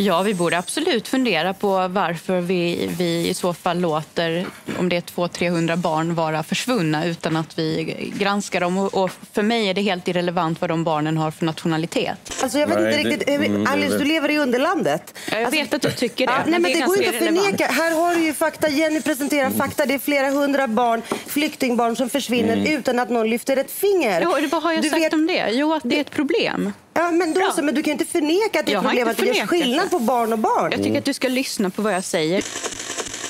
Ja, 0.00 0.22
vi 0.22 0.34
borde 0.34 0.58
absolut 0.58 1.08
fundera 1.08 1.54
på 1.54 1.88
varför 1.88 2.40
vi, 2.40 2.90
vi 2.98 3.28
i 3.28 3.34
så 3.34 3.54
fall 3.54 3.80
låter, 3.80 4.46
om 4.78 4.88
det 4.88 4.96
är 4.96 5.00
200-300 5.00 5.76
barn, 5.76 6.14
vara 6.14 6.42
försvunna 6.42 7.06
utan 7.06 7.36
att 7.36 7.58
vi 7.58 7.84
granskar 8.18 8.60
dem. 8.60 8.78
Och, 8.78 9.10
för 9.32 9.42
mig 9.42 9.68
är 9.68 9.74
det 9.74 9.82
helt 9.82 10.08
irrelevant 10.08 10.60
vad 10.60 10.70
de 10.70 10.84
barnen 10.84 11.16
har 11.16 11.30
för 11.30 11.44
nationalitet. 11.44 12.32
Alltså 12.42 12.58
jag 12.58 12.66
vet 12.66 12.80
Nej, 12.80 12.94
inte 13.00 13.08
riktigt, 13.10 13.26
det- 13.26 13.34
eh, 13.34 13.40
mm, 13.44 13.66
Alice 13.66 13.92
det- 13.92 13.98
du 13.98 14.04
lever 14.04 14.30
i 14.30 14.38
underlandet. 14.38 15.14
Jag 15.30 15.38
Alltså, 15.44 15.60
vet 15.60 15.74
att 15.74 15.82
du 15.82 15.90
tycker 15.90 16.26
det, 16.26 16.32
Ja, 16.32 16.38
nej, 16.46 16.60
men 16.60 16.72
det, 16.72 16.80
är 16.80 16.86
går 16.86 16.96
inte 16.96 17.08
att 17.08 17.16
förneka. 17.16 17.66
Här 17.66 17.94
har 17.94 18.14
du 18.14 18.20
ju 18.24 18.34
fakta. 18.34 18.68
Jenny 18.68 19.00
presenterar 19.02 19.50
fakta. 19.50 19.86
Det 19.86 19.94
är 19.94 19.98
flera 19.98 20.30
hundra 20.30 20.68
barn, 20.68 21.02
flyktingbarn 21.26 21.96
som 21.96 22.10
försvinner 22.10 22.68
utan 22.68 22.98
att 22.98 23.10
någon 23.10 23.30
lyfter 23.30 23.56
ett 23.56 23.70
finger. 23.70 24.20
Jo, 24.22 24.34
vad 24.50 24.62
har 24.62 24.72
jag 24.72 24.82
Du 24.82 24.88
sagt 24.90 25.02
vet- 25.02 25.12
om 25.12 25.26
det? 25.26 25.50
Jo, 25.50 25.74
att 25.74 25.82
det 25.84 25.96
är 25.96 26.00
ett 26.00 26.10
problem. 26.10 26.72
Ja, 26.98 27.10
men, 27.10 27.34
då 27.34 27.52
så, 27.56 27.62
men 27.62 27.74
du 27.74 27.82
kan 27.82 27.92
inte 27.92 28.04
förneka 28.04 28.60
att 28.60 28.66
det 28.66 28.72
är 28.72 28.76
ett 28.76 28.82
problem 28.84 29.08
att 29.08 29.16
det 29.16 29.26
görs 29.26 29.48
skillnad 29.48 29.90
på 29.90 29.98
barn 29.98 30.32
och 30.32 30.38
barn. 30.38 30.72
Jag 30.72 30.82
tycker 30.82 30.98
att 30.98 31.04
du 31.04 31.12
ska 31.14 31.28
lyssna 31.28 31.70
på 31.70 31.82
vad 31.82 31.94
jag 31.94 32.04
säger. 32.04 32.44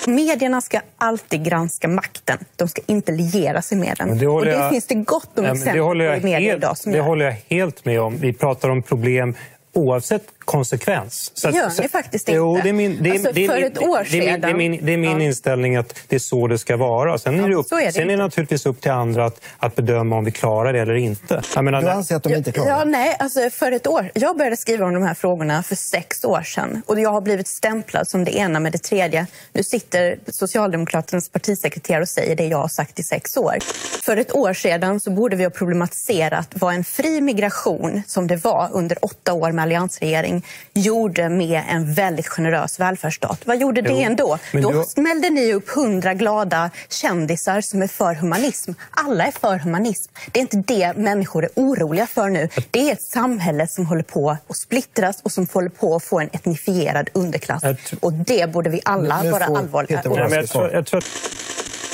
Medierna 0.06 0.60
ska 0.60 0.80
alltid 0.98 1.44
granska 1.44 1.88
makten. 1.88 2.38
De 2.56 2.68
ska 2.68 2.82
inte 2.86 3.12
liera 3.12 3.62
sig 3.62 3.78
med 3.78 3.94
den. 3.98 4.08
Men 4.08 4.18
det 4.18 4.26
och 4.28 4.44
det 4.44 4.50
jag- 4.52 4.70
finns 4.70 4.86
det 4.86 4.94
gott 4.94 5.38
om 5.38 5.44
Ja, 5.44 5.52
exempel 5.52 5.80
på 5.80 5.94
i 5.94 5.98
media 5.98 6.38
helt, 6.38 6.56
idag. 6.58 6.78
Som 6.78 6.92
det 6.92 6.98
gör. 6.98 7.04
håller 7.04 7.24
jag 7.24 7.36
helt 7.56 7.84
med 7.84 8.00
om. 8.00 8.16
Vi 8.16 8.32
pratar 8.32 8.68
om 8.70 8.82
problem 8.82 9.34
oavsett 9.72 10.37
konsekvens. 10.48 11.30
Så 11.34 11.50
Det 11.50 11.56
gör 11.56 11.82
ni 11.82 11.88
faktiskt 11.88 12.28
Jo, 12.32 12.50
inte. 12.50 12.62
det 12.62 12.68
är 12.68 12.72
min, 12.72 13.02
det 13.02 13.10
Alltså, 13.10 13.32
det 13.32 13.46
för 13.46 13.62
ett 13.62 13.78
år 13.82 14.06
det 14.10 14.18
är 14.28 14.36
sedan- 14.36 14.56
min, 14.56 14.78
det 14.86 14.92
är 14.92 14.96
min 14.96 15.10
Ja. 15.20 15.20
inställning 15.20 15.76
att 15.76 15.94
det 16.08 16.16
är 16.16 16.20
så 16.20 16.46
det 16.46 16.58
ska 16.58 16.76
vara. 16.76 17.18
Sen 17.18 17.40
är 17.40 17.48
det, 17.48 17.54
upp, 17.54 17.66
så 17.66 17.78
är 17.80 17.84
det 17.86 17.92
sen 17.92 18.10
är 18.10 18.16
naturligtvis 18.16 18.66
upp 18.66 18.80
till 18.80 18.90
andra 18.90 19.24
att, 19.26 19.40
att 19.58 19.76
bedöma 19.76 20.16
om 20.16 20.24
vi 20.24 20.30
klarar 20.30 20.72
det 20.72 20.80
eller 20.80 20.94
inte. 20.94 21.42
Jag 21.54 21.64
menar, 21.64 21.80
Du 21.82 21.88
anser 21.88 22.16
att 22.16 22.22
de 22.22 22.34
inte 22.34 22.52
klarar 22.52 22.70
Ja, 22.70 22.78
det? 22.84 22.90
nej, 22.90 23.16
alltså 23.18 23.50
för 23.50 23.72
ett 23.72 23.86
år. 23.86 24.10
Jag 24.14 24.36
började 24.36 24.56
skriva 24.56 24.86
om 24.86 24.94
de 24.94 25.02
här 25.02 25.14
frågorna 25.14 25.62
för 25.62 25.74
sex 25.76 26.24
år 26.24 26.42
sedan. 26.42 26.82
Och 26.86 27.00
jag 27.00 27.10
har 27.10 27.20
blivit 27.20 27.48
stämplad 27.48 28.08
som 28.08 28.24
det 28.24 28.36
ena 28.36 28.60
med 28.60 28.72
det 28.72 28.78
tredje. 28.82 29.26
Nu 29.52 29.62
sitter 29.62 30.18
Socialdemokraternas 30.28 31.28
partisekreterare 31.28 32.02
och 32.02 32.08
säger 32.08 32.36
det 32.36 32.46
jag 32.46 32.58
har 32.58 32.68
sagt 32.68 32.98
i 32.98 33.02
sex 33.02 33.36
år. 33.36 33.56
För 34.02 34.16
ett 34.16 34.34
år 34.34 34.52
sedan 34.54 35.00
så 35.00 35.10
borde 35.10 35.36
vi 35.36 35.44
ha 35.44 35.50
problematiserat 35.50 36.48
vad 36.54 36.74
en 36.74 36.84
fri 36.84 37.20
migration, 37.20 38.02
som 38.06 38.26
det 38.26 38.36
var 38.36 38.68
under 38.72 39.04
åtta 39.04 39.32
år 39.32 39.52
med 39.52 39.62
alliansregering, 39.62 40.37
gjorde 40.74 41.28
med 41.28 41.62
en 41.68 41.94
väldigt 41.94 42.28
generös 42.28 42.80
välfärdsstat. 42.80 43.40
Vad 43.44 43.60
gjorde 43.60 43.82
det 43.82 43.90
Jo, 43.90 43.98
ändå? 43.98 44.38
men 44.52 44.62
Då 44.62 44.72
du 44.72 44.84
smällde 44.84 45.30
ni 45.30 45.52
upp 45.52 45.68
hundra 45.68 46.14
glada 46.14 46.70
kändisar 46.88 47.60
som 47.60 47.82
är 47.82 47.86
för 47.86 48.14
humanism. 48.14 48.72
Alla 48.90 49.26
är 49.26 49.30
för 49.30 49.58
humanism. 49.58 50.12
Det 50.32 50.38
är 50.38 50.42
inte 50.42 50.56
det 50.56 50.96
människor 50.96 51.44
är 51.44 51.50
oroliga 51.54 52.06
för 52.06 52.28
nu. 52.28 52.48
Det 52.70 52.88
är 52.88 52.92
ett 52.92 53.02
samhälle 53.02 53.66
som 53.66 53.86
håller 53.86 54.02
på 54.02 54.30
att 54.30 54.56
splittras 54.56 55.20
och 55.22 55.32
som 55.32 55.46
håller 55.52 55.68
på 55.68 55.96
att 55.96 56.04
få 56.04 56.20
en 56.20 56.28
etnifierad 56.32 57.08
underklass. 57.12 57.62
Och 58.00 58.12
det 58.12 58.52
borde 58.52 58.70
vi 58.70 58.80
alla 58.84 59.22
vara 59.30 59.44
allvarliga 59.44 59.96
Peter 60.02 60.10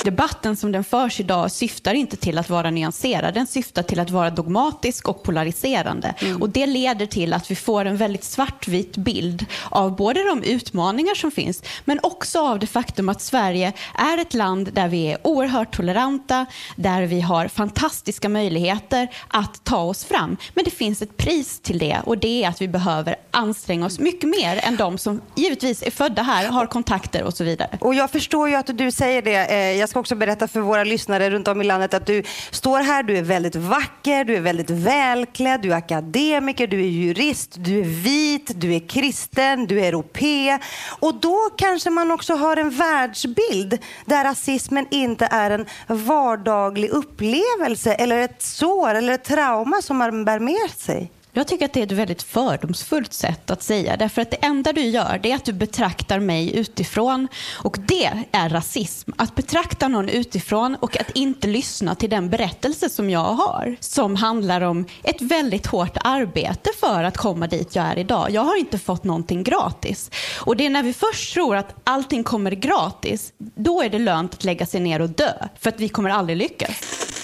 Debatten 0.03 0.55
som 0.55 0.71
den 0.71 0.83
förs 0.83 1.19
idag 1.19 1.51
syftar 1.51 1.93
inte 1.93 2.17
till 2.17 2.37
att 2.37 2.49
vara 2.49 2.71
nyanserad. 2.71 3.33
Den 3.33 3.47
syftar 3.47 3.83
till 3.83 3.99
att 3.99 4.09
vara 4.09 4.29
dogmatisk 4.29 5.07
och 5.07 5.23
polariserande. 5.23 6.13
Och 6.39 6.49
Det 6.49 6.65
leder 6.65 7.05
till 7.05 7.33
att 7.33 7.51
vi 7.51 7.55
får 7.55 7.85
en 7.85 7.97
väldigt 7.97 8.23
svartvit 8.23 8.97
bild 8.97 9.45
av 9.69 9.95
både 9.95 10.23
de 10.23 10.43
utmaningar 10.43 11.15
som 11.15 11.31
finns 11.31 11.63
men 11.85 11.99
också 12.03 12.39
av 12.39 12.59
det 12.59 12.67
faktum 12.67 13.09
att 13.09 13.21
Sverige 13.21 13.73
är 13.93 14.17
ett 14.17 14.33
land 14.33 14.73
där 14.73 14.87
vi 14.87 15.11
är 15.11 15.17
oerhört 15.27 15.75
toleranta, 15.75 16.45
där 16.75 17.01
vi 17.01 17.21
har 17.21 17.47
fantastiska 17.47 18.29
möjligheter 18.29 19.07
att 19.27 19.63
ta 19.63 19.77
oss 19.77 20.05
fram. 20.05 20.37
Men 20.53 20.63
det 20.65 20.71
finns 20.71 21.01
ett 21.01 21.17
pris 21.17 21.59
till 21.59 21.79
det 21.79 21.97
och 22.03 22.17
det 22.17 22.43
är 22.43 22.49
att 22.49 22.61
vi 22.61 22.67
behöver 22.67 23.15
anstränga 23.31 23.85
oss 23.85 23.99
mycket 23.99 24.29
mer 24.29 24.59
än 24.63 24.75
de 24.75 24.97
som 24.97 25.21
givetvis 25.35 25.83
är 25.83 25.91
födda 25.91 26.21
här, 26.21 26.47
har 26.47 26.65
kontakter 26.65 27.23
och 27.23 27.33
så 27.33 27.43
vidare. 27.43 27.77
Och 27.81 27.95
jag 27.95 28.11
förstår 28.11 28.49
ju 28.49 28.55
att 28.55 28.77
du 28.77 28.91
säger 28.91 29.21
det. 29.21 29.84
Jag 29.85 29.89
ska 29.89 29.99
också 29.99 30.15
berätta 30.15 30.47
för 30.47 30.59
våra 30.59 30.83
lyssnare 30.83 31.29
runt 31.29 31.47
om 31.47 31.61
i 31.61 31.63
landet 31.63 31.93
att 31.93 32.05
du 32.05 32.23
står 32.51 32.79
här, 32.79 33.03
du 33.03 33.17
är 33.17 33.21
väldigt 33.21 33.55
vacker, 33.55 34.25
du 34.25 34.35
är 34.35 34.41
väldigt 34.41 34.69
välklädd, 34.69 35.61
du 35.61 35.71
är 35.71 35.77
akademiker, 35.77 36.67
du 36.67 36.79
är 36.79 36.87
jurist, 36.87 37.55
du 37.57 37.79
är 37.79 37.83
vit, 37.83 38.51
du 38.55 38.73
är 38.73 38.87
kristen, 38.87 39.65
du 39.65 39.79
är 39.79 39.87
europé. 39.87 40.59
Och 40.99 41.15
då 41.15 41.49
kanske 41.57 41.89
man 41.89 42.11
också 42.11 42.35
har 42.35 42.57
en 42.57 42.69
världsbild 42.69 43.77
där 44.05 44.23
rasismen 44.23 44.87
inte 44.91 45.27
är 45.31 45.51
en 45.51 45.65
vardaglig 45.87 46.89
upplevelse 46.89 47.93
eller 47.93 48.19
ett 48.19 48.41
sår 48.41 48.95
eller 48.95 49.13
ett 49.13 49.23
trauma 49.23 49.81
som 49.81 49.97
man 49.97 50.25
bär 50.25 50.39
med 50.39 50.69
sig. 50.77 51.11
Jag 51.37 51.47
tycker 51.47 51.65
att 51.65 51.73
det 51.73 51.79
är 51.79 51.83
ett 51.83 51.91
väldigt 51.91 52.23
fördomsfullt 52.23 53.13
sätt 53.13 53.51
att 53.51 53.63
säga. 53.63 53.97
Därför 53.97 54.21
att 54.21 54.31
det 54.31 54.37
enda 54.37 54.73
du 54.73 54.81
gör 54.81 55.19
det 55.23 55.31
är 55.31 55.35
att 55.35 55.45
du 55.45 55.53
betraktar 55.53 56.19
mig 56.19 56.55
utifrån. 56.57 57.27
Och 57.63 57.77
det 57.87 58.11
är 58.31 58.49
rasism. 58.49 59.11
Att 59.17 59.35
betrakta 59.35 59.87
någon 59.87 60.09
utifrån 60.09 60.75
och 60.75 61.01
att 61.01 61.11
inte 61.11 61.47
lyssna 61.47 61.95
till 61.95 62.09
den 62.09 62.29
berättelse 62.29 62.89
som 62.89 63.09
jag 63.09 63.33
har. 63.33 63.75
Som 63.79 64.15
handlar 64.15 64.61
om 64.61 64.85
ett 65.03 65.21
väldigt 65.21 65.65
hårt 65.67 65.97
arbete 66.03 66.69
för 66.79 67.03
att 67.03 67.17
komma 67.17 67.47
dit 67.47 67.75
jag 67.75 67.85
är 67.85 67.97
idag. 67.97 68.31
Jag 68.31 68.41
har 68.41 68.55
inte 68.55 68.79
fått 68.79 69.03
någonting 69.03 69.43
gratis. 69.43 70.11
Och 70.39 70.57
det 70.57 70.65
är 70.65 70.69
när 70.69 70.83
vi 70.83 70.93
först 70.93 71.33
tror 71.33 71.55
att 71.55 71.75
allting 71.83 72.23
kommer 72.23 72.51
gratis. 72.51 73.33
Då 73.37 73.81
är 73.81 73.89
det 73.89 73.99
lönt 73.99 74.33
att 74.33 74.43
lägga 74.43 74.65
sig 74.65 74.79
ner 74.79 75.01
och 75.01 75.09
dö. 75.09 75.33
För 75.59 75.69
att 75.69 75.79
vi 75.79 75.89
kommer 75.89 76.09
aldrig 76.09 76.37
lyckas. 76.37 77.14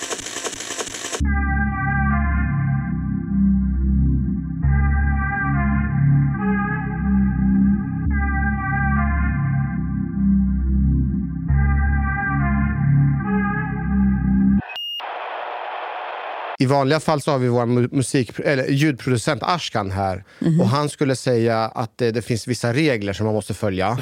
I 16.61 16.65
vanliga 16.65 16.99
fall 16.99 17.21
så 17.21 17.31
har 17.31 17.37
vi 17.39 17.47
vår 17.47 17.65
mu- 17.65 17.89
musik, 17.95 18.31
eller 18.45 18.67
ljudproducent 18.67 19.43
Ashkan 19.43 19.91
här. 19.91 20.23
Mhm. 20.39 20.61
Och 20.61 20.67
Han 20.67 20.89
skulle 20.89 21.15
säga 21.15 21.59
att 21.65 21.91
det, 21.97 22.11
det 22.11 22.21
finns 22.21 22.47
vissa 22.47 22.73
regler 22.73 23.13
som 23.13 23.25
man 23.25 23.35
måste 23.35 23.53
följa. 23.53 23.97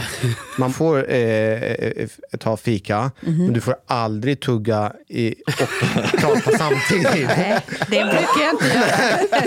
Man 0.58 0.74
får 0.74 1.12
eh, 1.14 1.18
eh, 1.18 2.08
ta 2.40 2.58
fika, 2.58 3.12
Mhm. 3.22 3.44
men 3.46 3.54
du 3.54 3.62
får 3.62 3.76
aldrig 3.88 4.40
tugga 4.40 4.94
i, 5.08 5.36
och 5.48 6.20
prata 6.20 6.58
samtidigt. 6.58 7.28
Nej, 7.38 7.60
det 7.68 8.04
brukar 8.04 8.42
jag 8.44 8.54
inte 8.54 8.68
göra. 8.68 9.42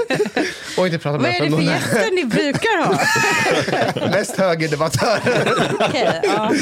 Och 0.79 0.87
inte 0.87 0.99
prata 0.99 1.19
Vad 1.19 1.27
är 1.27 1.41
det 1.45 1.51
för 1.51 1.61
gäster 1.63 2.15
ni 2.15 2.25
brukar 2.25 2.85
ha? 2.87 4.11
Mest 4.11 4.37
högerdebattörer. 4.37 5.53
Okej, 5.81 6.21
ja. 6.23 6.53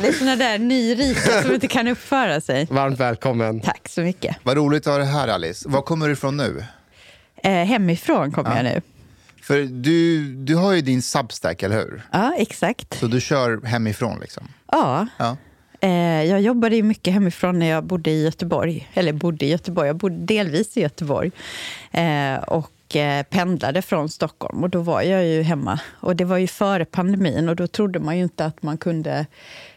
Det 0.00 0.08
är 0.08 0.12
såna 0.12 0.36
där 0.36 0.58
nyrika 0.58 1.42
som 1.42 1.54
inte 1.54 1.68
kan 1.68 1.88
uppföra 1.88 2.40
sig. 2.40 2.66
Varmt 2.70 3.00
välkommen. 3.00 3.60
Tack 3.60 3.88
så 3.88 4.00
mycket. 4.00 4.36
Vad 4.42 4.56
roligt 4.56 4.86
att 4.86 4.92
ha 4.92 4.98
det 4.98 5.04
här 5.04 5.28
Alice. 5.28 5.68
Var 5.68 5.82
kommer 5.92 6.06
du 6.06 6.12
ifrån 6.12 6.36
nu? 6.36 6.64
Eh, 7.36 7.50
hemifrån 7.52 8.32
kommer 8.32 8.50
Ja. 8.50 8.56
jag 8.56 8.64
nu. 8.64 8.80
För 9.42 9.62
du, 9.62 10.24
du 10.34 10.54
har 10.56 10.72
ju 10.72 10.80
din 10.80 11.02
Substack, 11.02 11.62
eller 11.62 11.76
hur? 11.76 12.02
Ja, 12.12 12.34
exakt. 12.38 12.98
Så 12.98 13.06
du 13.06 13.20
kör 13.20 13.60
hemifrån 13.66 14.18
liksom? 14.20 14.48
Ja. 14.72 15.06
Ja. 15.18 15.36
Eh, 15.80 16.24
jag 16.24 16.40
jobbade 16.40 16.76
ju 16.76 16.82
mycket 16.82 17.14
hemifrån 17.14 17.58
när 17.58 17.66
jag 17.66 17.84
bodde 17.84 18.10
i 18.10 18.24
Göteborg. 18.24 18.88
Eller 18.94 19.12
bodde 19.12 19.44
i 19.46 19.48
Göteborg, 19.50 19.86
jag 19.86 19.96
bodde 19.96 20.16
delvis 20.16 20.76
i 20.76 20.80
Göteborg. 20.80 21.30
Eh, 21.90 22.34
och 22.36 22.96
eh, 22.96 23.22
pendlade 23.22 23.82
från 23.82 24.08
Stockholm 24.08 24.62
och 24.62 24.70
då 24.70 24.80
var 24.80 25.02
jag 25.02 25.26
ju 25.26 25.42
hemma. 25.42 25.80
Och 26.00 26.16
det 26.16 26.24
var 26.24 26.38
ju 26.38 26.46
före 26.46 26.84
pandemin 26.84 27.48
och 27.48 27.56
då 27.56 27.66
trodde 27.66 27.98
man 27.98 28.16
ju 28.16 28.22
inte 28.22 28.44
att 28.44 28.62
man 28.62 28.78
kunde 28.78 29.26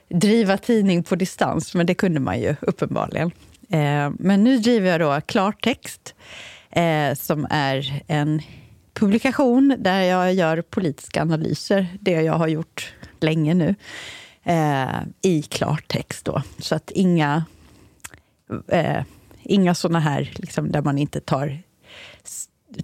driva 0.09 0.57
tidning 0.57 1.03
på 1.03 1.15
distans, 1.15 1.73
men 1.73 1.85
det 1.85 1.93
kunde 1.95 2.19
man 2.19 2.39
ju 2.39 2.55
uppenbarligen. 2.61 3.31
Eh, 3.69 4.11
men 4.19 4.43
nu 4.43 4.57
driver 4.57 4.91
jag 4.91 4.99
då 4.99 5.21
Klartext, 5.21 6.15
eh, 6.69 7.13
som 7.13 7.47
är 7.49 8.03
en 8.07 8.41
publikation 8.93 9.75
där 9.79 10.01
jag 10.01 10.33
gör 10.33 10.61
politiska 10.61 11.21
analyser, 11.21 11.97
det 12.01 12.11
jag 12.11 12.33
har 12.33 12.47
gjort 12.47 12.93
länge 13.19 13.53
nu, 13.53 13.75
eh, 14.43 15.01
i 15.21 15.41
klartext. 15.41 16.25
Då. 16.25 16.41
Så 16.59 16.75
att 16.75 16.91
inga, 16.91 17.45
inga 19.43 19.75
såna 19.75 19.99
här 19.99 20.31
liksom, 20.35 20.71
där 20.71 20.81
man 20.81 20.97
inte 20.97 21.19
tar, 21.19 21.63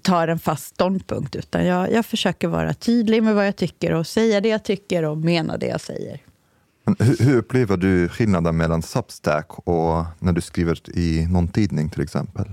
tar 0.02 0.28
en 0.28 0.40
fast 0.40 0.66
ståndpunkt, 0.66 1.36
utan 1.36 1.66
jag, 1.66 1.92
jag 1.92 2.06
försöker 2.06 2.48
vara 2.48 2.74
tydlig 2.74 3.24
med 3.24 3.36
vad 3.36 3.48
jag 3.48 3.56
tycker 3.56 3.94
och 3.94 4.08
säga 4.08 4.42
det 4.42 4.50
jag 4.50 4.64
tycker 4.64 5.04
och 5.04 5.18
mena 5.18 5.58
det 5.58 5.68
jag 5.68 5.82
säger. 5.82 6.20
Men 6.98 7.08
hur, 7.08 7.26
hur 7.26 7.38
upplever 7.38 7.78
du 7.78 8.10
skillnaden 8.10 8.58
mellan 8.58 8.82
Substack 8.82 9.48
och 9.68 10.06
när 10.20 10.34
du 10.34 10.42
skriver 10.42 10.98
i 10.98 11.28
någon 11.30 11.48
tidning 11.48 11.90
till 11.90 12.02
exempel? 12.02 12.46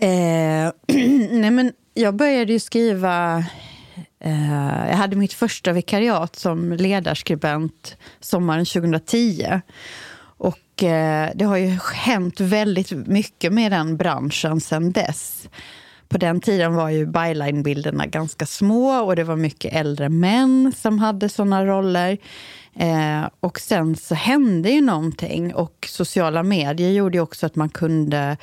Eh, 0.00 0.72
nej 1.30 1.50
men 1.50 1.72
jag 1.94 2.14
började 2.14 2.52
ju 2.52 2.60
skriva... 2.60 3.44
Eh, 4.20 4.88
jag 4.88 4.96
hade 4.96 5.16
mitt 5.16 5.32
första 5.32 5.72
vikariat 5.72 6.36
som 6.36 6.72
ledarskribent 6.72 7.96
sommaren 8.20 8.64
2010. 8.64 9.60
Och 10.36 10.82
eh, 10.82 11.30
det 11.34 11.44
har 11.44 11.56
ju 11.56 11.78
hänt 11.94 12.40
väldigt 12.40 12.90
mycket 12.90 13.52
med 13.52 13.72
den 13.72 13.96
branschen 13.96 14.60
sedan 14.60 14.92
dess. 14.92 15.48
På 16.08 16.18
den 16.18 16.40
tiden 16.40 16.74
var 16.74 16.88
ju 16.88 17.06
byline-bilderna 17.06 18.06
ganska 18.06 18.46
små 18.46 19.04
och 19.04 19.16
det 19.16 19.24
var 19.24 19.36
mycket 19.36 19.74
äldre 19.74 20.08
män 20.08 20.72
som 20.76 20.98
hade 20.98 21.28
såna 21.28 21.66
roller. 21.66 22.18
Eh, 22.76 23.28
och 23.40 23.60
sen 23.60 23.96
så 23.96 24.14
hände 24.14 24.70
ju 24.70 24.80
någonting 24.80 25.54
och 25.54 25.86
sociala 25.90 26.42
medier 26.42 26.90
gjorde 26.90 27.20
också 27.20 27.46
att 27.46 27.56
man 27.56 27.68
kunde 27.68 28.36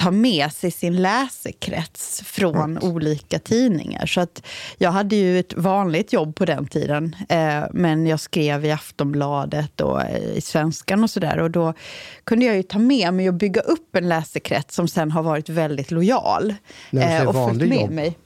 ta 0.00 0.10
med 0.10 0.52
sig 0.52 0.70
sin 0.70 1.02
läsekrets 1.02 2.22
från 2.24 2.78
olika 2.78 3.38
tidningar. 3.38 4.06
Så 4.06 4.20
att 4.20 4.46
jag 4.78 4.90
hade 4.90 5.16
ju 5.16 5.40
ett 5.40 5.54
vanligt 5.56 6.12
jobb 6.12 6.36
på 6.36 6.44
den 6.44 6.66
tiden, 6.66 7.16
eh, 7.28 7.62
men 7.72 8.06
jag 8.06 8.20
skrev 8.20 8.64
i 8.64 8.70
Aftonbladet 8.70 9.80
och 9.80 10.02
eh, 10.02 10.36
i 10.36 10.40
Svenskan 10.40 11.04
och 11.04 11.10
sådär. 11.10 11.38
Och 11.38 11.50
då 11.50 11.74
kunde 12.24 12.46
jag 12.46 12.56
ju 12.56 12.62
ta 12.62 12.78
med 12.78 13.14
mig 13.14 13.28
och 13.28 13.34
bygga 13.34 13.60
upp 13.60 13.96
en 13.96 14.08
läsekrets 14.08 14.74
som 14.74 14.88
sen 14.88 15.10
har 15.10 15.22
varit 15.22 15.48
väldigt 15.48 15.90
lojal. 15.90 16.54
Eh, 16.92 17.28
och 17.28 17.48
följt 17.48 17.68
med 17.68 17.80
jobb? 17.80 17.90
mig. 17.90 18.16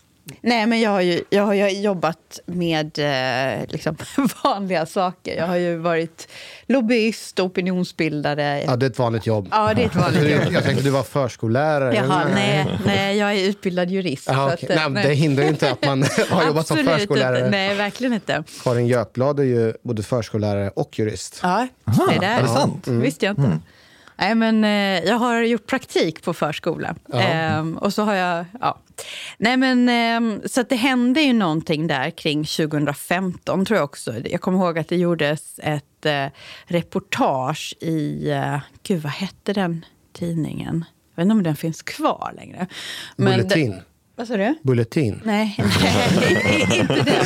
Nej, 0.40 0.66
men 0.66 0.80
jag 0.80 0.90
har 0.90 1.00
ju, 1.00 1.24
jag 1.30 1.42
har 1.42 1.54
ju 1.54 1.68
jobbat 1.68 2.40
med 2.46 2.98
eh, 2.98 3.66
liksom, 3.68 3.96
vanliga 4.44 4.86
saker. 4.86 5.36
Jag 5.36 5.46
har 5.46 5.56
ju 5.56 5.76
varit 5.76 6.28
lobbyist, 6.66 7.40
opinionsbildare. 7.40 8.64
Ja, 8.66 8.76
det 8.76 8.86
är 8.86 8.90
ett 8.90 8.98
vanligt 8.98 9.26
jobb. 9.26 9.48
Ja, 9.50 9.74
det 9.74 9.82
är 9.82 9.86
ett 9.86 9.96
vanligt 9.96 10.30
jobb. 10.42 10.52
Jag 10.52 10.64
tänkte 10.64 10.84
du 10.84 10.90
var 10.90 11.02
förskollärare. 11.02 11.94
Jaha, 11.94 12.24
nej, 12.34 12.78
nej, 12.86 13.16
jag 13.18 13.32
är 13.32 13.48
utbildad 13.48 13.90
jurist. 13.90 14.28
Jaha, 14.28 14.48
så 14.48 14.54
okej. 14.54 14.68
att, 14.68 14.76
nej, 14.76 14.90
men 14.90 15.08
det 15.08 15.14
hindrar 15.14 15.44
ju 15.44 15.48
inte 15.48 15.70
att 15.70 15.86
man 15.86 16.02
har 16.30 16.46
jobbat 16.46 16.66
som 16.66 16.76
förskollärare. 16.76 17.38
Inte. 17.38 17.50
Nej, 17.50 17.74
verkligen 17.74 18.12
inte. 18.12 18.44
Karin 18.62 18.86
Götblad 18.86 19.40
är 19.40 19.44
ju 19.44 19.74
både 19.82 20.02
förskollärare 20.02 20.70
och 20.70 20.98
jurist. 20.98 21.40
Ja, 21.42 21.68
det 21.84 22.18
där 22.20 22.38
är 22.38 22.42
det 22.42 22.48
sant? 22.48 22.86
Mm. 22.86 23.00
visste 23.00 23.26
jag 23.26 23.32
inte. 23.38 23.58
Nej, 24.16 24.34
men 24.34 24.64
eh, 24.64 25.08
jag 25.08 25.16
har 25.16 25.42
gjort 25.42 25.66
praktik 25.66 26.22
på 26.22 26.34
förskola. 26.34 26.94
Ja. 27.06 27.20
Ehm, 27.20 27.78
och 27.78 27.94
så 27.94 28.02
har 28.02 28.14
jag... 28.14 28.44
Ja. 28.60 28.78
Nej, 29.38 29.56
men, 29.56 29.88
ehm, 29.88 30.42
så 30.46 30.62
det 30.62 30.76
hände 30.76 31.20
ju 31.20 31.32
någonting 31.32 31.86
där 31.86 32.10
kring 32.10 32.44
2015, 32.44 33.64
tror 33.64 33.76
jag 33.76 33.84
också. 33.84 34.14
Jag 34.24 34.40
kommer 34.40 34.58
ihåg 34.58 34.78
att 34.78 34.88
det 34.88 34.96
gjordes 34.96 35.60
ett 35.62 36.06
eh, 36.06 36.26
reportage 36.66 37.74
i... 37.80 38.30
Eh, 38.30 38.58
gud, 38.82 39.02
vad 39.02 39.12
hette 39.12 39.52
den 39.52 39.84
tidningen? 40.12 40.84
Jag 41.14 41.16
vet 41.16 41.24
inte 41.24 41.32
om 41.32 41.42
den 41.42 41.56
finns 41.56 41.82
kvar 41.82 42.32
längre. 42.36 42.66
Men 43.16 43.36
Bulletin. 43.36 43.80
Vad 44.16 44.28
sa 44.28 44.36
du? 44.36 44.54
Bulletin. 44.62 45.20
Nej, 45.24 45.56
nej 46.16 46.78
inte 46.80 46.94
den. 46.94 47.16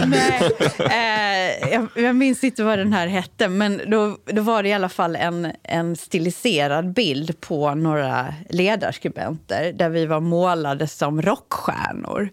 nej, 0.10 0.50
eh, 0.78 1.72
jag, 1.72 1.88
jag 1.94 2.16
minns 2.16 2.44
inte 2.44 2.64
vad 2.64 2.78
den 2.78 2.92
här 2.92 3.06
hette, 3.06 3.48
men 3.48 3.80
då, 3.86 4.18
då 4.24 4.42
var 4.42 4.62
det 4.62 4.68
i 4.68 4.72
alla 4.72 4.88
fall 4.88 5.16
en, 5.16 5.52
en 5.62 5.96
stiliserad 5.96 6.92
bild 6.92 7.40
på 7.40 7.74
några 7.74 8.34
ledarskribenter 8.48 9.72
där 9.72 9.88
vi 9.88 10.06
var 10.06 10.20
målade 10.20 10.86
som 10.86 11.22
rockstjärnor. 11.22 12.28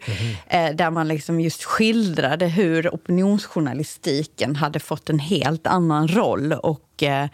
Eh, 0.48 0.76
där 0.76 0.92
man 0.92 1.08
liksom 1.08 1.40
just 1.40 1.64
skildrade 1.64 2.46
hur 2.48 2.90
opinionsjournalistiken 2.90 4.56
hade 4.56 4.80
fått 4.80 5.10
en 5.10 5.20
helt 5.20 5.68
annan 5.68 6.08
roll. 6.08 6.54
och 6.54 7.04
eh, 7.04 7.28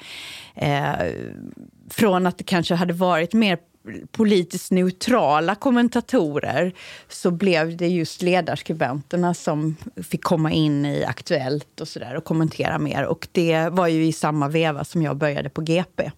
eh, 0.56 1.12
Från 1.90 2.28
att 2.28 2.38
det 2.38 2.44
kanske 2.44 2.76
hade 2.76 2.94
varit 2.94 3.34
mer 3.34 3.58
politiskt 4.12 4.72
neutrala 4.72 5.56
kommentatorer 5.56 6.74
så 7.10 7.32
blev 7.32 7.78
det 7.78 7.88
just 7.88 8.22
ledarskribenterna 8.22 9.34
som 9.34 9.76
fick 10.04 10.24
komma 10.24 10.52
in 10.52 10.86
i 10.86 11.06
Aktuellt 11.06 11.82
och, 11.82 11.88
så 11.88 12.00
där 12.00 12.16
och 12.16 12.24
kommentera 12.24 12.80
mer. 12.80 13.06
Och 13.06 13.28
det 13.32 13.70
var 13.70 13.88
ju 13.88 14.06
i 14.06 14.14
samma 14.14 14.48
veva 14.48 14.84
som 14.84 15.02
jag 15.02 15.18
började 15.18 15.50
på 15.50 15.62
GP. 15.62 16.12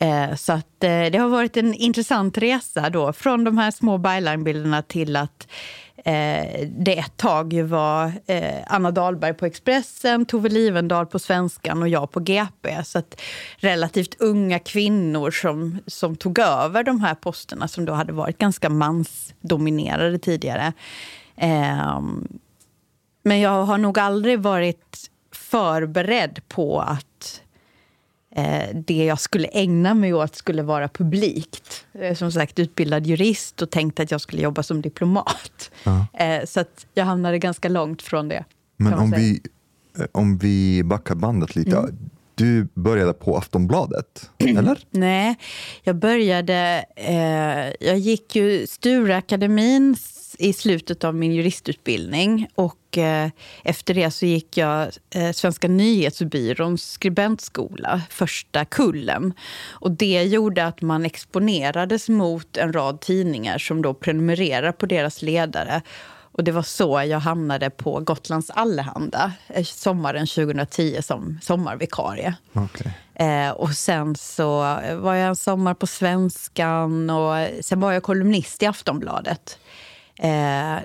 Eh, 0.00 0.34
Så 0.34 0.52
att 0.52 0.84
eh, 0.84 1.04
det 1.12 1.18
har 1.18 1.28
varit 1.28 1.56
en 1.56 1.74
intressant 1.74 2.38
resa 2.38 2.90
då, 2.90 3.12
från 3.12 3.44
de 3.44 3.58
här 3.58 3.70
små 3.70 3.98
byline-bilderna 3.98 4.82
till 4.82 5.16
att 5.16 5.48
eh, 5.96 6.68
det 6.68 6.98
ett 6.98 7.16
tag 7.16 7.52
ju 7.52 7.62
var 7.62 8.12
eh, 8.26 8.62
Anna 8.66 8.90
Dahlberg 8.90 9.34
på 9.34 9.46
Expressen, 9.46 10.26
Tove 10.26 10.48
Livendal 10.48 11.06
på 11.06 11.18
Svenskan 11.18 11.82
och 11.82 11.88
jag 11.88 12.10
på 12.10 12.20
GP. 12.20 12.84
Så 12.84 12.98
att 12.98 13.20
relativt 13.56 14.20
unga 14.20 14.58
kvinnor 14.58 15.30
som, 15.30 15.78
som 15.86 16.16
tog 16.16 16.38
över 16.38 16.82
de 16.82 17.00
här 17.00 17.14
posterna 17.14 17.68
som 17.68 17.84
då 17.84 17.92
hade 17.92 18.12
varit 18.12 18.38
ganska 18.38 18.68
mansdominerade 18.68 20.18
tidigare. 20.18 20.72
Eh, 21.36 22.00
men 23.22 23.40
jag 23.40 23.64
har 23.64 23.78
nog 23.78 23.98
aldrig 23.98 24.40
varit 24.40 25.10
förberedd 25.32 26.40
på 26.48 26.80
att 26.80 27.13
det 28.74 29.04
jag 29.04 29.20
skulle 29.20 29.48
ägna 29.48 29.94
mig 29.94 30.14
åt 30.14 30.34
skulle 30.34 30.62
vara 30.62 30.88
publikt. 30.88 31.86
Är 31.92 32.14
som 32.14 32.32
sagt 32.32 32.58
utbildad 32.58 33.06
jurist 33.06 33.62
och 33.62 33.70
tänkte 33.70 34.02
att 34.02 34.10
jag 34.10 34.20
skulle 34.20 34.42
jobba 34.42 34.62
som 34.62 34.82
diplomat. 34.82 35.70
Eh, 36.12 36.44
så 36.46 36.64
jag 36.94 37.04
hamnade 37.04 37.38
ganska 37.38 37.68
långt 37.68 38.02
från 38.02 38.28
det. 38.28 38.44
Men 38.76 38.94
om 38.94 39.10
säga. 39.10 39.20
vi, 39.20 39.40
eh, 39.98 40.06
om 40.12 40.38
vi 40.38 40.82
backar 40.84 41.14
bandet 41.14 41.56
lite. 41.56 41.76
Mm. 41.76 42.10
Du 42.34 42.68
började 42.74 43.12
på 43.12 43.36
Aftonbladet, 43.36 44.30
eller? 44.38 44.78
Nej, 44.90 45.36
jag 45.82 45.96
började... 45.96 46.84
Eh, 46.96 47.88
jag 47.88 47.98
gick 47.98 48.36
ju 48.36 48.66
Stureakademin 48.66 49.96
i 50.38 50.52
slutet 50.52 51.04
av 51.04 51.14
min 51.14 51.32
juristutbildning. 51.32 52.48
Och 52.54 52.98
eh, 52.98 53.30
efter 53.62 53.94
det 53.94 54.10
så 54.10 54.26
gick 54.26 54.56
jag 54.56 54.88
eh, 55.14 55.32
Svenska 55.32 55.68
nyhetsbyråns 55.68 56.90
skribentskola, 56.90 58.02
första 58.10 58.64
kullen. 58.64 59.32
Och 59.70 59.90
det 59.90 60.22
gjorde 60.22 60.66
att 60.66 60.82
man 60.82 61.04
exponerades 61.04 62.08
mot 62.08 62.56
en 62.56 62.72
rad 62.72 63.00
tidningar 63.00 63.58
som 63.58 63.82
då 63.82 63.94
prenumererar 63.94 64.72
på 64.72 64.86
deras 64.86 65.22
ledare. 65.22 65.82
Och 66.36 66.44
det 66.44 66.52
var 66.52 66.62
så 66.62 67.02
jag 67.08 67.20
hamnade 67.20 67.70
på 67.70 68.00
Gotlands 68.00 68.50
Allehanda 68.50 69.32
eh, 69.48 69.64
sommaren 69.64 70.26
2010 70.26 71.02
som 71.02 71.38
sommarvikarie. 71.42 72.34
Okay. 72.52 72.92
Eh, 73.14 73.50
och 73.50 73.70
sen 73.70 74.16
så 74.16 74.58
var 74.96 75.14
jag 75.14 75.28
en 75.28 75.36
sommar 75.36 75.74
på 75.74 75.86
Svenskan 75.86 77.10
och 77.10 77.48
sen 77.60 77.80
var 77.80 77.92
jag 77.92 78.02
kolumnist 78.02 78.62
i 78.62 78.66
Aftonbladet. 78.66 79.58
Eh, 80.18 80.76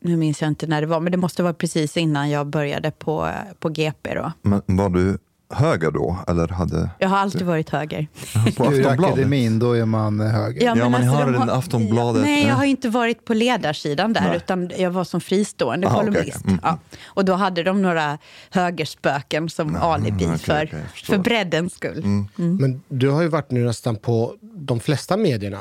nu 0.00 0.16
minns 0.16 0.40
jag 0.40 0.48
inte 0.48 0.66
när 0.66 0.80
det 0.80 0.86
var, 0.86 1.00
men 1.00 1.12
det 1.12 1.18
måste 1.18 1.42
vara 1.42 1.54
precis 1.54 1.96
innan 1.96 2.30
jag 2.30 2.46
började 2.46 2.90
på, 2.90 3.30
på 3.58 3.68
GP. 3.68 4.14
Då. 4.14 4.32
Men 4.42 4.62
var 4.66 4.88
du 4.88 5.18
höger 5.50 5.90
då? 5.90 6.18
Eller 6.28 6.48
hade... 6.48 6.90
Jag 6.98 7.08
har 7.08 7.16
alltid 7.18 7.42
varit 7.42 7.70
höger. 7.70 8.06
På 8.32 8.38
I 8.38 8.48
Aftonbladet? 8.48 8.86
akademin, 9.04 9.58
då 9.58 9.72
är 9.72 9.84
man 9.84 10.20
höger. 10.20 10.64
Ja, 10.64 10.74
men 10.74 10.90
ni 10.90 10.96
alltså, 10.96 11.10
har 11.12 11.32
de 11.32 11.42
en 11.42 11.50
Aftonbladet. 11.50 12.22
Nej, 12.22 12.40
jag 12.42 12.50
Ja. 12.50 12.54
har 12.54 12.64
inte 12.64 12.88
varit 12.88 13.24
på 13.24 13.34
ledarsidan 13.34 14.12
där, 14.12 14.20
Nej. 14.28 14.36
utan 14.36 14.70
jag 14.78 14.90
var 14.90 15.04
som 15.04 15.20
fristående 15.20 15.86
Aha, 15.86 15.98
kolumnist. 16.00 16.36
okej. 16.40 16.42
Mm. 16.48 16.58
Ja. 16.62 16.78
Och 17.04 17.24
då 17.24 17.34
hade 17.34 17.62
de 17.62 17.82
några 17.82 18.18
högerspöken 18.50 19.48
som 19.48 19.76
alibi 19.76 20.26
okej, 20.26 20.38
för, 20.38 20.54
okej, 20.64 20.68
jag 20.82 20.90
förstår. 20.90 21.14
för 21.14 21.22
breddens 21.22 21.74
skull. 21.74 22.02
Men 22.36 22.82
du 22.88 23.08
har 23.10 23.22
ju 23.22 23.28
varit 23.28 23.50
nu 23.50 23.64
nästan 23.64 23.96
på 23.96 24.34
de 24.40 24.80
flesta 24.80 25.16
medierna. 25.16 25.60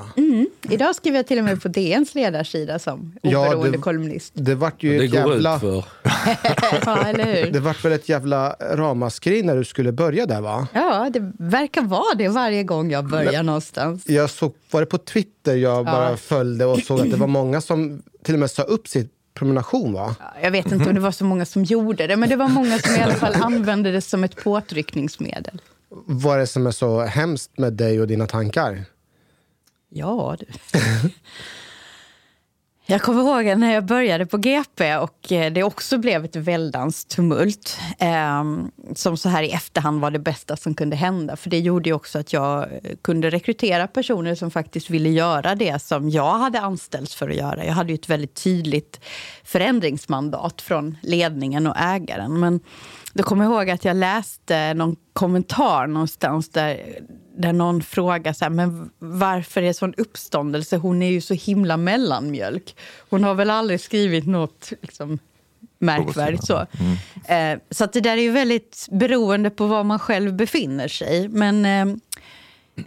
Idag 0.69 0.95
skriver 0.95 1.17
jag 1.17 1.27
till 1.27 1.37
och 1.37 1.43
med 1.43 1.61
på 1.61 1.67
DNs 1.67 2.15
ledarsida 2.15 2.79
som 2.79 3.15
Ja, 3.21 3.47
oberoende 3.47 3.71
det- 3.71 3.77
kolumnist. 3.77 4.31
Det 4.35 4.55
vart 4.55 4.83
ju 4.83 4.97
Det 4.99 5.05
ett 5.05 5.11
går 5.11 5.19
jävla... 5.33 5.55
ut 5.55 5.61
för. 5.61 5.85
ja, 6.85 7.03
eller 7.07 7.25
hur? 7.45 7.51
Det 7.51 7.59
vart 7.59 7.85
väl 7.85 7.91
ett 7.91 8.09
jävla 8.09 8.55
ramaskri 8.73 9.43
när 9.43 9.55
du 9.57 9.63
skulle 9.77 9.91
börja 9.91 10.25
där 10.25 10.41
va? 10.41 10.67
Ja, 10.73 11.09
det 11.13 11.31
verkar 11.39 11.81
vara 11.81 12.15
det 12.15 12.29
varje 12.29 12.63
gång 12.63 12.91
jag 12.91 13.05
börjar 13.09 13.43
någonstans. 13.43 14.09
Jag 14.09 14.29
såg, 14.29 14.53
var 14.71 14.79
det 14.79 14.85
på 14.85 14.97
Twitter 14.97 15.55
jag 15.55 15.85
bara 15.85 16.17
följde 16.17 16.65
och 16.65 16.79
såg 16.79 16.99
att 16.99 17.11
det 17.11 17.17
var 17.17 17.27
många 17.27 17.61
som 17.61 18.01
till 18.23 18.33
och 18.33 18.39
med 18.39 18.51
sa 18.51 18.63
upp 18.63 18.87
sitt 18.87 19.11
prenumeration 19.33 19.93
va? 19.93 20.15
Jag 20.41 20.51
vet 20.51 20.71
inte 20.71 20.89
om 20.89 20.95
det 20.95 21.01
var 21.01 21.11
så 21.11 21.25
många 21.25 21.45
som 21.45 21.63
gjorde 21.63 22.07
det, 22.07 22.17
men 22.17 22.29
det 22.29 22.35
var 22.35 22.47
många 22.47 22.79
som 22.79 22.95
i 22.95 22.99
alla 22.99 23.13
fall 23.13 23.33
använde 23.33 23.91
det 23.91 24.01
som 24.01 24.23
ett 24.23 24.35
påtryckningsmedel. 24.43 25.61
Vad 26.05 26.35
är 26.35 26.39
det 26.39 26.47
som 26.47 26.67
är 26.67 26.71
så 26.71 27.01
hemskt 27.01 27.57
med 27.57 27.73
dig 27.73 28.01
och 28.01 28.07
dina 28.07 28.27
tankar? 28.27 28.85
Ja, 29.89 30.37
du. 30.39 30.45
Jag 32.89 33.01
kommer 33.01 33.21
ihåg 33.21 33.59
när 33.59 33.73
jag 33.73 33.85
började 33.85 34.25
på 34.25 34.37
GP 34.37 34.95
och 34.95 35.31
eh, 35.31 35.53
det 35.53 35.63
också 35.63 35.97
blev 35.97 36.25
ett 36.25 36.35
väldans 36.35 37.05
tumult. 37.05 37.79
Eh, 37.99 38.43
som 38.95 39.17
så 39.17 39.29
här 39.29 39.43
i 39.43 39.49
efterhand 39.49 40.01
var 40.01 40.11
det 40.11 40.19
bästa 40.19 40.57
som 40.57 40.75
kunde 40.75 40.95
hända. 40.95 41.35
För 41.35 41.49
det 41.49 41.59
gjorde 41.59 41.89
ju 41.89 41.93
också 41.93 42.19
att 42.19 42.33
jag 42.33 42.63
eh, 42.63 42.95
kunde 43.01 43.29
rekrytera 43.29 43.87
personer 43.87 44.35
som 44.35 44.51
faktiskt 44.51 44.89
ville 44.89 45.09
göra 45.09 45.55
det 45.55 45.81
som 45.81 46.09
jag 46.09 46.33
hade 46.33 46.61
anställts 46.61 47.15
för 47.15 47.29
att 47.29 47.35
göra. 47.35 47.65
Jag 47.65 47.73
hade 47.73 47.91
ju 47.91 47.95
ett 47.95 48.09
väldigt 48.09 48.43
tydligt 48.43 48.99
förändringsmandat 49.43 50.61
från 50.61 50.97
ledningen 51.01 51.67
och 51.67 51.77
ägaren. 51.77 52.39
Men 52.39 52.59
då 53.13 53.23
kommer 53.23 53.45
jag 53.45 53.53
ihåg 53.53 53.69
att 53.69 53.85
jag 53.85 53.97
läste 53.97 54.73
någon 54.73 54.95
kommentar 55.17 55.87
någonstans 55.87 56.49
där, 56.49 56.99
där 57.37 57.53
någon 57.53 57.83
frågar 57.83 58.33
så 58.33 58.45
här, 58.45 58.49
men 58.49 58.89
varför 58.99 59.61
är 59.61 59.65
det 59.67 59.73
sån 59.73 59.93
uppståndelse? 59.97 60.77
Hon 60.77 61.01
är 61.01 61.11
ju 61.11 61.21
så 61.21 61.33
himla 61.33 61.77
mellanmjölk. 61.77 62.75
Hon 63.09 63.23
har 63.23 63.35
väl 63.35 63.49
aldrig 63.49 63.81
skrivit 63.81 64.27
något 64.27 64.73
liksom, 64.81 65.19
märkvärdigt 65.79 66.45
så. 66.45 66.65
Eh, 67.27 67.59
så 67.71 67.85
det 67.85 68.01
där 68.01 68.17
är 68.17 68.21
ju 68.21 68.31
väldigt 68.31 68.87
beroende 68.91 69.49
på 69.49 69.67
var 69.67 69.83
man 69.83 69.99
själv 69.99 70.33
befinner 70.33 70.87
sig. 70.87 71.29
Men 71.29 71.65
eh, 71.65 71.97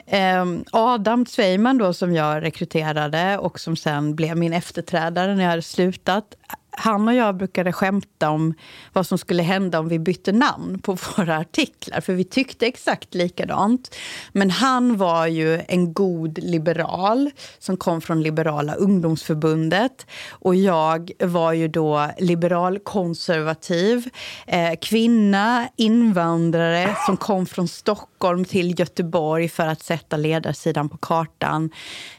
Eh, 0.06 0.44
Adam 0.72 1.26
Zweiman 1.26 1.78
då, 1.78 1.92
som 1.92 2.14
jag 2.14 2.42
rekryterade 2.42 3.38
och 3.38 3.60
som 3.60 3.76
sen 3.76 4.14
blev 4.14 4.36
min 4.36 4.52
efterträdare 4.52 5.34
när 5.34 5.42
jag 5.42 5.50
hade 5.50 5.62
slutat. 5.62 6.34
Han 6.72 7.08
och 7.08 7.14
jag 7.14 7.36
brukade 7.36 7.72
skämta 7.72 8.30
om 8.30 8.54
vad 8.92 9.06
som 9.06 9.18
skulle 9.18 9.42
hända 9.42 9.78
om 9.78 9.88
vi 9.88 9.98
bytte 9.98 10.32
namn 10.32 10.78
på 10.78 10.96
våra 11.16 11.36
artiklar. 11.38 12.00
För 12.00 12.12
vi 12.12 12.24
tyckte 12.24 12.66
exakt 12.66 13.14
likadant. 13.14 13.96
Men 14.32 14.50
han 14.50 14.96
var 14.96 15.26
ju 15.26 15.60
en 15.68 15.92
god 15.92 16.38
liberal 16.38 17.30
som 17.58 17.76
kom 17.76 18.00
från 18.00 18.22
Liberala 18.22 18.74
ungdomsförbundet. 18.74 20.06
Och 20.30 20.54
jag 20.54 21.10
var 21.18 21.52
ju 21.52 21.68
då 21.68 22.10
liberalkonservativ. 22.18 24.08
eh, 24.46 24.72
kvinna, 24.80 25.68
invandrare 25.76 26.96
som 27.06 27.16
kom 27.16 27.46
från 27.46 27.68
Stockholm 27.68 28.44
till 28.44 28.80
Göteborg 28.80 29.48
för 29.48 29.66
att 29.66 29.82
sätta 29.82 30.16
ledarsidan 30.16 30.88
på 30.88 30.96
kartan 30.96 31.70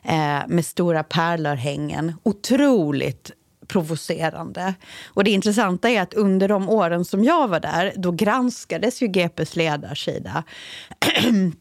eh, 0.03 0.39
med 0.47 0.65
stora 0.65 1.03
pärlörhängen. 1.03 2.13
Otroligt 2.23 3.31
provocerande. 3.71 4.73
Och 5.07 5.23
det 5.23 5.31
intressanta 5.31 5.89
är 5.89 6.01
att 6.01 6.13
under 6.13 6.47
de 6.47 6.69
åren 6.69 7.05
som 7.05 7.23
jag 7.23 7.47
var 7.47 7.59
där, 7.59 7.93
då 7.95 8.11
granskades 8.11 9.01
ju 9.01 9.07
GPs 9.07 9.55
ledarsida. 9.55 10.43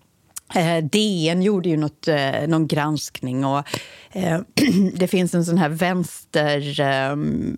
Eh, 0.55 0.85
DN 0.85 1.43
gjorde 1.43 1.69
ju 1.69 1.77
något, 1.77 2.09
eh, 2.09 2.49
någon 2.49 2.67
granskning 2.67 3.45
och 3.45 3.65
eh, 4.13 4.41
det 4.95 5.09
finns 5.09 5.35
en 5.35 5.45
sån 5.45 5.59
här 5.59 5.69
vänster... 5.69 6.81
Ehm, 6.81 7.57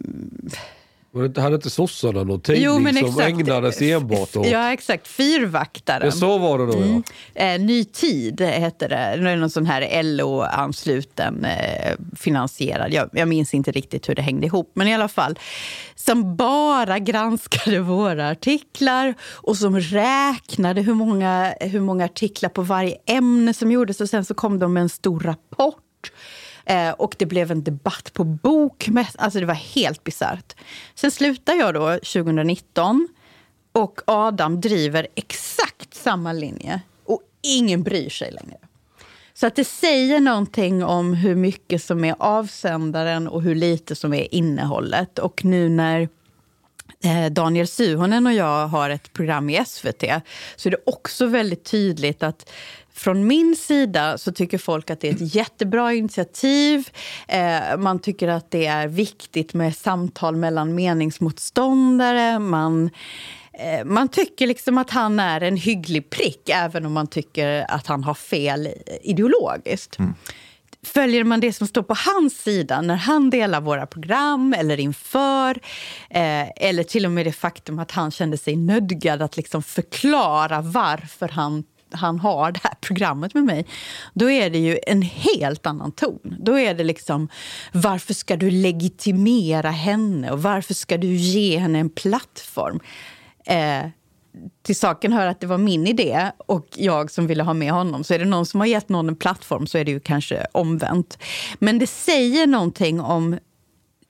det 1.21 1.27
inte- 1.27 1.41
Hade 1.41 1.55
inte 1.55 1.71
sossarna 1.71 2.25
någon 2.25 2.41
tidning 2.41 2.65
Jo, 2.65 2.79
men 2.79 2.95
som 2.95 3.07
exakt. 3.09 3.29
ägnades 3.29 3.83
enbart 3.83 4.37
åt... 4.37 4.47
Ja, 4.47 4.73
exakt. 4.73 5.09
Fyrvaktaren. 5.09 6.03
Ja, 6.05 6.11
så 6.13 6.39
var 6.39 6.59
det 6.59 6.67
då, 6.67 7.03
ja. 7.35 7.43
Eh, 7.45 7.61
Ny 7.61 7.85
Tid 7.85 8.41
hette 8.41 8.89
det. 8.89 9.17
Det 9.23 9.31
är 9.31 9.37
någon 9.37 9.51
sån 9.51 9.67
här 9.67 10.03
LO-ansluten 10.03 11.45
eh, 11.45 11.95
finansierad. 12.17 12.93
Jag, 12.93 13.09
jag 13.13 13.29
minns 13.29 13.55
inte 13.55 13.71
riktigt 13.73 14.09
hur 14.09 14.15
det 14.15 14.23
hängde 14.23 14.47
ihop. 14.47 14.71
Men 14.75 14.89
i 14.89 14.95
alla 14.95 15.09
fall. 15.09 15.39
Som 15.95 16.37
bara 16.37 16.99
granskade 16.99 17.79
våra 17.81 18.31
artiklar 18.31 19.15
och 19.33 19.57
som 19.57 19.81
räknade 19.81 20.81
hur 20.83 20.95
många, 20.95 21.55
hur 21.61 21.81
många 21.81 22.05
artiklar 22.05 22.51
på 22.51 22.63
varje 22.63 22.97
ämne 23.07 23.55
som 23.55 23.73
gjordes. 23.73 24.01
Och 24.01 24.09
sen 24.09 24.25
så 24.25 24.35
kom 24.35 24.59
de 24.59 24.73
med 24.73 24.81
en 24.81 24.89
stor 24.89 25.21
rapport. 25.21 26.13
Eh, 26.65 26.91
och 26.91 27.15
det 27.19 27.27
blev 27.27 27.51
en 27.51 27.63
debatt 27.63 28.11
på 28.13 28.25
bokmässan. 28.25 29.25
Alltså 29.25 29.41
det 29.41 29.47
var 29.47 29.55
helt 29.55 30.05
bisarrt. 30.05 30.57
Sen 30.95 31.11
slutade 31.11 31.59
jag 31.59 31.75
då 31.75 31.93
2019. 31.93 33.09
Och 33.73 34.01
Adam 34.07 34.61
driver 34.61 35.07
exakt 35.15 35.95
samma 35.95 36.33
linje. 36.33 36.81
Och 37.05 37.23
ingen 37.43 37.83
bryr 37.83 38.11
sig 38.11 38.33
längre. 38.33 38.59
Så 39.35 39.47
att 39.47 39.57
det 39.57 39.65
säger 39.65 40.21
någonting 40.21 40.85
om 40.85 41.15
hur 41.15 41.35
mycket 41.35 41.83
som 41.83 42.05
är 42.05 42.15
avsändaren 42.19 43.29
och 43.29 43.43
hur 43.43 43.55
lite 43.55 43.95
som 43.95 44.15
är 44.15 44.35
innehållet. 44.35 45.19
Och 45.19 45.45
nu 45.45 45.69
när 45.69 46.09
eh, 47.05 47.33
Daniel 47.33 47.67
Suhonen 47.67 48.27
och 48.27 48.33
jag 48.33 48.67
har 48.67 48.91
ett 48.91 49.13
program 49.13 49.51
i 49.51 49.65
SVT 49.67 50.05
så 50.57 50.69
är 50.69 50.71
det 50.71 50.83
också 50.87 51.27
väldigt 51.27 51.65
tydligt 51.65 52.23
att 52.23 52.51
från 52.95 53.27
min 53.27 53.57
sida 53.57 54.19
så 54.19 54.33
tycker 54.33 54.59
folk 54.59 54.91
att 54.91 55.01
det 55.01 55.09
är 55.09 55.13
ett 55.15 55.35
jättebra 55.35 55.93
initiativ. 55.93 56.89
Eh, 57.29 57.77
man 57.79 57.99
tycker 57.99 58.29
att 58.29 58.51
det 58.51 58.67
är 58.67 58.89
viktigt 58.89 59.55
med 59.55 59.77
samtal 59.77 60.37
mellan 60.37 60.75
meningsmotståndare. 60.75 62.39
Man, 62.39 62.91
eh, 63.53 63.85
man 63.85 64.09
tycker 64.09 64.47
liksom 64.47 64.79
att 64.79 64.91
han 64.91 65.21
är 65.21 65.41
en 65.41 65.57
hygglig 65.57 66.11
prick 66.11 66.49
även 66.49 66.87
om 66.87 66.93
man 66.93 67.07
tycker 67.07 67.67
att 67.69 67.87
han 67.87 68.05
har 68.05 68.15
fel 68.15 68.69
ideologiskt. 69.03 69.99
Följer 70.87 71.25
man 71.25 71.41
det 71.41 71.53
som 71.53 71.67
står 71.67 71.83
på 71.83 71.95
hans 71.95 72.43
sida 72.43 72.81
när 72.81 72.97
han 72.97 73.31
delar 73.31 73.61
våra 73.61 73.87
program 73.87 74.55
eller 74.59 74.81
inför 74.81 75.61
eh, 76.11 76.49
eller 76.57 76.83
till 76.83 77.07
och 77.07 77.13
med 77.13 77.27
det 77.27 77.33
faktum 77.33 77.79
att 77.79 77.91
han 77.91 78.11
kände 78.11 78.39
sig 78.39 78.57
nödgad 78.57 79.23
att 79.23 79.37
liksom 79.37 79.63
förklara 79.63 80.61
varför 80.61 81.29
han 81.29 81.65
han 81.93 82.19
har 82.19 82.53
det 82.53 82.61
här 82.63 82.75
programmet 82.81 83.35
med 83.35 83.45
mig, 83.45 83.67
då 84.15 84.31
är 84.31 84.51
det 84.51 84.59
ju 84.59 84.79
en 84.87 85.03
helt 85.03 85.67
annan 85.67 85.93
ton. 85.93 86.37
Då 86.41 86.59
är 86.59 86.75
det 86.75 86.85
liksom, 86.85 87.29
varför 87.73 88.15
ska 88.15 88.37
du 88.37 88.51
legitimera 88.51 89.71
henne 89.71 90.31
och 90.31 90.43
varför 90.43 90.75
ska 90.75 90.97
du 90.97 91.15
ge 91.15 91.59
henne 91.59 91.79
en 91.79 91.91
plattform? 91.91 92.81
Eh, 93.47 93.87
till 94.63 94.77
saken 94.77 95.13
hör 95.13 95.27
att 95.27 95.41
det 95.41 95.47
var 95.47 95.59
min 95.59 95.87
idé 95.87 96.31
och 96.37 96.67
jag 96.75 97.11
som 97.11 97.27
ville 97.27 97.43
ha 97.43 97.55
med 97.55 97.73
honom. 97.73 98.05
Så 98.05 98.15
är 98.15 98.19
det 98.19 98.25
någon 98.25 98.47
som 98.47 98.61
har 98.61 98.67
gett 98.67 98.89
någon 98.89 99.09
en 99.09 99.17
plattform 99.17 99.67
så 99.67 99.79
är 99.79 99.85
det 99.85 99.91
ju 99.91 100.01
kanske 100.01 100.47
omvänt. 100.53 101.19
Men 101.59 101.79
det 101.79 101.87
säger 101.87 102.47
någonting 102.47 103.01
om 103.01 103.39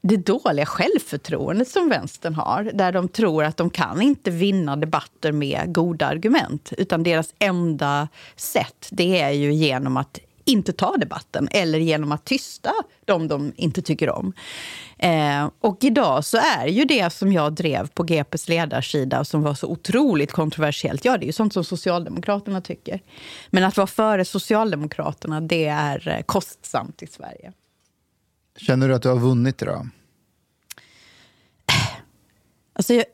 det 0.03 0.17
dåliga 0.17 0.67
självförtroendet 0.67 1.69
som 1.69 1.89
vänstern 1.89 2.35
har. 2.35 2.71
Där 2.75 2.93
de 2.93 3.09
tror 3.09 3.45
att 3.45 3.57
de 3.57 3.71
kan 3.71 4.03
inte 4.03 4.31
vinna 4.31 4.77
debatter 4.77 5.33
med 5.33 5.75
goda 5.75 6.07
argument. 6.07 6.73
Utan 6.79 7.03
deras 7.03 7.35
enda 7.39 8.09
sätt 8.37 8.89
det 8.91 9.21
är 9.21 9.31
ju 9.31 9.53
genom 9.53 9.97
att 9.97 10.19
inte 10.45 10.73
ta 10.73 10.97
debatten 10.97 11.49
eller 11.51 11.79
genom 11.79 12.13
att 12.13 12.25
tysta 12.25 12.73
de 13.05 13.29
de 13.29 13.53
inte 13.57 13.83
tycker 13.83 14.11
om. 14.11 14.33
Eh, 14.99 15.51
och 15.61 15.85
idag 15.85 16.25
så 16.25 16.37
är 16.37 16.67
ju 16.67 16.85
det 16.85 17.13
som 17.13 17.33
jag 17.33 17.53
drev 17.53 17.89
på 17.89 18.03
GPs 18.03 18.49
ledarsida 18.49 19.21
och 19.21 19.27
som 19.27 19.43
var 19.43 19.55
så 19.55 19.67
otroligt 19.67 20.33
kontroversiellt, 20.33 21.05
ja 21.05 21.17
det 21.17 21.25
är 21.25 21.27
ju 21.27 21.33
sånt 21.33 21.53
som 21.53 21.65
Socialdemokraterna 21.65 22.61
tycker. 22.61 23.01
Men 23.51 23.65
att 23.65 23.77
vara 23.77 23.87
före 23.87 24.25
Socialdemokraterna, 24.25 25.41
det 25.41 25.67
är 25.67 26.09
eh, 26.09 26.23
kostsamt 26.23 27.03
i 27.03 27.07
Sverige. 27.07 27.53
Känner 28.57 28.89
du 28.89 28.95
att 28.95 29.03
du 29.03 29.09
har 29.09 29.17
vunnit 29.19 29.63
idag? 29.63 29.89
Alltså 32.75 32.95
jag, 32.95 33.05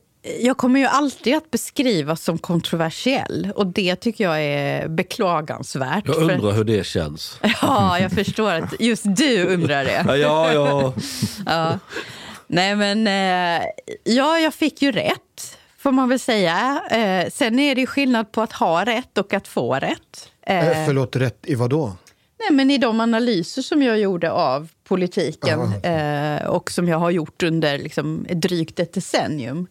jag 0.41 0.57
kommer 0.57 0.79
ju 0.79 0.85
alltid 0.85 1.35
att 1.35 1.51
beskrivas 1.51 2.23
som 2.23 2.37
kontroversiell 2.37 3.51
och 3.55 3.67
det 3.67 3.95
tycker 3.95 4.23
jag 4.23 4.41
är 4.43 4.87
beklagansvärt. 4.87 6.03
Jag 6.07 6.15
för- 6.15 6.31
undrar 6.31 6.51
hur 6.51 6.63
det 6.63 6.85
känns. 6.85 7.39
Ja, 7.61 7.99
jag 7.99 8.11
förstår 8.11 8.51
att 8.51 8.73
just 8.79 9.03
du 9.05 9.45
undrar 9.47 9.85
det. 9.85 10.03
Ja, 10.07 10.17
ja. 10.17 10.53
ja. 10.53 10.93
Ja. 11.45 11.79
Nej, 12.47 12.75
men 12.75 13.07
eh, 13.07 13.65
ja, 14.03 14.39
jag 14.39 14.53
fick 14.53 14.81
ju 14.81 14.91
rätt, 14.91 15.57
får 15.77 15.91
man 15.91 16.09
väl 16.09 16.19
säga. 16.19 16.81
Eh, 16.91 17.29
sen 17.31 17.59
är 17.59 17.75
det 17.75 17.81
ju 17.81 17.87
skillnad 17.87 18.31
på 18.31 18.41
att 18.41 18.51
ha 18.53 18.85
rätt 18.85 19.17
och 19.17 19.33
att 19.33 19.47
få 19.47 19.75
rätt. 19.75 20.31
Eh, 20.41 20.85
förlåt, 20.85 21.15
rätt 21.15 21.39
i 21.43 21.55
vad 21.55 21.69
då? 21.69 21.87
Nej, 22.39 22.51
men 22.57 22.71
I 22.71 22.77
de 22.77 22.99
analyser 22.99 23.61
som 23.61 23.83
jag 23.83 23.99
gjorde 23.99 24.31
av 24.31 24.67
politiken 24.89 25.73
eh, 25.83 26.45
och 26.45 26.71
som 26.71 26.87
jag 26.87 26.97
har 26.97 27.11
gjort 27.11 27.43
under 27.43 27.77
liksom, 27.77 28.25
drygt 28.29 28.79
ett 28.79 28.93
decennium. 28.93 29.67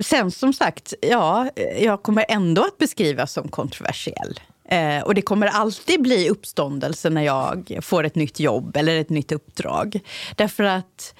Sen 0.00 0.30
som 0.30 0.52
sagt, 0.52 0.94
ja, 1.00 1.50
jag 1.80 2.02
kommer 2.02 2.24
ändå 2.28 2.62
att 2.62 2.78
beskrivas 2.78 3.32
som 3.32 3.48
kontroversiell. 3.48 4.40
Eh, 4.68 5.02
och 5.02 5.14
det 5.14 5.22
kommer 5.22 5.46
alltid 5.46 6.02
bli 6.02 6.28
uppståndelse 6.28 7.10
när 7.10 7.22
jag 7.22 7.78
får 7.82 8.04
ett 8.04 8.14
nytt 8.14 8.40
jobb 8.40 8.76
eller 8.76 9.00
ett 9.00 9.10
nytt 9.10 9.32
uppdrag. 9.32 10.00
Därför 10.36 10.64
att 10.64 11.14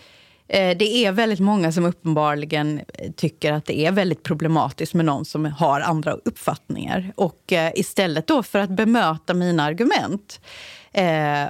eh, 0.49 0.77
det 0.77 1.05
är 1.05 1.13
väldigt 1.13 1.41
många 1.41 1.73
som 1.73 1.85
uppenbarligen 1.85 2.81
tycker 3.17 3.53
att 3.53 3.67
det 3.67 3.79
är 3.79 3.93
väldigt 3.93 4.23
problematiskt 4.23 4.95
med 4.95 5.05
någon 5.05 5.25
som 5.25 5.45
har 5.45 5.81
andra 5.81 6.13
uppfattningar. 6.13 7.13
Och 7.15 7.53
eh, 7.53 7.73
istället 7.75 8.27
då 8.27 8.43
för 8.43 8.59
att 8.59 8.71
bemöta 8.71 9.35
mina 9.35 9.63
argument 9.63 10.41
eh, 10.93 11.47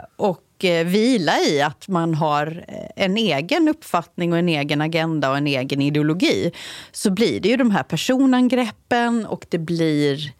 och 0.57 0.65
eh, 0.65 0.87
vila 0.87 1.41
i 1.41 1.63
att 1.63 1.89
man 1.89 2.15
har 2.15 2.65
eh, 2.69 3.05
en 3.05 3.17
egen 3.17 3.69
uppfattning 3.69 4.33
och 4.33 4.39
en 4.39 4.49
egen 4.49 4.81
agenda 4.81 5.31
och 5.31 5.37
en 5.37 5.47
egen 5.47 5.81
ideologi 5.81 6.53
så 6.93 7.11
blir 7.11 7.41
det 7.41 7.49
ju 7.49 7.57
de 7.57 7.71
här 7.71 7.83
personangreppen 7.83 9.27
och 9.27 9.47
det 9.49 9.59
blir... 9.59 10.33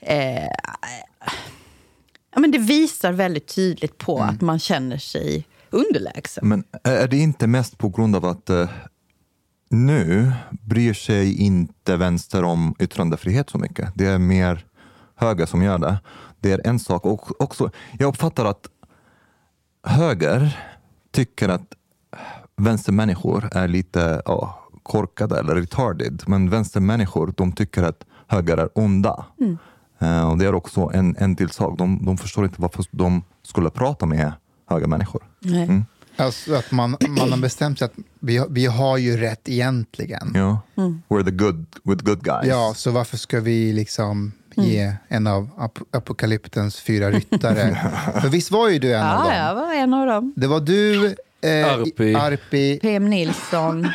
Eh, 0.00 0.44
ja, 2.34 2.40
men 2.40 2.50
det 2.50 2.58
visar 2.58 3.12
väldigt 3.12 3.54
tydligt 3.54 3.98
på 3.98 4.18
att 4.18 4.40
man 4.40 4.58
känner 4.58 4.98
sig 4.98 5.44
underlägsen. 5.70 6.48
Men 6.48 6.64
är 6.84 7.08
det 7.08 7.16
inte 7.16 7.46
mest 7.46 7.78
på 7.78 7.88
grund 7.88 8.16
av 8.16 8.24
att 8.24 8.50
eh, 8.50 8.68
nu 9.70 10.32
bryr 10.50 10.94
sig 10.94 11.40
inte 11.40 11.96
vänster 11.96 12.44
om 12.44 12.74
yttrandefrihet 12.78 13.50
så 13.50 13.58
mycket. 13.58 13.92
Det 13.94 14.06
är 14.06 14.18
mer 14.18 14.66
höger 15.16 15.46
som 15.46 15.62
gör 15.62 15.78
det. 15.78 15.98
Det 16.40 16.52
är 16.52 16.66
en 16.66 16.78
sak. 16.78 17.04
Och 17.06 17.42
också, 17.42 17.70
jag 17.98 18.08
uppfattar 18.08 18.44
att 18.44 18.66
höger 19.84 20.58
tycker 21.12 21.48
att 21.48 21.72
vänstermänniskor 22.56 23.48
är 23.52 23.68
lite 23.68 24.22
ja, 24.24 24.60
korkade 24.82 25.38
eller 25.38 25.54
retarded. 25.54 26.22
Men 26.26 26.50
vänstermänniskor 26.50 27.34
de 27.36 27.52
tycker 27.52 27.82
att 27.82 28.04
höger 28.26 28.56
är 28.56 28.68
onda. 28.74 29.24
Mm. 29.40 29.58
Eh, 29.98 30.30
och 30.30 30.38
det 30.38 30.44
är 30.46 30.54
också 30.54 30.90
en, 30.94 31.16
en 31.18 31.36
till 31.36 31.50
sak. 31.50 31.78
De, 31.78 32.04
de 32.04 32.18
förstår 32.18 32.44
inte 32.44 32.62
varför 32.62 32.84
de 32.90 33.22
skulle 33.42 33.70
prata 33.70 34.06
med 34.06 34.32
högermänniskor. 34.70 35.22
Nej. 35.40 35.62
Mm. 35.62 35.84
Alltså 36.16 36.54
att 36.54 36.70
man, 36.72 36.96
man 37.08 37.30
har 37.32 37.38
bestämt 37.38 37.78
sig 37.78 37.86
att 37.86 37.92
vi, 38.20 38.36
har- 38.36 38.48
vi 38.50 38.66
har 38.66 38.98
ju 38.98 39.16
rätt 39.16 39.48
egentligen. 39.48 40.32
Ja. 40.34 40.60
Mm. 40.76 41.02
We're 41.08 41.24
the 41.24 41.30
good, 41.30 41.66
we're 41.84 41.98
the 41.98 42.04
good 42.04 42.22
guys. 42.24 42.46
Ja, 42.48 42.72
så 42.76 42.90
varför 42.90 43.16
ska 43.16 43.40
vi 43.40 43.72
liksom 43.72 44.32
ge 44.56 44.92
en 45.08 45.26
av 45.26 45.48
ap 45.58 45.78
apokalyptens 45.90 46.80
fyra 46.80 47.10
ryttare? 47.10 47.78
För 48.20 48.28
visst 48.28 48.50
var 48.50 48.68
ju 48.68 48.78
du 48.78 48.94
en 48.94 49.02
av 49.06 49.08
Ja, 49.26 49.30
dem? 49.30 49.34
jag 49.46 49.54
var 49.54 49.74
en 49.74 49.94
av 49.94 50.06
dem. 50.06 50.32
Det 50.36 50.46
var 50.46 50.60
du, 50.60 51.06
eh, 51.40 51.72
Arpi. 51.74 52.14
Arpi 52.14 52.78
PM 52.82 53.10
Nilsson 53.10 53.88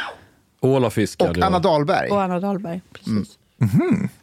Ålafiskar. 0.61 1.29
och 1.29 1.37
Anna 1.37 1.59
Dahlberg. 1.59 2.09
och 2.09 2.21
Anna 2.23 2.39
Dahlberg. 2.39 2.81
Precis. 2.93 3.37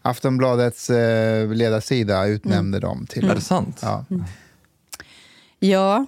Aftonbladets 0.02 0.90
eh, 0.90 1.48
ledarsida 1.48 2.26
utnämnde 2.26 2.80
dem 2.80 3.06
till... 3.06 3.30
Är 3.30 3.34
det 3.34 3.40
sant? 3.40 3.78
Ja. 3.82 4.04
Ja. 5.58 6.06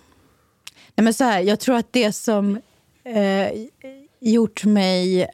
Nej, 0.94 1.04
men 1.04 1.14
så 1.14 1.24
här, 1.24 1.40
jag 1.40 1.60
tror 1.60 1.76
att 1.76 1.92
det 1.92 2.12
som 2.12 2.60
eh, 3.04 3.48
gjort 4.20 4.64
mig... 4.64 5.26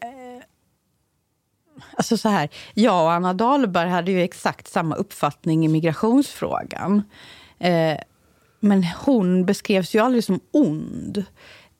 Alltså 1.96 2.16
så 2.16 2.28
här, 2.28 2.48
jag 2.74 3.04
och 3.04 3.12
Anna 3.12 3.34
Dahlberg 3.34 3.88
hade 3.88 4.12
ju 4.12 4.22
exakt 4.22 4.68
samma 4.68 4.94
uppfattning 4.94 5.64
i 5.64 5.68
migrationsfrågan. 5.68 7.02
Eh, 7.58 7.98
men 8.60 8.84
hon 8.84 9.46
beskrevs 9.46 9.94
ju 9.94 9.98
aldrig 9.98 10.24
som 10.24 10.40
ond. 10.50 11.24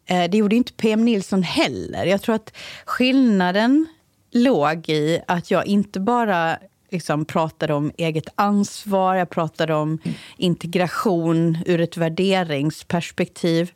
Eh, 0.07 0.31
det 0.31 0.39
gjorde 0.39 0.57
inte 0.57 0.73
PM 0.73 1.05
Nilsson 1.05 1.43
heller. 1.43 2.07
Jag 2.07 2.23
tror 2.23 2.35
att 2.35 2.57
skillnaden 2.85 3.87
låg 4.31 4.89
i 4.89 5.21
att 5.27 5.51
jag 5.51 5.67
inte 5.67 6.01
bara 6.01 6.59
liksom 6.91 7.25
pratade 7.25 7.75
om 7.75 7.93
eget 7.97 8.29
ansvar, 8.35 9.15
jag 9.15 9.31
pratade 9.31 9.75
om 9.75 9.99
integration 10.37 11.59
ur 11.67 11.81
ett 11.81 11.97
värderingsperspektiv. 11.97 13.73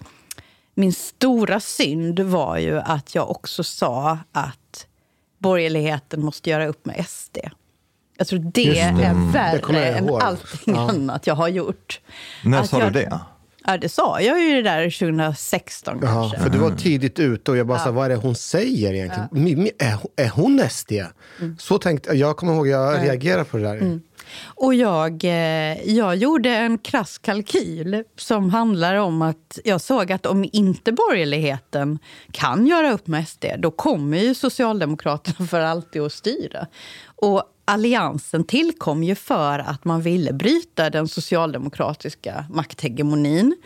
Min 0.74 0.92
stora 0.92 1.60
synd 1.60 2.20
var 2.20 2.58
ju 2.58 2.78
att 2.78 3.14
jag 3.14 3.30
också 3.30 3.64
sa 3.64 4.18
att 4.32 4.67
borgerligheten 5.38 6.24
måste 6.24 6.50
göra 6.50 6.66
upp 6.66 6.86
med 6.86 7.06
SD. 7.08 7.38
Jag 8.18 8.26
tror 8.26 8.38
det, 8.38 8.50
det. 8.50 8.78
är 8.80 8.88
Mm. 8.88 9.26
Det 9.32 9.38
värre 9.38 9.86
jag 9.88 9.96
än 9.98 10.08
allting 10.14 10.74
Ja. 10.74 10.90
annat 10.90 11.26
jag 11.26 11.34
har 11.34 11.48
gjort. 11.48 12.00
När 12.44 12.60
Att 12.60 12.68
sa 12.70 12.78
jag- 12.80 12.92
du 12.92 13.00
det? 13.00 13.20
Ja, 13.66 13.76
det 13.76 13.88
sa 13.88 14.20
jag 14.20 14.40
ju 14.40 14.54
det 14.54 14.62
där 14.62 14.90
2016 14.90 15.98
Ja, 16.02 16.06
kanske. 16.08 16.38
för 16.38 16.50
du 16.50 16.58
var 16.58 16.70
tidigt 16.70 17.18
ute 17.18 17.50
och 17.50 17.56
jag 17.56 17.66
bara, 17.66 17.78
så, 17.78 17.84
här, 17.84 17.92
vad 17.92 18.04
är 18.04 18.08
det 18.08 18.16
hon 18.16 18.34
säger 18.34 18.92
egentligen? 18.92 19.28
Mi- 19.30 19.70
Är, 19.78 19.98
är 20.16 20.28
hon 20.28 20.60
SD? 20.70 20.92
Så 21.58 21.78
tänkte 21.78 22.12
jag. 22.16 22.36
kommer 22.36 22.54
ihåg, 22.54 22.68
jag 22.68 23.02
reagerade 23.04 23.44
på 23.44 23.56
det 23.56 23.62
där. 23.62 24.00
Och 24.40 24.74
jag, 24.74 25.24
eh, 25.24 25.90
jag 25.90 26.16
gjorde 26.16 26.50
en 26.50 26.78
krass 26.78 27.18
kalkyl 27.18 28.04
som 28.16 28.50
handlar 28.50 28.94
om 28.94 29.22
att 29.22 29.58
jag 29.64 29.80
såg 29.80 30.12
att 30.12 30.26
om 30.26 30.48
inte 30.52 30.92
borgerligheten 30.92 31.98
kan 32.32 32.66
göra 32.66 32.92
upp 32.92 33.06
med 33.06 33.28
SD, 33.28 33.44
då 33.58 33.70
kommer 33.70 34.18
ju 34.18 34.34
Socialdemokraterna 34.34 35.46
för 35.46 35.60
alltid 35.60 36.02
att 36.02 36.12
styra. 36.12 36.66
Och 37.16 37.42
Alliansen 37.64 38.44
tillkom 38.44 39.04
ju 39.04 39.14
för 39.14 39.58
att 39.58 39.84
man 39.84 40.02
ville 40.02 40.32
bryta 40.32 40.90
den 40.90 41.08
socialdemokratiska 41.08 42.44
makthegemonin. 42.50 43.56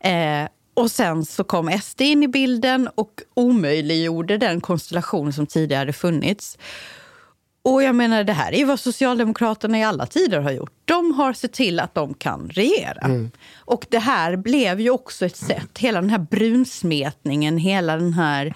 Eh, 0.00 0.48
och 0.74 0.90
sen 0.90 1.24
så 1.24 1.44
kom 1.44 1.80
SD 1.82 2.00
in 2.00 2.22
i 2.22 2.28
bilden 2.28 2.88
och 2.94 3.22
omöjliggjorde 3.34 4.38
den 4.38 4.60
konstellation 4.60 5.32
som 5.32 5.46
tidigare 5.46 5.78
hade 5.78 5.92
funnits. 5.92 6.58
Och 7.68 7.82
jag 7.82 7.94
menar, 7.94 8.24
det 8.24 8.32
här 8.32 8.54
är 8.54 8.64
vad 8.64 8.80
Socialdemokraterna 8.80 9.78
i 9.78 9.84
alla 9.84 10.06
tider 10.06 10.40
har 10.40 10.50
gjort. 10.50 10.72
De 10.84 11.14
har 11.14 11.32
sett 11.32 11.52
till 11.52 11.80
att 11.80 11.94
de 11.94 12.14
kan 12.14 12.48
regera. 12.48 13.06
Och 13.56 13.86
det 13.88 13.98
här 13.98 14.36
blev 14.36 14.80
ju 14.80 14.90
också 14.90 15.26
ett 15.26 15.36
sätt, 15.36 15.78
hela 15.78 16.00
den 16.00 16.10
här 16.10 16.26
brunsmetningen, 16.30 17.58
hela 17.58 17.96
den 17.96 18.12
här, 18.12 18.54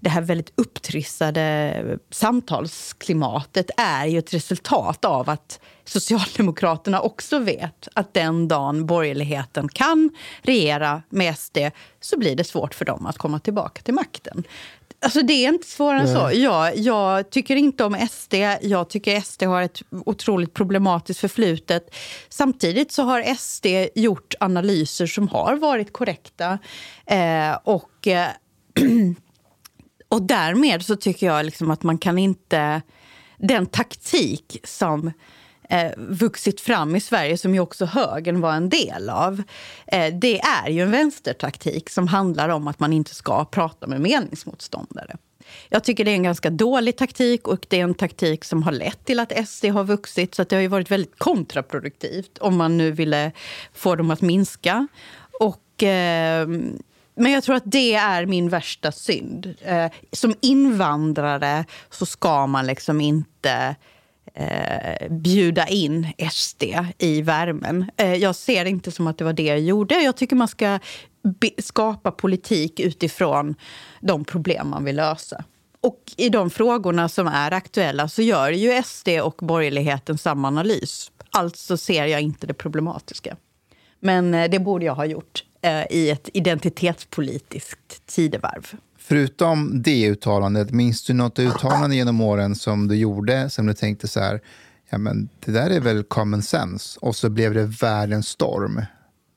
det 0.00 0.10
här 0.10 0.22
väldigt 0.22 0.52
upptrissade 0.54 1.98
samtalsklimatet 2.10 3.70
är 3.76 4.06
ju 4.06 4.18
ett 4.18 4.34
resultat 4.34 5.04
av 5.04 5.30
att 5.30 5.60
Socialdemokraterna 5.84 7.00
också 7.00 7.38
vet 7.38 7.88
att 7.94 8.14
den 8.14 8.48
dagen 8.48 8.86
borgerligheten 8.86 9.68
kan 9.68 10.10
regera 10.42 11.02
med 11.08 11.38
SD 11.38 11.58
så 12.00 12.18
blir 12.18 12.36
det 12.36 12.44
svårt 12.44 12.74
för 12.74 12.84
dem 12.84 13.06
att 13.06 13.18
komma 13.18 13.38
tillbaka 13.38 13.82
till 13.82 13.94
makten. 13.94 14.44
Alltså 15.02 15.22
det 15.22 15.32
är 15.32 15.48
inte 15.48 15.66
svårare 15.66 16.00
än 16.00 16.14
så. 16.14 16.30
Jag, 16.32 16.76
jag 16.76 17.30
tycker 17.30 17.56
inte 17.56 17.84
om 17.84 18.06
SD. 18.10 18.34
Jag 18.62 18.88
tycker 18.88 19.20
SD 19.20 19.42
har 19.42 19.62
ett 19.62 19.82
otroligt 19.90 20.54
problematiskt 20.54 21.20
förflutet. 21.20 21.94
Samtidigt 22.28 22.92
så 22.92 23.02
har 23.02 23.34
SD 23.34 23.66
gjort 23.94 24.34
analyser 24.40 25.06
som 25.06 25.28
har 25.28 25.56
varit 25.56 25.92
korrekta. 25.92 26.58
Eh, 27.06 27.58
och, 27.64 28.06
eh, 28.06 28.28
och 30.08 30.22
därmed 30.22 30.84
så 30.84 30.96
tycker 30.96 31.26
jag 31.26 31.44
liksom 31.46 31.70
att 31.70 31.82
man 31.82 31.98
kan 31.98 32.18
inte... 32.18 32.82
Den 33.38 33.66
taktik 33.66 34.60
som 34.64 35.12
eh, 35.72 35.92
vuxit 35.96 36.60
fram 36.60 36.96
i 36.96 37.00
Sverige, 37.00 37.38
som 37.38 37.54
ju 37.54 37.60
också 37.60 37.84
högern 37.84 38.40
var 38.40 38.52
en 38.52 38.68
del 38.68 39.10
av. 39.10 39.42
Eh, 39.86 40.14
det 40.14 40.40
är 40.40 40.70
ju 40.70 40.82
en 40.82 40.90
vänstertaktik 40.90 41.90
som 41.90 42.08
handlar 42.08 42.48
om 42.48 42.68
att 42.68 42.80
man 42.80 42.92
inte 42.92 43.14
ska 43.14 43.44
prata 43.44 43.86
med 43.86 44.00
meningsmotståndare. 44.00 45.16
Jag 45.68 45.84
tycker 45.84 46.04
det 46.04 46.10
är 46.10 46.14
en 46.14 46.22
ganska 46.22 46.50
dålig 46.50 46.96
taktik 46.96 47.48
och 47.48 47.66
det 47.68 47.80
är 47.80 47.84
en 47.84 47.94
taktik 47.94 48.44
som 48.44 48.62
har 48.62 48.72
lett 48.72 49.04
till 49.04 49.20
att 49.20 49.48
SD 49.48 49.64
har 49.64 49.84
vuxit. 49.84 50.34
Så 50.34 50.42
att 50.42 50.48
det 50.48 50.56
har 50.56 50.60
ju 50.60 50.68
varit 50.68 50.90
väldigt 50.90 51.18
kontraproduktivt 51.18 52.38
om 52.38 52.56
man 52.56 52.78
nu 52.78 52.90
ville 52.90 53.32
få 53.74 53.96
dem 53.96 54.10
att 54.10 54.20
minska. 54.20 54.86
Och... 55.40 55.82
Eh, 55.82 56.48
men 57.14 57.32
jag 57.32 57.44
tror 57.44 57.56
att 57.56 57.62
det 57.66 57.94
är 57.94 58.26
min 58.26 58.48
värsta 58.48 58.92
synd. 58.92 59.54
Eh, 59.62 59.90
som 60.12 60.34
invandrare 60.40 61.64
så 61.90 62.06
ska 62.06 62.46
man 62.46 62.66
liksom 62.66 63.00
inte 63.00 63.76
eh, 64.34 65.08
bjuda 65.10 65.66
in 65.66 66.12
SD 66.30 66.62
i 66.98 67.22
värmen. 67.22 67.90
Eh, 67.96 68.14
jag 68.14 68.34
ser 68.36 68.64
det 68.64 68.70
inte 68.70 68.90
som 68.90 69.06
att 69.06 69.18
det 69.18 69.24
var 69.24 69.32
det 69.32 69.42
jag 69.42 69.60
gjorde. 69.60 69.94
Jag 69.94 70.16
tycker 70.16 70.36
man 70.36 70.48
ska 70.48 70.78
skapa 71.58 72.10
politik 72.10 72.80
utifrån 72.80 73.54
de 74.00 74.24
problem 74.24 74.68
man 74.68 74.84
vill 74.84 74.96
lösa. 74.96 75.44
och 75.80 76.12
i 76.16 76.28
de 76.28 76.50
frågorna 76.50 77.08
som 77.08 77.26
är 77.26 77.50
aktuella 77.52 78.08
så 78.08 78.22
gör 78.22 78.50
ju 78.50 78.82
SD 78.82 79.08
och 79.08 79.34
borgerligheten 79.38 80.18
samma 80.18 80.48
analys. 80.48 81.10
Alltså 81.30 81.76
ser 81.76 82.06
jag 82.06 82.20
inte 82.20 82.46
det 82.46 82.54
problematiska. 82.54 83.36
Men 84.00 84.34
eh, 84.34 84.50
det 84.50 84.58
borde 84.58 84.84
jag 84.84 84.94
ha 84.94 85.06
gjort 85.06 85.44
eh, 85.62 85.86
i 85.90 86.10
ett 86.10 86.28
identitetspolitiskt 86.32 88.06
tidevarv. 88.06 88.74
Förutom 89.04 89.82
det 89.82 90.08
uttalandet, 90.08 90.70
minns 90.70 91.04
du 91.04 91.12
något 91.12 91.38
uttalande 91.38 91.96
genom 91.96 92.20
åren 92.20 92.54
som 92.54 92.88
du 92.88 92.96
gjorde 92.96 93.50
som 93.50 93.66
du 93.66 93.74
tänkte 93.74 94.08
så 94.08 94.20
här, 94.20 94.40
ja 94.90 94.98
men 94.98 95.28
det 95.44 95.52
där 95.52 95.70
är 95.70 95.80
väl 95.80 96.04
common 96.04 96.42
sense 96.42 96.98
och 97.02 97.16
så 97.16 97.30
blev 97.30 97.54
det 97.54 97.64
världens 97.64 98.28
storm 98.28 98.82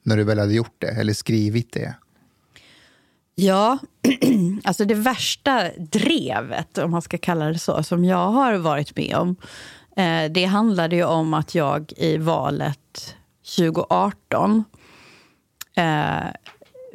när 0.04 0.18
du 0.18 0.24
väl 0.24 0.40
hade 0.40 0.54
gjort 0.54 0.76
det 0.78 0.88
eller 0.88 1.14
skrivit 1.14 1.72
det? 1.72 1.96
Ja, 3.36 3.78
alltså 4.64 4.86
det 4.86 4.94
värsta 4.94 5.70
drevet, 5.78 6.78
om 6.78 6.92
man 6.92 7.02
ska 7.02 7.18
kalla 7.18 7.46
det 7.46 7.60
så, 7.60 7.84
som 7.84 8.06
jag 8.06 8.32
har 8.32 8.54
varit 8.54 8.96
med 8.96 9.16
om, 9.16 9.36
eh, 9.98 10.32
det 10.32 10.46
handlade 10.46 10.96
ju 10.96 11.04
om 11.04 11.34
att 11.34 11.56
jag 11.56 11.94
i 11.98 12.18
valet 12.18 13.16
2018, 13.58 14.64
eh, 15.76 16.26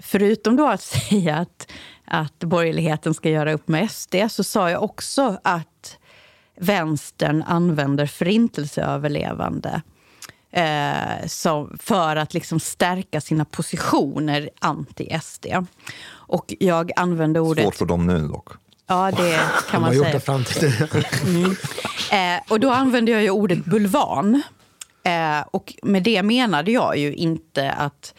förutom 0.03 0.57
då 0.57 0.67
att 0.67 0.83
säga 1.09 1.37
att, 1.37 1.73
att 2.11 2.38
borgerligheten 2.38 3.14
ska 3.14 3.31
göra 3.31 3.53
upp 3.53 3.68
med 3.68 3.90
SD, 3.90 4.14
så 4.31 4.44
sa 4.44 4.70
jag 4.70 4.83
också 4.83 5.38
att 5.44 5.99
vänstern 6.57 7.42
använder 7.42 8.07
förintelseöverlevande 8.07 9.83
eh, 10.51 11.27
som, 11.27 11.79
för 11.83 12.16
att 12.16 12.35
liksom 12.35 12.61
stärka 12.61 13.20
sina 13.20 13.44
positioner 13.44 14.51
anti-SD. 14.61 15.46
Och 16.11 16.55
jag 16.59 16.90
använde 16.96 17.40
ordet... 17.40 17.64
Svårt 17.64 17.75
för 17.75 17.87
dem 17.87 18.07
nu 18.07 18.29
dock. 18.29 18.49
Ja, 18.87 19.11
det 19.16 19.40
kan 19.70 19.81
man 19.81 19.90
De 19.92 19.99
säga. 19.99 20.12
det 20.12 20.20
fram 20.20 20.44
till. 20.44 20.73
Mm. 21.27 21.57
Eh, 22.12 22.42
och 22.49 22.61
då 22.61 22.70
använde 22.70 23.11
jag 23.12 23.23
ju 23.23 23.31
ordet 23.31 23.64
bulvan. 23.64 24.42
Eh, 25.03 25.40
och 25.51 25.75
med 25.83 26.03
det 26.03 26.23
menade 26.23 26.70
jag 26.70 26.96
ju 26.96 27.14
inte 27.14 27.73
att 27.73 28.14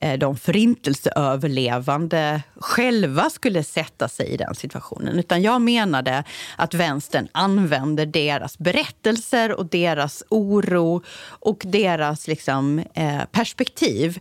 Eh, 0.00 0.18
de 0.18 0.36
förintelseöverlevande 0.36 2.42
själva 2.56 3.30
skulle 3.30 3.64
sätta 3.64 4.08
sig 4.08 4.26
i 4.26 4.36
den 4.36 4.54
situationen. 4.54 5.18
Utan 5.18 5.42
jag 5.42 5.62
menade 5.62 6.24
att 6.56 6.74
vänstern 6.74 7.28
använder 7.32 8.06
deras 8.06 8.58
berättelser 8.58 9.52
och 9.52 9.66
deras 9.66 10.22
oro 10.28 11.02
och 11.28 11.62
deras 11.66 12.28
liksom, 12.28 12.78
eh, 12.94 13.24
perspektiv 13.30 14.18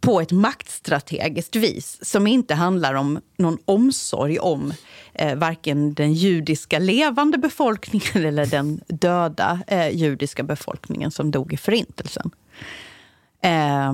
på 0.00 0.20
ett 0.20 0.32
maktstrategiskt 0.32 1.56
vis 1.56 1.98
som 2.02 2.26
inte 2.26 2.54
handlar 2.54 2.94
om 2.94 3.20
någon 3.36 3.58
omsorg 3.64 4.38
om 4.38 4.72
eh, 5.14 5.36
varken 5.36 5.94
den 5.94 6.12
judiska 6.12 6.78
levande 6.78 7.38
befolkningen 7.38 8.08
eller 8.26 8.46
den 8.46 8.80
döda 8.86 9.60
eh, 9.66 9.88
judiska 9.88 10.42
befolkningen 10.42 11.10
som 11.10 11.30
dog 11.30 11.52
i 11.52 11.56
Förintelsen. 11.56 12.30
Eh, 13.42 13.92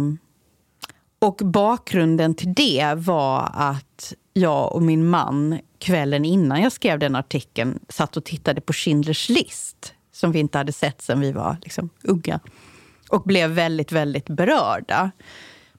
och 1.22 1.40
bakgrunden 1.44 2.34
till 2.34 2.54
det 2.54 2.94
var 2.96 3.50
att 3.54 4.12
jag 4.32 4.72
och 4.72 4.82
min 4.82 5.06
man 5.06 5.58
kvällen 5.78 6.24
innan 6.24 6.62
jag 6.62 6.72
skrev 6.72 6.98
den 6.98 7.16
artikeln 7.16 7.78
satt 7.88 8.16
och 8.16 8.24
tittade 8.24 8.60
på 8.60 8.72
Schindler's 8.72 9.32
list 9.32 9.94
som 10.12 10.32
vi 10.32 10.38
inte 10.38 10.58
hade 10.58 10.72
sett 10.72 11.02
sen 11.02 11.20
vi 11.20 11.32
var 11.32 11.56
liksom, 11.62 11.90
unga. 12.02 12.40
Och 13.08 13.22
blev 13.22 13.50
väldigt, 13.50 13.92
väldigt 13.92 14.26
berörda 14.26 15.10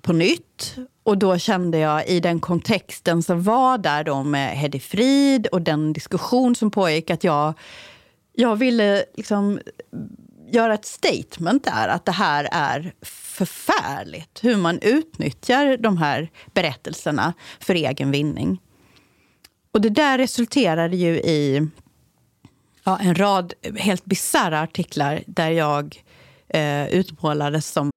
på 0.02 0.14
nytt. 0.14 0.76
Och 1.04 1.18
då 1.18 1.38
kände 1.38 1.78
jag 1.78 2.08
i 2.08 2.20
den 2.20 2.40
kontexten 2.40 3.24
som 3.24 3.44
var 3.44 3.78
där 3.78 4.04
då 4.04 4.24
med 4.24 4.58
Hedi 4.58 4.80
Frid 4.80 5.48
och 5.48 5.62
den 5.62 5.94
diskussion 5.94 6.56
som 6.56 6.72
pågick 6.72 7.10
att 7.10 7.24
jag, 7.24 7.54
jag 8.34 8.56
ville 8.56 9.06
liksom 9.16 9.60
göra 10.52 10.74
ett 10.74 10.86
statement 10.86 11.64
där 11.64 11.88
att 11.88 12.06
det 12.06 12.12
här 12.12 12.50
är 12.52 12.94
förfärligt. 13.34 14.44
Hur 14.44 14.58
man 14.58 14.80
utnyttjar 14.80 15.78
de 15.78 15.98
här 15.98 16.32
berättelserna 16.54 17.34
för 17.60 17.76
egen 17.76 18.12
vinning. 18.12 18.62
Och 19.72 19.82
det 19.82 19.90
där 19.90 20.18
resulterade 20.18 20.96
ju 20.96 21.16
i 21.16 21.68
ja, 22.84 23.00
en 23.00 23.16
rad 23.16 23.54
helt 23.78 24.06
bisarra 24.06 24.62
artiklar 24.62 25.24
där 25.28 25.50
jag 25.50 26.04
eh, 26.48 26.88
utmålades 26.88 27.68
som 27.68 27.90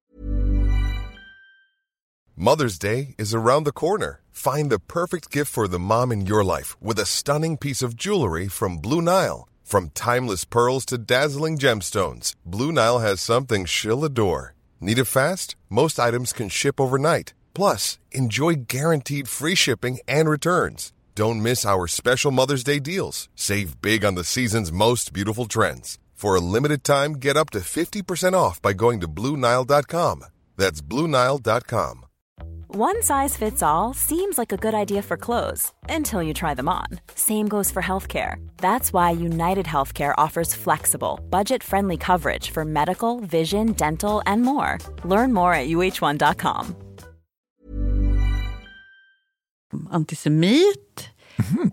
Mother's 2.38 2.78
Day 2.80 3.14
is 3.18 3.34
around 3.34 3.66
the 3.66 3.72
corner. 3.72 4.20
Find 4.32 4.70
the 4.70 4.78
perfect 4.78 5.36
gift 5.36 5.52
for 5.52 5.68
the 5.68 5.78
mom 5.78 6.12
in 6.12 6.26
your 6.26 6.44
life 6.56 6.76
with 6.80 7.00
a 7.00 7.06
stunning 7.06 7.56
piece 7.56 7.86
of 7.86 7.94
jewelry 7.94 8.48
from 8.48 8.80
Blue 8.80 9.00
Nile. 9.00 9.48
From 9.64 9.90
timeless 9.90 10.44
pearls 10.44 10.84
to 10.86 10.98
dazzling 10.98 11.58
gemstones, 11.58 12.34
Blue 12.44 12.72
Nile 12.72 12.98
has 12.98 13.20
something 13.20 13.66
she'll 13.66 14.04
adore. 14.04 14.55
Need 14.80 14.98
it 14.98 15.06
fast? 15.06 15.56
Most 15.70 15.98
items 15.98 16.32
can 16.32 16.48
ship 16.48 16.80
overnight. 16.80 17.32
Plus, 17.54 17.98
enjoy 18.12 18.54
guaranteed 18.68 19.28
free 19.28 19.54
shipping 19.54 19.98
and 20.06 20.28
returns. 20.28 20.92
Don't 21.14 21.42
miss 21.42 21.64
our 21.64 21.86
special 21.86 22.30
Mother's 22.30 22.64
Day 22.64 22.78
deals. 22.78 23.28
Save 23.34 23.80
big 23.80 24.04
on 24.04 24.14
the 24.14 24.24
season's 24.24 24.70
most 24.70 25.12
beautiful 25.12 25.46
trends. 25.46 25.98
For 26.14 26.34
a 26.34 26.40
limited 26.40 26.84
time, 26.84 27.14
get 27.14 27.36
up 27.36 27.50
to 27.50 27.60
50% 27.60 28.34
off 28.34 28.60
by 28.60 28.72
going 28.72 29.00
to 29.00 29.08
BlueNile.com. 29.08 30.24
That's 30.56 30.82
BlueNile.com. 30.82 32.05
One 32.78 33.02
size 33.02 33.38
fits 33.38 33.62
all 33.62 33.94
seems 33.94 34.36
like 34.36 34.52
a 34.52 34.56
good 34.58 34.74
idea 34.74 35.00
for 35.02 35.16
clothes 35.16 35.72
until 35.88 36.22
you 36.22 36.34
try 36.34 36.54
them 36.54 36.68
on. 36.68 37.00
Same 37.14 37.48
goes 37.48 37.70
for 37.70 37.82
healthcare. 37.82 38.36
That's 38.58 38.92
why 38.92 39.12
United 39.12 39.66
Healthcare 39.66 40.12
offers 40.18 40.54
flexible, 40.54 41.18
budget 41.30 41.64
friendly 41.64 41.96
coverage 41.96 42.50
for 42.50 42.64
medical, 42.66 43.20
vision, 43.20 43.72
dental, 43.72 44.22
and 44.26 44.42
more. 44.42 44.76
Learn 45.04 45.32
more 45.32 45.54
at 45.54 45.68
uh1.com. 45.68 46.74
antisemit, 49.90 51.08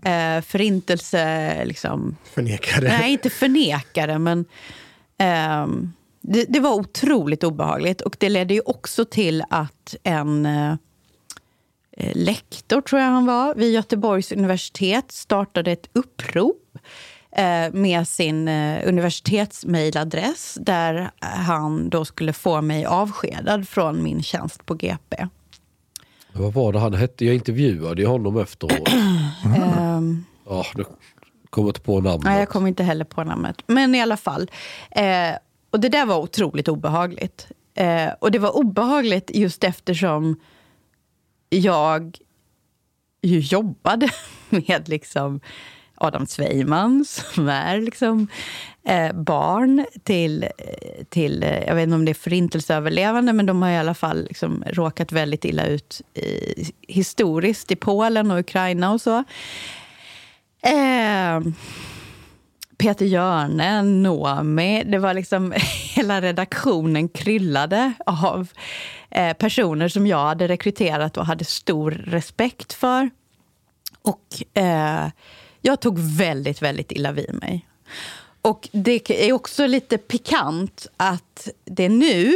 eh, 0.04 0.40
förintelse... 0.40 1.64
Liksom, 1.64 2.16
Förnekare. 2.24 2.88
Nej, 2.88 3.12
inte 3.12 3.30
förnekare, 3.30 4.18
men 4.18 4.44
ehm, 5.18 5.92
det, 6.20 6.44
det 6.48 6.60
var 6.60 6.74
otroligt 6.74 7.44
obehagligt. 7.44 8.00
Och 8.00 8.16
det 8.20 8.28
ledde 8.28 8.54
ju 8.54 8.60
också 8.60 9.04
till 9.04 9.44
att 9.50 9.96
en 10.02 10.46
eh, 10.46 10.74
lektor, 11.96 12.80
tror 12.80 13.00
jag 13.00 13.08
han 13.08 13.26
var, 13.26 13.54
vid 13.54 13.72
Göteborgs 13.72 14.32
universitet 14.32 15.12
startade 15.12 15.72
ett 15.72 15.88
upprop 15.92 16.78
eh, 17.36 17.72
med 17.72 18.08
sin 18.08 18.48
eh, 18.48 18.88
universitetsmailadress 18.88 20.58
där 20.60 21.10
han 21.20 21.88
då 21.90 22.04
skulle 22.04 22.32
få 22.32 22.60
mig 22.60 22.86
avskedad 22.86 23.68
från 23.68 24.02
min 24.02 24.22
tjänst 24.22 24.66
på 24.66 24.74
GP. 24.74 25.26
Vad 26.32 26.52
var 26.52 26.72
det 26.72 26.78
han 26.78 26.94
hette? 26.94 27.24
Jag 27.24 27.34
intervjuade 27.34 28.02
ju 28.02 28.08
honom 28.08 28.36
efteråt. 28.38 28.88
Ehm, 29.56 30.24
Ja, 30.48 30.64
du 30.74 30.84
kommer 31.50 31.68
inte 31.68 31.80
på 31.80 32.00
namnet. 32.00 32.24
Nej, 32.24 32.38
jag 32.38 32.48
kommer 32.48 32.68
inte 32.68 32.82
heller 32.82 33.04
på 33.04 33.24
namnet. 33.24 33.62
Men 33.66 33.94
i 33.94 34.02
alla 34.02 34.16
fall. 34.16 34.50
Eh, 34.90 35.04
och 35.70 35.80
det 35.80 35.88
där 35.88 36.06
var 36.06 36.18
otroligt 36.18 36.68
obehagligt. 36.68 37.46
Eh, 37.74 38.08
och 38.18 38.30
det 38.30 38.38
var 38.38 38.56
obehagligt 38.56 39.30
just 39.34 39.64
eftersom 39.64 40.36
jag 41.58 42.18
ju 43.22 43.38
jobbade 43.38 44.10
med 44.48 44.88
liksom 44.88 45.40
Adam 45.94 46.26
Sveiman 46.26 47.04
som 47.04 47.48
är 47.48 47.80
liksom, 47.80 48.28
eh, 48.84 49.12
barn 49.12 49.86
till, 50.02 50.46
till, 51.08 51.42
eh, 51.42 51.64
jag 51.64 51.74
vet 51.74 51.82
inte 51.82 51.94
om 51.94 52.04
det 52.04 52.12
är 52.12 52.14
förintelseöverlevande, 52.14 53.32
men 53.32 53.46
de 53.46 53.62
har 53.62 53.70
i 53.70 53.76
alla 53.76 53.94
fall 53.94 54.24
liksom 54.24 54.64
råkat 54.66 55.12
väldigt 55.12 55.44
illa 55.44 55.66
ut 55.66 56.00
i, 56.14 56.64
historiskt 56.88 57.70
i 57.70 57.76
Polen 57.76 58.30
och 58.30 58.38
Ukraina 58.38 58.92
och 58.92 59.00
så. 59.00 59.24
Eh, 60.62 61.40
Peter 62.78 63.06
Hjörne, 63.06 63.82
Noomi. 63.82 64.84
Det 64.84 64.98
var 64.98 65.14
liksom 65.14 65.54
hela 65.94 66.20
redaktionen 66.20 67.08
kryllade 67.08 67.92
av 68.06 68.48
eh, 69.10 69.32
personer 69.32 69.88
som 69.88 70.06
jag 70.06 70.24
hade 70.24 70.48
rekryterat 70.48 71.16
och 71.16 71.26
hade 71.26 71.44
stor 71.44 71.90
respekt 71.90 72.72
för. 72.72 73.10
Och 74.02 74.58
eh, 74.62 75.08
jag 75.60 75.80
tog 75.80 75.98
väldigt, 75.98 76.62
väldigt 76.62 76.92
illa 76.92 77.12
vid 77.12 77.34
mig. 77.34 77.66
Och 78.42 78.68
det 78.72 79.10
är 79.10 79.32
också 79.32 79.66
lite 79.66 79.98
pikant 79.98 80.86
att 80.96 81.48
det 81.64 81.88
nu, 81.88 82.32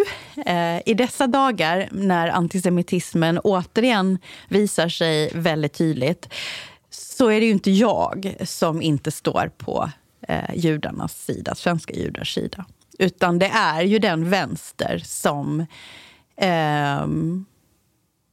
eh, 0.46 0.88
i 0.88 0.94
dessa 0.94 1.26
dagar 1.26 1.88
när 1.92 2.28
antisemitismen 2.28 3.38
återigen 3.38 4.18
visar 4.48 4.88
sig 4.88 5.30
väldigt 5.34 5.72
tydligt, 5.72 6.28
så 6.90 7.28
är 7.28 7.40
det 7.40 7.46
ju 7.46 7.52
inte 7.52 7.70
jag 7.70 8.36
som 8.44 8.82
inte 8.82 9.10
står 9.10 9.50
på 9.56 9.90
eh, 10.28 10.54
judarnas 10.54 11.24
sida, 11.24 11.54
svenska 11.54 11.94
judars 11.94 12.34
sida. 12.34 12.64
Utan 12.98 13.38
det 13.38 13.46
är 13.46 13.82
ju 13.82 13.98
den 13.98 14.30
vänster 14.30 15.02
som, 15.04 15.66
eh, 16.36 17.06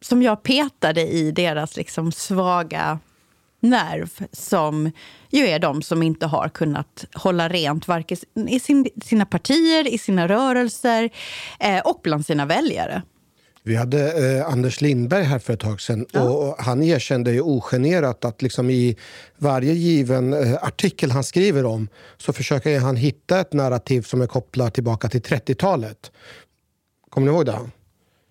som 0.02 0.22
jag 0.22 0.44
petade 0.44 1.02
i 1.02 1.32
deras 1.32 1.78
liksom 1.78 2.12
svaga 2.12 3.00
nerv 3.60 4.10
som 4.32 4.92
ju 5.30 5.48
är 5.48 5.60
de 5.60 5.82
som 5.82 6.04
inte 6.04 6.26
har 6.26 6.50
kunnat 6.50 7.06
hålla 7.14 7.50
rent 7.50 7.88
varken 7.88 8.18
i 8.48 8.60
sin, 8.60 8.88
sina 9.04 9.26
partier, 9.26 9.88
i 9.88 9.98
sina 9.98 10.28
rörelser 10.28 11.10
eh, 11.60 11.80
och 11.80 12.00
bland 12.04 12.26
sina 12.26 12.46
väljare. 12.46 13.02
Vi 13.68 13.76
hade 13.76 14.38
eh, 14.38 14.48
Anders 14.48 14.82
Lindberg 14.82 15.24
här 15.24 15.40
för 15.40 15.54
ett 15.54 15.60
tag 15.60 15.82
sedan 15.82 16.06
ja. 16.12 16.22
och 16.22 16.56
han 16.60 16.84
erkände 16.84 17.32
ju 17.32 17.42
ogenerat 17.42 18.26
att 18.26 18.42
liksom 18.42 18.70
i 18.70 18.98
varje 19.38 19.74
given 19.74 20.34
eh, 20.34 20.54
artikel 20.62 21.12
han 21.12 21.24
skriver 21.24 21.66
om 21.66 21.88
så 22.18 22.34
försöker 22.34 22.80
han 22.80 22.96
hitta 22.96 23.40
ett 23.40 23.54
narrativ 23.54 24.02
som 24.02 24.22
är 24.22 24.28
kopplat 24.28 24.74
tillbaka 24.74 25.10
till 25.10 25.22
30-talet. 25.22 26.12
Kommer 27.10 27.28
ni 27.28 27.34
ihåg 27.34 27.46
det? 27.46 27.60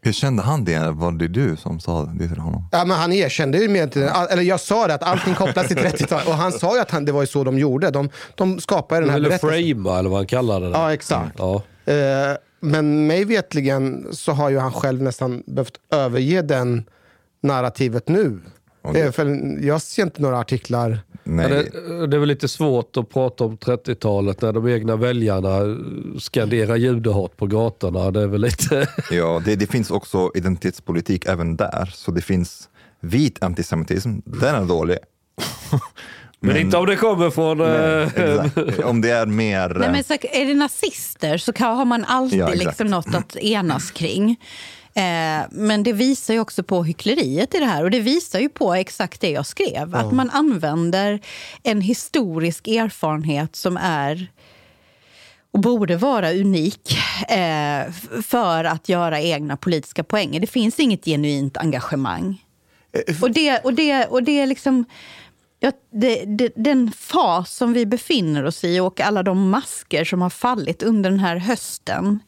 Erkände 0.05 0.42
han 0.42 0.64
det? 0.64 0.90
Var 0.90 1.12
det 1.12 1.29
du 1.29 1.57
som 1.57 1.81
sa 1.81 2.05
det 2.05 2.29
till 2.29 2.38
honom? 2.38 2.68
Ja, 2.73 2.85
men 2.85 2.97
han 2.97 3.12
erkände 3.12 3.59
ju 3.59 3.68
med, 3.68 3.97
eller 3.97 4.42
jag 4.42 4.61
sa 4.61 4.87
det 4.87 4.94
att 4.94 5.03
allting 5.03 5.35
kopplas 5.35 5.68
till 5.68 5.79
30-talet 5.79 6.29
och 6.29 6.35
han 6.35 6.53
sa 6.53 6.75
ju 6.75 6.81
att 6.81 6.90
han, 6.90 7.05
det 7.05 7.12
var 7.12 7.25
så 7.25 7.44
de 7.44 7.59
gjorde. 7.59 7.90
De, 7.90 8.11
de 8.35 8.61
skapade 8.61 9.01
den 9.01 9.11
här 9.11 9.16
eller 9.16 9.29
berättelsen. 9.29 9.59
Eller 9.59 9.75
frama 9.75 9.99
eller 9.99 10.11
vad 10.11 10.18
han 10.18 10.27
kallade 10.27 10.66
det. 10.70 10.73
Ja, 10.73 10.92
exakt. 10.92 11.38
Ja. 11.38 11.62
Eh, 11.85 12.37
men 12.64 13.07
mig 13.07 13.24
vetligen 13.24 14.07
så 14.12 14.33
har 14.33 14.50
ju 14.50 14.59
han 14.59 14.72
själv 14.72 15.03
nästan 15.03 15.42
behövt 15.46 15.81
överge 15.90 16.42
den 16.42 16.85
narrativet 17.42 18.09
nu. 18.09 18.40
Okay. 18.83 19.12
För 19.12 19.57
jag 19.64 19.83
ser 19.83 20.03
inte 20.03 20.22
några 20.22 20.38
artiklar. 20.38 20.98
Nej. 21.24 21.48
Det, 21.48 22.07
det, 22.07 22.16
är 22.16 22.18
väl 22.18 22.29
lite 22.29 22.48
svårt 22.48 22.96
att 22.96 23.11
prata 23.11 23.44
om 23.44 23.57
30-talet 23.57 24.42
när 24.42 24.53
de 24.53 24.68
egna 24.68 24.96
väljarna 24.96 25.77
skanderar 26.18 26.77
judehat 26.77 27.37
på 27.37 27.46
gatorna. 27.46 28.11
Det 28.11 28.22
är 28.22 28.27
väl 28.27 28.40
lite... 28.40 28.88
ja, 29.11 29.42
det, 29.44 29.57
det 29.57 29.66
finns 29.66 29.90
också 29.90 30.31
identitetspolitik 30.35 31.27
även 31.27 31.57
där. 31.57 31.90
Så 31.94 32.11
det 32.11 32.22
finns 32.22 32.68
vit 33.00 33.42
antisemitism, 33.42 34.18
den 34.24 34.55
är 34.55 34.64
dålig. 34.64 34.98
Men, 36.46 36.57
inte 36.57 36.76
om 36.76 36.87
det 36.87 36.96
kommer 36.96 37.30
från... 37.30 37.59
Nej, 37.59 38.85
om 38.85 39.00
det 39.00 39.11
är 39.11 39.26
mer... 39.26 39.68
Nej, 39.68 39.90
men 39.92 40.04
så 40.04 40.14
är 40.14 40.46
det 40.46 40.54
nazister 40.54 41.38
så 41.38 41.52
har 41.59 41.85
man 41.85 42.04
alltid 42.04 42.38
ja, 42.38 42.48
liksom 42.48 42.87
något 42.87 43.14
att 43.14 43.37
enas 43.37 43.90
kring. 43.90 44.37
Eh, 44.96 45.46
men 45.50 45.83
det 45.83 45.92
visar 45.92 46.35
ju 46.35 46.40
också 46.40 46.62
på 46.62 46.85
hyckleriet 46.85 47.54
i 47.54 47.59
det 47.59 47.66
här. 47.66 47.85
Och 47.85 47.90
det 47.90 48.00
visar 48.00 48.40
ju 48.40 48.48
på 48.48 48.74
exakt 48.74 49.20
det 49.20 49.30
jag 49.30 49.46
skrev. 49.46 49.94
Att 49.94 50.12
man 50.12 50.30
använder 50.30 51.20
en 51.62 51.80
historisk 51.80 52.68
erfarenhet 52.68 53.57
som 53.57 53.76
är 53.76 54.28
och 55.52 55.61
borde 55.61 55.96
vara 55.96 56.33
unik 56.33 56.98
eh, 57.28 57.92
för 58.22 58.64
att 58.64 58.88
göra 58.88 59.20
egna 59.20 59.57
politiska 59.57 60.04
poänger. 60.04 60.40
Det 60.40 60.46
finns 60.46 60.80
inget 60.80 61.04
genuint 61.04 61.57
engagemang. 61.57 62.44
Eh, 62.92 63.22
och 63.22 63.30
det, 63.30 63.59
och 63.59 63.74
det, 63.74 64.07
och 64.07 64.22
det 64.22 64.40
är 64.40 64.46
liksom 64.46 64.85
Ja, 65.64 65.72
det, 65.90 66.24
det, 66.24 66.53
den 66.57 66.92
fas 66.92 67.57
som 67.57 67.72
vi 67.72 67.87
befinner 67.87 68.44
oss 68.44 68.64
i 68.64 68.81
och 68.81 69.00
alla 69.00 69.22
de 69.22 69.50
masker 69.50 70.05
som 70.05 70.22
har 70.22 70.31
fallit 70.31 70.83
under 70.83 71.11
den 71.11 71.20
här 71.20 71.37
hösten 71.37 72.20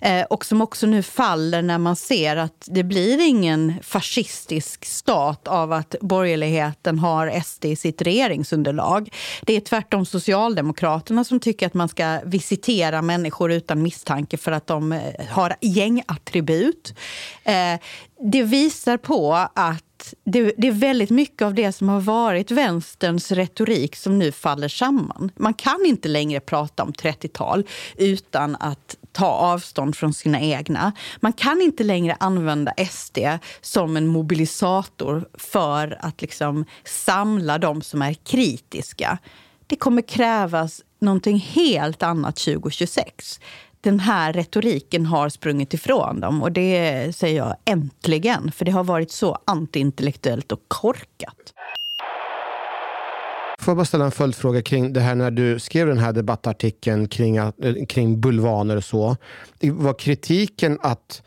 eh, 0.00 0.22
och 0.22 0.44
som 0.44 0.62
också 0.62 0.86
nu 0.86 1.02
faller 1.02 1.62
när 1.62 1.78
man 1.78 1.96
ser 1.96 2.36
att 2.36 2.68
det 2.70 2.84
blir 2.84 3.28
ingen 3.28 3.74
fascistisk 3.82 4.84
stat 4.84 5.48
av 5.48 5.72
att 5.72 5.94
borgerligheten 6.00 6.98
har 6.98 7.40
SD 7.40 7.64
i 7.64 7.76
sitt 7.76 8.02
regeringsunderlag. 8.02 9.14
Det 9.42 9.56
är 9.56 9.60
tvärtom 9.60 10.06
Socialdemokraterna 10.06 11.24
som 11.24 11.40
tycker 11.40 11.66
att 11.66 11.74
man 11.74 11.88
ska 11.88 12.20
visitera 12.24 13.02
människor 13.02 13.52
utan 13.52 13.82
misstanke 13.82 14.36
för 14.36 14.52
att 14.52 14.66
de 14.66 14.92
eh, 14.92 15.00
har 15.30 15.56
gängattribut. 15.60 16.94
Eh, 17.44 17.80
det 18.32 18.42
visar 18.42 18.96
på 18.96 19.34
att 19.54 19.87
det, 20.24 20.52
det, 20.56 20.68
är 20.68 20.72
väldigt 20.72 21.10
mycket 21.10 21.42
av 21.42 21.54
det 21.54 21.72
som 21.72 21.88
har 21.88 22.00
varit 22.00 22.50
vänsterns 22.50 23.32
retorik 23.32 23.96
som 23.96 24.18
nu 24.18 24.32
faller 24.32 24.68
samman. 24.68 25.30
Man 25.36 25.54
kan 25.54 25.86
inte 25.86 26.08
längre 26.08 26.40
prata 26.40 26.82
om 26.82 26.92
30-tal 26.92 27.66
utan 27.96 28.56
att 28.56 28.96
ta 29.12 29.26
avstånd 29.26 29.96
från 29.96 30.14
sina 30.14 30.40
egna. 30.40 30.92
Man 31.20 31.32
kan 31.32 31.62
inte 31.62 31.84
längre 31.84 32.16
använda 32.20 32.74
SD 32.90 33.18
som 33.60 33.96
en 33.96 34.06
mobilisator 34.06 35.28
för 35.34 35.98
att 36.00 36.22
liksom 36.22 36.64
samla 36.84 37.58
de 37.58 37.82
som 37.82 38.02
är 38.02 38.14
kritiska. 38.14 39.18
Det 39.66 39.76
kommer 39.76 40.02
krävas 40.02 40.82
någonting 41.00 41.38
helt 41.38 42.02
annat 42.02 42.36
2026 42.36 43.40
den 43.80 44.00
här 44.00 44.32
retoriken 44.32 45.06
har 45.06 45.28
sprungit 45.28 45.74
ifrån 45.74 46.20
dem. 46.20 46.42
Och 46.42 46.52
det 46.52 47.16
säger 47.16 47.36
jag 47.36 47.56
äntligen, 47.64 48.52
för 48.52 48.64
det 48.64 48.70
har 48.70 48.84
varit 48.84 49.10
så 49.10 49.38
antiintellektuellt 49.44 50.52
och 50.52 50.62
korkat. 50.68 51.54
Får 53.60 53.72
jag 53.72 53.76
bara 53.76 53.84
ställa 53.84 54.04
en 54.04 54.10
följdfråga 54.10 54.62
kring 54.62 54.92
det 54.92 55.00
här 55.00 55.14
när 55.14 55.30
du 55.30 55.58
skrev 55.58 55.86
den 55.86 55.98
här 55.98 56.12
debattartikeln 56.12 57.08
kring, 57.08 57.36
eh, 57.36 57.52
kring 57.88 58.20
bulvaner 58.20 58.76
och 58.76 58.84
så. 58.84 59.16
Var 59.60 59.94
kritiken 59.94 60.78
att 60.82 61.22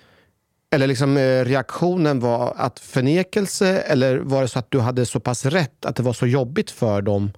eller 0.75 0.87
liksom 0.87 1.17
eh, 1.17 1.45
reaktionen 1.45 2.19
var 2.19 2.53
att 2.57 2.79
förnekelse 2.79 3.67
eller 3.81 4.17
var 4.17 4.41
det 4.41 4.47
så 4.47 4.59
att 4.59 4.71
du 4.71 4.79
hade 4.79 5.05
så 5.05 5.19
pass 5.19 5.45
rätt 5.45 5.85
att 5.85 5.95
det 5.95 6.03
var 6.03 6.13
så 6.13 6.27
jobbigt 6.27 6.71
för 6.71 7.01
dem 7.01 7.31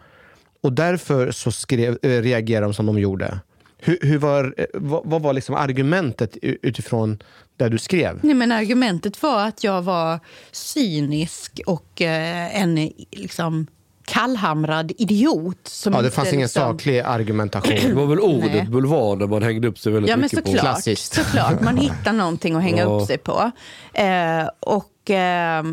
och 0.63 0.73
därför 0.73 1.31
så 1.31 1.51
skrev, 1.51 1.97
eh, 2.01 2.09
reagerade 2.09 2.65
de 2.65 2.73
som 2.73 2.85
de 2.85 2.99
gjorde? 2.99 3.39
Hur, 3.85 3.97
hur 4.01 4.17
var, 4.17 4.53
eh, 4.57 4.65
vad, 4.73 5.01
vad, 5.05 5.21
var 5.21 5.33
liksom 5.33 5.55
argumentet 5.55 6.37
utifrån 6.41 7.19
det 7.57 7.69
du 7.69 7.77
skrev? 7.77 8.19
Nej, 8.23 8.33
men 8.33 8.51
argumentet 8.51 9.23
var 9.23 9.47
att 9.47 9.63
jag 9.63 9.81
var 9.81 10.19
cynisk 10.51 11.61
och 11.65 12.01
eh, 12.01 12.61
en 12.61 12.75
liksom, 13.11 13.67
kallhamrad 14.05 14.91
idiot. 14.97 15.67
Som 15.67 15.93
ja, 15.93 16.01
det 16.01 16.11
fanns 16.11 16.33
ingen 16.33 16.41
liksom... 16.41 16.61
saklig 16.61 16.99
argumentation. 16.99 17.89
Det 17.89 17.93
var 17.93 18.05
väl 18.05 18.19
ordet 18.19 18.67
bulvaner 18.67 19.27
man 19.27 19.43
hängde 19.43 19.67
upp 19.67 19.79
sig 19.79 19.91
väldigt 19.93 20.09
ja, 20.09 20.17
mycket 20.17 20.45
men 20.45 20.53
såklart, 20.53 20.85
på. 20.85 20.95
Såklart, 20.95 21.61
man 21.61 21.77
hittar 21.77 22.13
någonting 22.13 22.55
att 22.55 22.63
hänga 22.63 22.83
ja. 22.83 22.89
upp 22.89 23.07
sig 23.07 23.17
på. 23.17 23.51
Eh, 23.93 24.49
och... 24.59 25.09
Eh, 25.09 25.63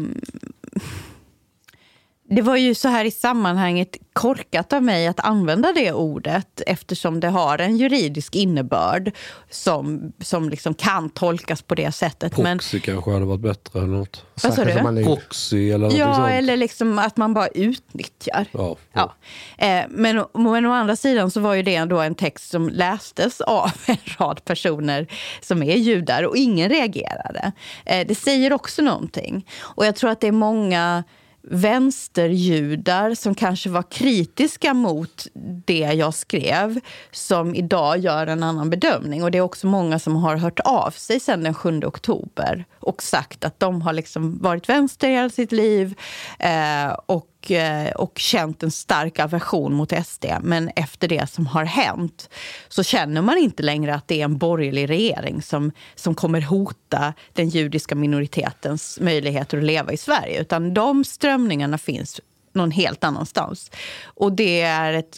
det 2.31 2.43
var 2.43 2.57
ju 2.57 2.75
så 2.75 2.89
här 2.89 3.05
i 3.05 3.11
sammanhanget 3.11 3.97
korkat 4.13 4.73
av 4.73 4.83
mig 4.83 5.07
att 5.07 5.21
använda 5.21 5.73
det 5.73 5.93
ordet 5.93 6.63
eftersom 6.67 7.21
det 7.21 7.29
har 7.29 7.59
en 7.59 7.77
juridisk 7.77 8.35
innebörd 8.37 9.13
som, 9.51 10.13
som 10.21 10.49
liksom 10.49 10.75
kan 10.75 11.11
tolkas 11.11 11.63
på 11.63 11.75
det 11.75 11.93
sättet. 11.93 12.35
Proxy 12.35 12.77
Men, 12.77 12.81
kanske 12.81 13.11
hade 13.11 13.25
varit 13.25 13.41
bättre 13.41 13.79
eller 13.79 13.89
något. 13.89 14.25
Vad 14.43 14.55
sa 14.55 14.65
du? 14.65 15.05
Proxy 15.05 15.71
eller 15.71 15.99
Ja, 15.99 16.15
sånt. 16.15 16.31
eller 16.31 16.57
liksom 16.57 16.99
att 16.99 17.17
man 17.17 17.35
bara 17.35 17.49
utnyttjar. 17.49 18.47
Ja, 18.53 18.77
ja. 18.93 19.15
ja. 19.59 19.67
Eh, 19.67 19.85
men, 19.89 20.25
men 20.35 20.67
å 20.67 20.73
andra 20.73 20.97
sidan 20.97 21.31
så 21.31 21.41
var 21.41 21.55
ju 21.55 21.63
det 21.63 21.75
ändå 21.75 22.01
en 22.01 22.15
text 22.15 22.51
som 22.51 22.69
lästes 22.69 23.41
av 23.41 23.71
en 23.87 23.97
rad 24.19 24.45
personer 24.45 25.07
som 25.41 25.63
är 25.63 25.77
judar 25.77 26.23
och 26.23 26.37
ingen 26.37 26.69
reagerade. 26.69 27.53
Eh, 27.85 28.07
det 28.07 28.15
säger 28.15 28.53
också 28.53 28.83
någonting. 28.83 29.47
Och 29.61 29.87
jag 29.87 29.97
tror 29.97 30.11
att 30.11 30.21
det 30.21 30.29
är 30.29 30.33
många 30.33 31.05
vänsterjudar 31.43 33.15
som 33.15 33.35
kanske 33.35 33.71
var 33.71 33.83
kritiska 33.83 34.75
mot 34.75 35.27
det 35.65 35.93
jag 35.95 36.15
skrev 36.15 36.81
som 37.11 37.55
idag 37.55 37.99
gör 37.99 38.27
en 38.27 38.43
annan 38.43 38.71
bedömning. 38.71 39.23
Och 39.23 39.31
Det 39.31 39.39
är 39.39 39.43
också 39.43 39.67
många 39.67 39.99
som 39.99 40.17
har 40.17 40.37
hört 40.37 40.61
av 40.61 40.91
sig 40.91 41.21
sen 41.21 41.43
den 41.43 41.55
7 41.55 41.81
oktober 41.85 42.65
och 42.79 43.03
sagt 43.03 43.45
att 43.45 43.61
de 43.61 43.83
har 43.83 43.93
liksom 43.93 44.39
varit 44.39 44.69
vänster 44.69 45.09
i 45.09 45.13
hela 45.13 45.31
sitt 45.31 45.53
liv 45.53 45.95
eh, 46.39 46.89
och 47.07 47.30
och, 47.41 47.51
eh, 47.51 47.91
och 47.91 48.19
känt 48.19 48.63
en 48.63 48.71
stark 48.71 49.19
aversion 49.19 49.75
mot 49.75 49.93
SD. 50.07 50.25
Men 50.43 50.69
efter 50.77 51.09
det 51.09 51.31
som 51.31 51.47
har 51.47 51.65
hänt 51.65 52.31
så 52.69 52.83
känner 52.83 53.23
man 53.23 53.39
inte 53.39 53.63
längre 53.63 53.95
att 53.95 54.09
det 54.09 54.21
är 54.21 54.25
en 54.25 54.39
borgerlig 54.39 54.91
regering 54.91 55.43
som, 55.43 55.73
som 55.95 56.15
kommer 56.15 56.41
hota 56.41 57.15
den 57.33 57.49
judiska 57.49 57.95
minoritetens 57.95 58.99
möjligheter 59.01 59.59
att 59.59 59.65
leva 59.65 59.93
i 59.93 59.97
Sverige. 59.97 60.41
Utan 60.41 60.75
de 60.75 61.05
strömningarna 61.05 61.79
finns 61.79 62.21
någon 62.53 62.71
helt 62.71 63.05
annanstans. 63.05 63.71
Och 64.05 64.33
det 64.33 64.61
är 64.61 64.93
ett, 64.93 65.17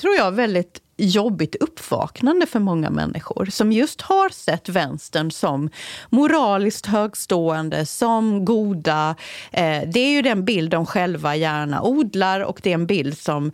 tror 0.00 0.14
jag, 0.14 0.32
väldigt 0.32 0.80
jobbigt 0.98 1.54
uppvaknande 1.54 2.46
för 2.46 2.60
många 2.60 2.90
människor 2.90 3.46
som 3.46 3.72
just 3.72 4.00
har 4.00 4.28
sett 4.28 4.68
vänstern 4.68 5.30
som 5.30 5.70
moraliskt 6.10 6.86
högstående, 6.86 7.86
som 7.86 8.44
goda. 8.44 9.16
Eh, 9.50 9.82
det 9.92 10.00
är 10.00 10.10
ju 10.10 10.22
den 10.22 10.44
bild 10.44 10.70
de 10.70 10.86
själva 10.86 11.36
gärna 11.36 11.82
odlar 11.82 12.40
och 12.40 12.60
det 12.62 12.70
är 12.70 12.74
en 12.74 12.86
bild 12.86 13.18
som 13.18 13.52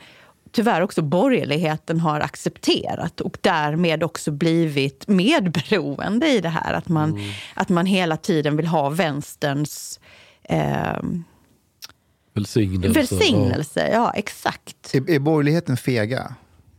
tyvärr 0.53 0.81
också 0.81 1.03
borgerligheten 1.03 2.01
har 2.01 2.21
accepterat 2.21 3.21
och 3.21 3.39
därmed 3.41 4.03
också 4.03 4.31
blivit 4.31 5.09
medberoende 5.09 6.29
i 6.29 6.41
det 6.41 6.49
här. 6.49 6.75
Att 6.75 6.89
man, 6.89 7.11
mm. 7.11 7.31
att 7.55 7.69
man 7.69 7.87
hela 7.87 8.17
tiden 8.17 8.57
vill 8.57 8.67
ha 8.67 8.89
vänsterns 8.89 10.01
eh, 10.43 11.03
Välsignelse. 12.35 13.01
Välsignelse, 13.01 13.89
ja, 13.89 13.95
ja 13.95 14.13
exakt. 14.15 14.95
Är, 14.95 15.11
är 15.11 15.19
borgerligheten 15.19 15.77
fega? 15.77 16.35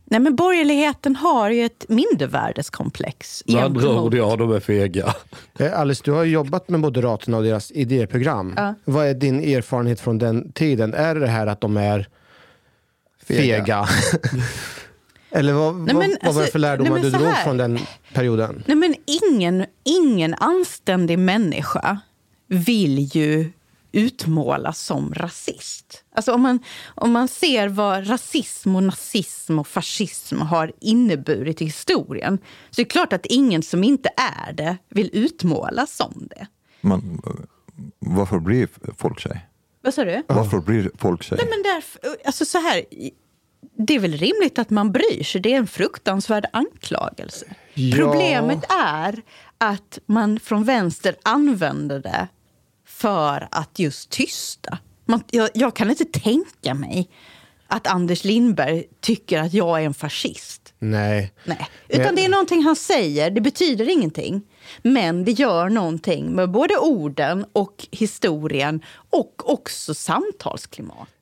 Nej, 0.08 0.20
men 0.20 0.36
borgerligheten 0.36 1.16
har 1.16 1.50
ju 1.50 1.64
ett 1.64 1.84
mindervärdeskomplex. 1.88 3.42
Med 3.46 3.64
andra 3.64 4.00
ord, 4.00 4.14
ja, 4.14 4.36
de 4.36 4.52
är 4.52 4.60
fega. 4.60 5.14
Eh, 5.58 5.80
Alice, 5.80 6.02
du 6.04 6.10
har 6.12 6.24
jobbat 6.24 6.68
med 6.68 6.80
Moderaterna 6.80 7.36
och 7.36 7.42
deras 7.42 7.70
idéprogram. 7.70 8.54
Ja. 8.56 8.74
Vad 8.84 9.06
är 9.06 9.14
din 9.14 9.40
erfarenhet 9.40 10.00
från 10.00 10.18
den 10.18 10.52
tiden? 10.52 10.94
Är 10.94 11.14
det 11.14 11.26
här 11.26 11.46
att 11.46 11.60
de 11.60 11.76
är 11.76 12.08
Fega. 13.26 13.56
fega? 13.64 13.88
Eller 15.30 15.52
vad, 15.52 15.74
Nej, 15.74 15.94
vad, 15.94 16.04
men 16.04 16.16
vad 16.22 16.34
var 16.34 16.34
det 16.34 16.40
alltså, 16.40 16.52
för 16.52 16.58
lärdomar 16.58 16.90
nej, 16.90 17.02
du 17.02 17.10
drog 17.10 17.28
här. 17.28 17.44
från 17.44 17.56
den 17.56 17.78
perioden? 18.14 18.62
Nej, 18.66 18.76
men 18.76 18.94
ingen, 19.06 19.66
ingen 19.84 20.34
anständig 20.34 21.18
människa 21.18 22.00
vill 22.48 23.16
ju 23.16 23.50
utmålas 23.96 24.80
som 24.80 25.14
rasist. 25.14 26.04
Alltså 26.14 26.32
om, 26.32 26.42
man, 26.42 26.58
om 26.94 27.12
man 27.12 27.28
ser 27.28 27.68
vad 27.68 28.10
rasism 28.10 28.76
och 28.76 28.82
nazism 28.82 29.58
och 29.58 29.68
fascism 29.68 30.40
har 30.40 30.72
inneburit 30.80 31.62
i 31.62 31.64
historien 31.64 32.38
så 32.70 32.80
är 32.80 32.84
det 32.84 32.90
klart 32.90 33.12
att 33.12 33.26
ingen 33.26 33.62
som 33.62 33.84
inte 33.84 34.08
är 34.16 34.52
det 34.52 34.76
vill 34.88 35.10
utmålas 35.12 35.96
som 35.96 36.28
det. 36.30 36.46
Men, 36.80 37.20
eh, 37.26 37.32
varför 37.98 38.38
blir 38.38 38.68
folk 38.96 39.20
tjej? 39.20 39.48
Vad 39.82 39.94
sa 39.94 40.04
du? 40.04 40.22
Varför 40.26 40.60
blir 40.60 40.90
folk 40.98 41.22
tjej? 41.22 41.38
Nej, 41.42 41.48
men 41.50 41.62
därför, 41.62 42.00
alltså 42.26 42.44
så 42.44 42.58
här, 42.58 42.82
det 43.78 43.94
är 43.94 44.00
väl 44.00 44.16
rimligt 44.16 44.58
att 44.58 44.70
man 44.70 44.92
bryr 44.92 45.22
sig. 45.22 45.40
Det 45.40 45.52
är 45.52 45.58
en 45.58 45.66
fruktansvärd 45.66 46.46
anklagelse. 46.52 47.46
Ja. 47.74 47.96
Problemet 47.96 48.64
är 48.68 49.22
att 49.58 49.98
man 50.06 50.40
från 50.40 50.64
vänster 50.64 51.16
använder 51.22 52.00
det 52.00 52.28
för 52.96 53.48
att 53.50 53.78
just 53.78 54.10
tysta. 54.10 54.78
Man, 55.04 55.22
jag, 55.30 55.50
jag 55.54 55.76
kan 55.76 55.90
inte 55.90 56.04
tänka 56.04 56.74
mig 56.74 57.08
att 57.68 57.86
Anders 57.86 58.24
Lindberg 58.24 58.84
tycker 59.00 59.38
att 59.38 59.52
jag 59.52 59.80
är 59.80 59.86
en 59.86 59.94
fascist. 59.94 60.74
Nej. 60.78 61.32
Nej. 61.44 61.68
Utan 61.88 62.14
det 62.14 62.24
är 62.24 62.28
någonting 62.28 62.62
han 62.62 62.76
säger, 62.76 63.30
det 63.30 63.40
betyder 63.40 63.90
ingenting. 63.90 64.42
Men 64.82 65.24
det 65.24 65.32
gör 65.32 65.68
någonting 65.68 66.30
med 66.34 66.50
både 66.50 66.76
orden 66.76 67.46
och 67.52 67.86
historien 67.90 68.82
och 69.10 69.52
också 69.52 69.94
samtalsklimatet. 69.94 71.15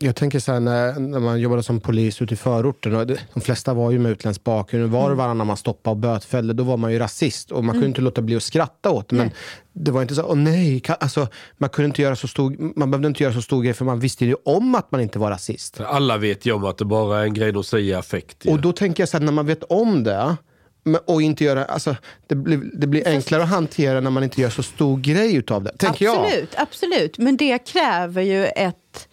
Jag 0.00 0.16
tänker 0.16 0.38
så 0.38 0.52
här 0.52 0.60
när, 0.60 1.00
när 1.00 1.20
man 1.20 1.40
jobbade 1.40 1.62
som 1.62 1.80
polis 1.80 2.22
ute 2.22 2.34
i 2.34 2.36
förorten. 2.36 2.94
Och 2.94 3.06
det, 3.06 3.20
de 3.34 3.40
flesta 3.40 3.74
var 3.74 3.90
ju 3.90 3.98
med 3.98 4.12
utländsk 4.12 4.44
bakgrund. 4.44 4.90
Var 4.92 5.10
och 5.10 5.16
varannan 5.16 5.46
man 5.46 5.56
stoppade 5.56 5.90
och 5.90 5.96
bötfällde, 5.96 6.52
då 6.54 6.64
var 6.64 6.76
man 6.76 6.92
ju 6.92 6.98
rasist. 6.98 7.52
Och 7.52 7.64
man 7.64 7.72
kunde 7.72 7.86
inte 7.86 8.00
låta 8.00 8.22
bli 8.22 8.36
att 8.36 8.42
skratta 8.42 8.90
åt 8.90 9.08
det. 9.08 9.16
Men 9.16 9.30
det 9.72 9.90
var 9.90 10.02
inte 10.02 10.14
så, 10.14 10.22
åh 10.22 10.36
nej. 10.36 10.80
Kan, 10.80 10.96
alltså, 11.00 11.28
man, 11.56 11.70
kunde 11.70 11.86
inte 11.86 12.02
göra 12.02 12.16
så 12.16 12.28
stor, 12.28 12.56
man 12.78 12.90
behövde 12.90 13.08
inte 13.08 13.22
göra 13.22 13.34
så 13.34 13.42
stor 13.42 13.62
grej 13.62 13.74
för 13.74 13.84
man 13.84 14.00
visste 14.00 14.24
ju 14.24 14.36
om 14.44 14.74
att 14.74 14.90
man 14.92 15.00
inte 15.00 15.18
var 15.18 15.30
rasist. 15.30 15.80
Alla 15.80 16.18
vet 16.18 16.46
ju 16.46 16.52
om 16.52 16.64
att 16.64 16.78
det 16.78 16.84
bara 16.84 17.20
är 17.20 17.24
en 17.24 17.34
grej 17.34 17.52
de 17.52 17.64
säger 17.64 17.94
i 17.94 17.94
affekt. 17.94 18.46
ju. 18.46 18.50
Och 18.50 18.60
då 18.60 18.72
tänker 18.72 19.02
jag 19.02 19.08
så 19.08 19.16
här, 19.16 19.24
när 19.24 19.32
man 19.32 19.46
vet 19.46 19.62
om 19.62 20.04
det 20.04 20.36
men- 20.84 21.00
och 21.06 21.22
inte 21.22 21.44
göra, 21.44 21.64
alltså, 21.64 21.96
det, 22.26 22.34
blir, 22.34 22.70
det 22.74 22.86
blir 22.86 23.08
enklare 23.08 23.42
att 23.42 23.48
hantera 23.48 24.00
när 24.00 24.10
man 24.10 24.24
inte 24.24 24.40
gör 24.40 24.50
så 24.50 24.62
stor 24.62 24.98
grej 24.98 25.34
utav 25.34 25.62
det. 25.62 25.76
Tänker 25.76 26.04
jag. 26.04 26.24
absolut, 26.24 26.54
absolut. 26.56 27.18
Men 27.18 27.36
det 27.36 27.58
kräver 27.58 28.22
ju 28.22 28.44
ett... 28.44 29.07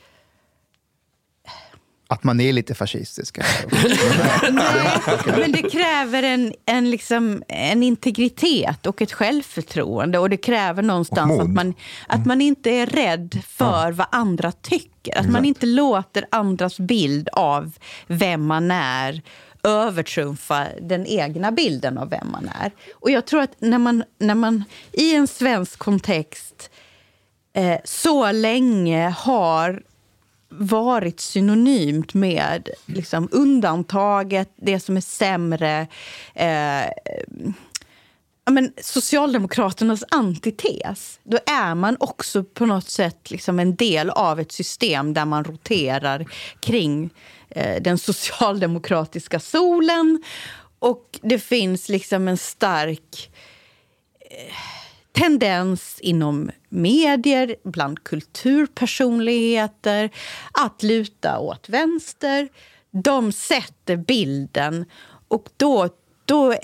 Att 2.07 2.23
man 2.23 2.39
är 2.39 2.53
lite 2.53 2.75
fascistisk. 2.75 3.37
Men 5.25 5.51
det 5.51 5.69
kräver 5.71 6.23
en, 6.23 6.53
en, 6.65 6.89
liksom, 6.91 7.43
en 7.47 7.83
integritet 7.83 8.85
och 8.85 9.01
ett 9.01 9.11
självförtroende. 9.11 10.19
Och 10.19 10.29
det 10.29 10.37
kräver 10.37 10.83
någonstans 10.83 11.39
att 11.39 11.49
man, 11.49 11.73
att 12.07 12.25
man 12.25 12.41
inte 12.41 12.69
är 12.69 12.85
rädd 12.85 13.41
för 13.47 13.91
vad 13.91 14.07
andra 14.11 14.51
tycker. 14.51 15.19
Att 15.19 15.29
man 15.29 15.45
inte 15.45 15.65
låter 15.65 16.25
andras 16.31 16.79
bild 16.79 17.29
av 17.33 17.71
vem 18.07 18.45
man 18.45 18.71
är 18.71 19.21
övertrumfa 19.63 20.67
den 20.81 21.05
egna 21.05 21.51
bilden 21.51 21.97
av 21.97 22.09
vem 22.09 22.31
man 22.31 22.49
är. 22.61 22.71
Och 22.93 23.11
jag 23.11 23.25
tror 23.25 23.41
att 23.41 23.61
när 23.61 23.77
man, 23.77 24.03
när 24.19 24.35
man 24.35 24.63
i 24.91 25.15
en 25.15 25.27
svensk 25.27 25.79
kontext 25.79 26.69
eh, 27.53 27.79
så 27.83 28.31
länge 28.31 29.09
har 29.17 29.83
varit 30.59 31.19
synonymt 31.19 32.13
med 32.13 32.69
liksom, 32.85 33.29
undantaget, 33.31 34.49
det 34.55 34.79
som 34.79 34.97
är 34.97 35.01
sämre. 35.01 35.87
Eh, 36.33 36.85
ja, 38.45 38.51
men, 38.51 38.73
Socialdemokraternas 38.81 40.03
antites. 40.11 41.19
Då 41.23 41.37
är 41.45 41.75
man 41.75 41.97
också 41.99 42.43
på 42.43 42.65
något 42.65 42.89
sätt 42.89 43.31
liksom 43.31 43.59
en 43.59 43.75
del 43.75 44.09
av 44.09 44.39
ett 44.39 44.51
system 44.51 45.13
där 45.13 45.25
man 45.25 45.43
roterar 45.43 46.25
kring 46.59 47.09
eh, 47.49 47.81
den 47.81 47.97
socialdemokratiska 47.97 49.39
solen. 49.39 50.23
Och 50.79 51.19
det 51.21 51.39
finns 51.39 51.89
liksom 51.89 52.27
en 52.27 52.37
stark 52.37 53.31
eh, 54.19 54.53
tendens 55.15 55.99
inom 55.99 56.51
medier, 56.69 57.55
bland 57.63 58.03
kulturpersonligheter 58.03 60.09
att 60.51 60.83
luta 60.83 61.39
åt 61.39 61.69
vänster. 61.69 62.49
De 62.91 63.31
sätter 63.31 63.97
bilden 63.97 64.85
och 65.27 65.49
då... 65.57 65.89
då 66.25 66.55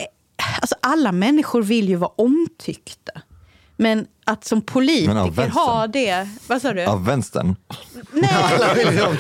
alltså 0.62 0.76
alla 0.82 1.12
människor 1.12 1.64
vill 1.64 1.90
ju 1.90 1.96
vara 1.96 2.12
omtyckta. 2.16 3.22
Men 3.82 4.08
att 4.26 4.46
som 4.46 4.62
politiker 4.62 5.50
ha 5.50 5.88
det... 5.88 6.28
Vad 6.48 6.62
sa 6.62 6.74
du? 6.74 6.86
Av 6.86 7.06
vänstern? 7.06 7.56
Nej, 8.12 9.02
om, 9.08 9.18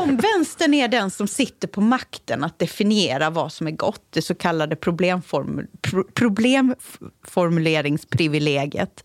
om 0.00 0.16
vänstern 0.16 0.74
är 0.74 0.88
den 0.88 1.10
som 1.10 1.28
sitter 1.28 1.68
på 1.68 1.80
makten 1.80 2.44
att 2.44 2.58
definiera 2.58 3.30
vad 3.30 3.52
som 3.52 3.66
är 3.66 3.70
gott, 3.70 4.06
det 4.10 4.22
så 4.22 4.34
kallade 4.34 4.76
problemform, 4.76 5.66
pro, 5.80 6.04
problemformuleringsprivilegiet, 6.14 9.04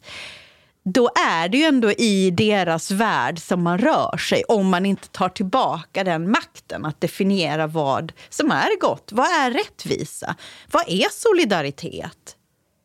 då 0.83 1.09
är 1.29 1.49
det 1.49 1.57
ju 1.57 1.63
ändå 1.63 1.91
i 1.91 2.31
deras 2.31 2.91
värld 2.91 3.39
som 3.39 3.63
man 3.63 3.77
rör 3.77 4.17
sig 4.17 4.43
om 4.43 4.69
man 4.69 4.85
inte 4.85 5.07
tar 5.07 5.29
tillbaka 5.29 6.03
den 6.03 6.31
makten 6.31 6.85
att 6.85 7.01
definiera 7.01 7.67
vad 7.67 8.13
som 8.29 8.51
är 8.51 8.79
gott. 8.79 9.09
Vad 9.11 9.25
är 9.25 9.51
rättvisa? 9.51 10.35
Vad 10.71 10.83
är 10.87 11.07
solidaritet? 11.11 12.36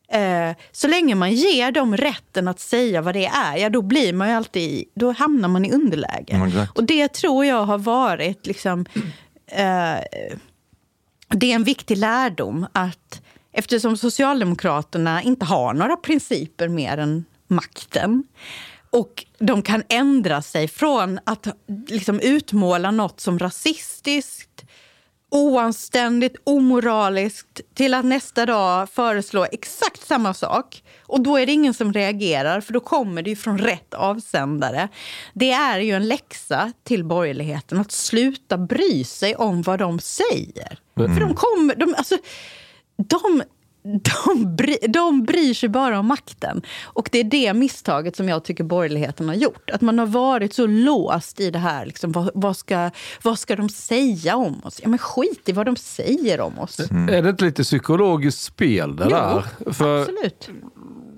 Eh, 0.07 0.55
så 0.71 0.87
länge 0.87 1.15
man 1.15 1.33
ger 1.33 1.71
dem 1.71 1.97
rätten 1.97 2.47
att 2.47 2.59
säga 2.59 3.01
vad 3.01 3.15
det 3.15 3.25
är, 3.25 3.57
ja, 3.57 3.69
då 3.69 3.81
blir 3.81 4.13
man 4.13 4.29
alltid, 4.29 4.85
då 4.95 5.11
hamnar 5.11 5.49
man 5.49 5.65
i 5.65 5.71
underläge. 5.71 6.43
Exakt. 6.47 6.77
Och 6.77 6.83
det 6.83 7.07
tror 7.07 7.45
jag 7.45 7.65
har 7.65 7.77
varit 7.77 8.45
liksom, 8.45 8.85
eh, 9.47 9.97
det 11.29 11.51
är 11.51 11.55
en 11.55 11.63
viktig 11.63 11.97
lärdom 11.97 12.67
att 12.71 13.21
eftersom 13.51 13.97
Socialdemokraterna 13.97 15.21
inte 15.21 15.45
har 15.45 15.73
några 15.73 15.95
principer 15.95 16.67
mer 16.67 16.97
än 16.97 17.25
makten 17.47 18.23
och 18.89 19.25
de 19.39 19.61
kan 19.61 19.83
ändra 19.89 20.41
sig 20.41 20.67
från 20.67 21.19
att 21.23 21.47
liksom 21.87 22.19
utmåla 22.19 22.91
något 22.91 23.19
som 23.19 23.39
rasistiskt 23.39 24.52
oanständigt, 25.33 26.35
omoraliskt 26.43 27.61
till 27.73 27.93
att 27.93 28.05
nästa 28.05 28.45
dag 28.45 28.89
föreslå 28.89 29.45
exakt 29.51 30.07
samma 30.07 30.33
sak. 30.33 30.83
Och 31.01 31.21
då 31.21 31.37
är 31.37 31.45
det 31.45 31.51
ingen 31.51 31.73
som 31.73 31.93
reagerar, 31.93 32.61
för 32.61 32.73
då 32.73 32.79
kommer 32.79 33.21
det 33.21 33.29
ju 33.29 33.35
från 33.35 33.57
rätt 33.57 33.93
avsändare. 33.93 34.89
Det 35.33 35.51
är 35.51 35.79
ju 35.79 35.91
en 35.91 36.07
läxa 36.07 36.73
till 36.83 37.03
borgerligheten 37.03 37.79
att 37.79 37.91
sluta 37.91 38.57
bry 38.57 39.03
sig 39.03 39.35
om 39.35 39.61
vad 39.61 39.79
de 39.79 39.99
säger. 39.99 40.79
För 40.95 41.19
de 41.19 41.35
kommer... 41.35 41.75
De, 41.75 41.95
alltså, 41.97 42.17
de, 42.95 43.43
de, 43.83 44.55
bry, 44.55 44.77
de 44.87 45.23
bryr 45.23 45.53
sig 45.53 45.69
bara 45.69 45.99
om 45.99 46.07
makten. 46.07 46.61
Och 46.83 47.09
det 47.11 47.19
är 47.19 47.23
det 47.23 47.53
misstaget 47.53 48.15
som 48.15 48.29
jag 48.29 48.43
tycker 48.43 48.63
borgerligheten 48.63 49.27
har 49.27 49.35
gjort. 49.35 49.69
Att 49.69 49.81
man 49.81 49.99
har 49.99 50.05
varit 50.05 50.53
så 50.53 50.67
låst 50.67 51.39
i 51.39 51.51
det 51.51 51.59
här. 51.59 51.85
Liksom, 51.85 52.11
vad, 52.11 52.31
vad, 52.33 52.57
ska, 52.57 52.91
vad 53.23 53.39
ska 53.39 53.55
de 53.55 53.69
säga 53.69 54.35
om 54.35 54.61
oss? 54.63 54.79
Ja, 54.83 54.89
men 54.89 54.99
skit 54.99 55.49
i 55.49 55.51
vad 55.51 55.65
de 55.65 55.75
säger 55.75 56.41
om 56.41 56.59
oss. 56.59 56.79
Är 56.79 57.21
det 57.21 57.29
inte 57.29 57.45
lite 57.45 57.63
psykologiskt 57.63 58.41
spel 58.41 58.95
det 58.95 59.03
Jo, 59.03 59.09
där? 59.09 59.73
För 59.73 60.01
Absolut. 60.01 60.49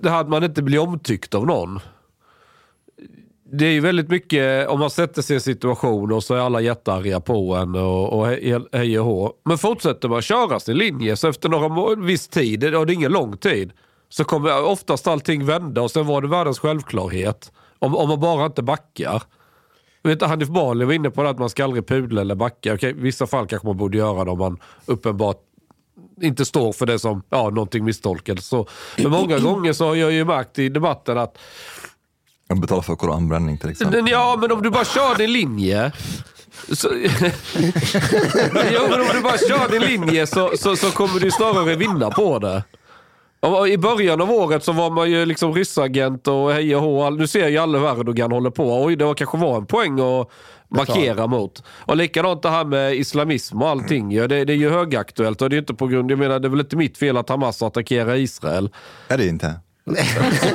det 0.00 0.10
här 0.10 0.20
att 0.20 0.28
man 0.28 0.44
inte 0.44 0.62
blir 0.62 0.78
omtyckt 0.78 1.34
av 1.34 1.46
någon. 1.46 1.80
Det 3.58 3.66
är 3.66 3.70
ju 3.70 3.80
väldigt 3.80 4.08
mycket, 4.08 4.68
om 4.68 4.78
man 4.80 4.90
sätter 4.90 5.22
sig 5.22 5.34
i 5.34 5.36
en 5.36 5.40
situation 5.40 6.12
och 6.12 6.24
så 6.24 6.34
är 6.34 6.38
alla 6.38 6.60
jättearga 6.60 7.20
på 7.20 7.54
en 7.54 7.74
och, 7.74 8.12
och 8.12 8.26
he- 8.26 8.68
hej 8.72 8.98
och 9.00 9.06
hå. 9.06 9.32
Men 9.44 9.58
fortsätter 9.58 10.08
man 10.08 10.22
köra 10.22 10.60
sin 10.60 10.76
linje 10.76 11.16
så 11.16 11.28
efter 11.28 11.48
några 11.48 11.94
viss 11.94 12.28
tid, 12.28 12.74
och 12.74 12.86
det 12.86 12.92
är 12.92 12.94
ingen 12.94 13.12
lång 13.12 13.36
tid, 13.36 13.72
så 14.08 14.24
kommer 14.24 14.64
oftast 14.64 15.06
allting 15.06 15.46
vända 15.46 15.82
och 15.82 15.90
sen 15.90 16.06
var 16.06 16.22
det 16.22 16.28
världens 16.28 16.58
självklarhet. 16.58 17.52
Om, 17.78 17.96
om 17.96 18.08
man 18.08 18.20
bara 18.20 18.46
inte 18.46 18.62
backar. 18.62 19.22
Vet, 20.02 20.22
Hanif 20.22 20.48
Bali 20.48 20.84
var 20.84 20.92
inne 20.92 21.10
på 21.10 21.22
det 21.22 21.30
att 21.30 21.38
man 21.38 21.50
ska 21.50 21.64
aldrig 21.64 21.86
pudla 21.86 22.20
eller 22.20 22.34
backa. 22.34 22.74
Okej, 22.74 22.90
I 22.90 22.92
vissa 22.92 23.26
fall 23.26 23.46
kanske 23.46 23.68
man 23.68 23.76
borde 23.76 23.98
göra 23.98 24.24
det 24.24 24.30
om 24.30 24.38
man 24.38 24.58
uppenbart 24.86 25.42
inte 26.20 26.44
står 26.44 26.72
för 26.72 26.86
det 26.86 26.98
som 26.98 27.22
ja, 27.30 27.50
någonting 27.50 27.84
misstolkat. 27.84 28.38
Men 28.98 29.10
många 29.10 29.38
gånger 29.38 29.72
så 29.72 29.86
har 29.86 29.94
jag 29.94 30.12
ju 30.12 30.24
märkt 30.24 30.58
i 30.58 30.68
debatten 30.68 31.18
att 31.18 31.38
jag 32.48 32.60
betalar 32.60 32.82
för 32.82 32.96
koranbränning 32.96 33.58
till 33.58 33.70
exempel. 33.70 34.08
ja, 34.08 34.38
men 34.40 34.52
om 34.52 34.62
du 34.62 34.70
bara 34.70 34.84
kör 34.84 35.14
din 35.14 35.32
linje 35.32 35.92
Så, 36.72 36.88
jo, 38.72 38.82
men 38.90 39.00
om 39.00 39.06
du 39.12 39.20
bara 39.20 39.38
kör 39.38 39.70
din 39.70 39.82
linje 39.82 40.26
så, 40.26 40.50
så, 40.56 40.76
så 40.76 40.90
kommer 40.90 41.20
du 41.20 41.30
snarare 41.30 41.74
vinna 41.74 42.10
på 42.10 42.38
det. 42.38 42.62
I 43.68 43.78
början 43.78 44.20
av 44.20 44.30
året 44.30 44.64
så 44.64 44.72
var 44.72 44.90
man 44.90 45.10
ju 45.10 45.26
liksom 45.26 45.54
ryssagent 45.54 46.28
och 46.28 46.52
hej 46.52 46.76
och 46.76 46.82
hå. 46.82 47.10
Nu 47.10 47.26
ser 47.26 47.48
ju 47.48 47.58
alla 47.58 47.78
hur 47.78 48.00
Erdogan 48.00 48.32
håller 48.32 48.50
på. 48.50 48.84
Oj, 48.84 48.96
det 48.96 49.14
kanske 49.16 49.38
var 49.38 49.56
en 49.56 49.66
poäng 49.66 50.00
att 50.00 50.30
markera 50.68 51.26
mot. 51.26 51.62
Och 51.68 51.96
likadant 51.96 52.42
det 52.42 52.50
här 52.50 52.64
med 52.64 52.94
islamism 52.94 53.62
och 53.62 53.68
allting. 53.68 54.12
Ja, 54.12 54.26
det, 54.28 54.44
det 54.44 54.52
är 54.52 54.56
ju 54.56 54.70
högaktuellt 54.70 55.42
och 55.42 55.50
det 55.50 55.56
är 55.56 55.58
inte 55.58 55.74
på 55.74 55.86
grund, 55.86 56.10
jag 56.10 56.18
menar 56.18 56.38
det 56.38 56.48
är 56.48 56.50
väl 56.50 56.60
inte 56.60 56.76
mitt 56.76 56.98
fel 56.98 57.16
att 57.16 57.28
Hamas 57.28 57.62
attackerar 57.62 58.14
Israel. 58.14 58.70
Är 59.08 59.18
det 59.18 59.26
inte? 59.26 59.54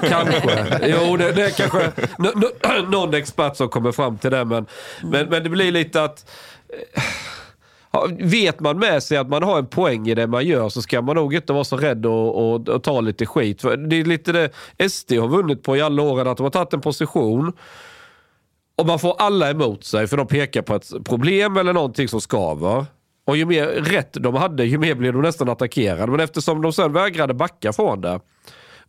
Kanske. 0.10 0.80
Jo, 0.84 1.18
det, 1.18 1.32
det 1.32 1.46
är 1.46 1.50
kanske 1.50 1.92
någon 2.92 3.14
expert 3.14 3.56
som 3.56 3.70
kommer 3.70 3.92
fram 3.92 4.18
till 4.18 4.32
det. 4.32 4.46
Men, 4.46 4.66
men, 5.04 5.30
men 5.30 5.44
det 5.44 5.50
blir 5.50 5.72
lite 5.72 6.04
att... 6.04 6.32
Eh, 6.70 7.04
vet 8.20 8.60
man 8.60 8.80
med 8.80 9.04
sig 9.04 9.18
att 9.18 9.30
man 9.30 9.44
har 9.44 9.58
en 9.58 9.68
poäng 9.68 10.08
i 10.08 10.16
det 10.16 10.28
man 10.28 10.46
gör 10.46 10.70
så 10.70 10.82
ska 10.82 11.02
man 11.02 11.16
nog 11.16 11.34
inte 11.34 11.54
vara 11.54 11.64
så 11.64 11.78
rädd 11.78 12.06
och, 12.06 12.54
och, 12.54 12.70
och 12.70 12.84
ta 12.84 13.02
lite 13.02 13.26
skit. 13.26 13.62
För 13.62 13.78
det 13.78 13.96
är 13.96 14.06
lite 14.06 14.32
det 14.32 14.50
SD 14.90 15.14
har 15.14 15.28
vunnit 15.28 15.64
på 15.64 15.78
i 15.78 15.82
alla 15.82 16.02
åren, 16.02 16.28
att 16.28 16.38
de 16.38 16.44
har 16.44 16.52
tagit 16.52 16.74
en 16.74 16.82
position 16.82 17.54
och 18.76 18.86
man 18.88 19.00
får 19.00 19.16
alla 19.20 19.50
emot 19.50 19.84
sig 19.84 20.08
för 20.08 20.18
de 20.18 20.28
pekar 20.28 20.62
på 20.62 20.76
ett 20.76 20.92
problem 21.06 21.58
eller 21.58 21.74
någonting 21.74 22.08
som 22.08 22.22
skaver. 22.22 22.86
Och 23.26 23.38
ju 23.38 23.46
mer 23.46 23.66
rätt 23.66 24.14
de 24.14 24.36
hade, 24.36 24.66
ju 24.66 24.78
mer 24.78 24.96
blev 24.96 25.14
de 25.14 25.22
nästan 25.22 25.50
attackerade. 25.50 26.12
Men 26.12 26.20
eftersom 26.20 26.62
de 26.62 26.74
sen 26.74 26.94
vägrade 26.94 27.34
backa 27.34 27.74
från 27.74 28.02
det 28.02 28.20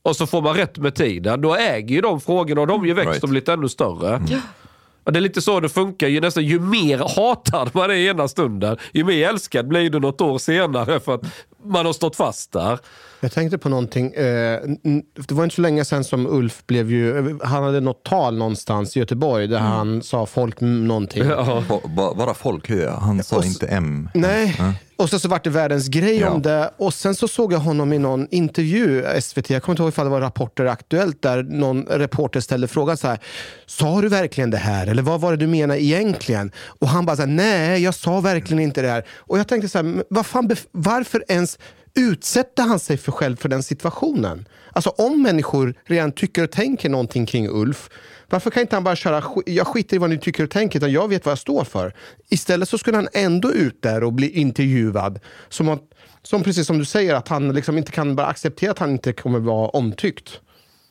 och 0.03 0.17
så 0.17 0.27
får 0.27 0.43
man 0.43 0.55
rätt 0.57 0.79
med 0.79 0.95
tiden, 0.95 1.41
då 1.41 1.57
äger 1.57 1.95
ju 1.95 2.01
de 2.01 2.21
frågorna 2.21 2.61
och 2.61 2.67
de 2.67 2.81
har 2.81 2.87
ju 2.87 2.95
växt 2.95 3.09
Right. 3.11 3.23
och 3.23 3.29
blivit 3.29 3.49
ännu 3.49 3.69
större. 3.69 4.23
Och 5.05 5.13
det 5.13 5.19
är 5.19 5.21
lite 5.21 5.43
så 5.43 5.61
det 5.61 5.69
funkar. 5.69 6.09
Ju, 6.09 6.21
nästan, 6.21 6.45
ju 6.45 6.61
mer 6.61 6.99
hatad 7.17 7.71
man 7.75 7.91
är 7.91 7.95
ena 7.95 8.29
stunden, 8.29 8.77
ju 8.93 9.05
mer 9.05 9.29
älskad 9.29 9.69
blir 9.69 9.91
du 9.91 10.01
något 10.01 10.21
år 10.21 10.39
senare 10.39 11.01
för 11.01 11.15
att 11.15 11.21
man 11.65 11.87
har 11.87 11.93
stått 11.93 12.17
fast 12.17 12.53
där. 12.53 12.79
Jag 13.21 13.33
tänkte 13.33 13.59
på 13.59 13.69
någonting. 13.69 14.13
Eh, 14.15 14.61
det 15.29 15.33
var 15.35 15.45
inte 15.45 15.57
så 15.57 15.63
länge 15.63 15.85
sedan 15.85 16.05
som 16.05 16.27
Ulf 16.27 16.63
blev 16.67 16.91
ju... 16.91 17.39
Han 17.45 17.63
hade 17.65 17.81
något 17.81 18.03
tal 18.05 18.37
någonstans 18.39 18.97
i 18.97 18.99
Göteborg 19.01 19.47
där 19.47 19.59
han 19.59 20.03
sa 20.03 20.27
folk 20.27 20.61
någonting. 20.61 21.25
Ba- 21.97 22.15
Bara 22.15 22.35
folk, 22.35 22.71
hur 22.71 22.83
är- 22.83 22.91
han 22.91 23.23
sa 23.23 23.45
inte 23.45 23.67
M. 23.67 24.09
Nej. 24.15 24.57
Och 25.03 25.11
så, 25.11 25.19
så 25.19 25.29
vart 25.29 25.45
det 25.45 25.51
världens 25.51 25.89
grej 25.89 26.19
Ja. 26.21 26.31
om 26.31 26.43
det. 26.43 26.71
Och 26.77 26.95
sen 26.95 27.15
så 27.15 27.29
såg 27.29 27.53
jag 27.53 27.59
honom 27.59 27.93
i 27.93 27.99
någon 27.99 28.27
intervju, 28.31 29.05
SVT, 29.21 29.51
jag 29.51 29.63
kommer 29.63 29.73
inte 29.75 29.83
ihåg 29.83 29.89
ifall 29.89 30.05
det 30.07 30.11
var 30.11 30.21
Rapporter 30.21 30.65
Aktuellt, 30.65 31.23
där 31.23 31.43
någon 31.43 31.85
reporter 31.85 32.41
ställde 32.41 32.69
frågan 32.69 32.97
så 32.97 33.09
här. 33.09 33.19
Sa 33.67 34.01
du 34.01 34.09
verkligen 34.09 34.51
det 34.51 34.57
här? 34.57 34.87
Eller 34.87 35.03
vad 35.03 35.21
var 35.21 35.31
det 35.31 35.37
du 35.37 35.47
menade 35.47 35.83
egentligen? 35.85 36.53
Och 36.67 36.89
han 36.89 37.07
bara 37.07 37.17
så 37.17 37.23
här, 37.23 37.27
nej, 37.29 37.83
jag 37.83 37.95
sa 37.95 38.21
verkligen 38.21 38.63
inte 38.63 38.83
det 38.83 38.89
här. 38.89 39.05
Och 39.19 39.39
jag 39.39 39.49
tänkte 39.49 39.69
så 39.69 39.79
här, 39.79 40.05
vad 40.09 40.27
fan, 40.27 40.51
varför 40.73 41.25
ens 41.29 41.59
utsätter 41.95 42.63
han 42.63 42.79
sig 42.79 42.97
för 42.97 43.13
själv 43.13 43.37
för 43.37 43.49
den 43.49 43.63
situationen? 43.63 44.49
Alltså 44.73 44.91
om 44.91 45.23
människor 45.23 45.75
redan 45.87 46.13
tycker 46.13 46.43
och 46.45 46.51
tänker 46.51 46.89
någonting 46.89 47.27
kring 47.27 47.49
Ulf, 47.49 47.89
varför 48.33 48.51
kan 48.51 48.61
inte 48.61 48.77
han 48.77 48.85
bara 48.85 48.97
köra, 48.97 49.21
"Sk- 49.21 49.43
jag 49.47 49.67
skiter 49.67 49.97
i 49.97 49.99
vad 49.99 50.11
ni 50.11 50.19
tycker 50.19 50.45
och 50.45 50.51
tänker, 50.51 50.79
utan 50.79 50.93
jag 50.93 51.09
vet 51.09 51.25
vad 51.25 51.31
jag 51.33 51.39
står 51.39 51.65
för. 51.65 51.95
Istället 52.29 52.69
så 52.69 52.79
skulle 52.79 52.97
han 52.97 53.09
ändå 53.13 53.53
ut 53.53 53.83
där 53.83 54.05
och 54.05 54.13
bli 54.13 54.31
intervjuad. 54.31 55.21
Som, 55.49 55.69
att, 55.69 55.83
som 56.23 56.43
precis 56.43 56.67
som 56.67 56.79
du 56.79 56.85
säger, 56.85 57.15
att 57.15 57.29
han 57.29 57.53
liksom 57.53 57.79
inte 57.79 57.93
kan 57.93 58.17
bara 58.17 58.27
acceptera 58.27 58.71
att 58.71 58.79
han 58.79 58.91
inte 58.91 59.13
kommer 59.13 59.39
vara 59.39 59.69
omtyckt. 59.69 60.41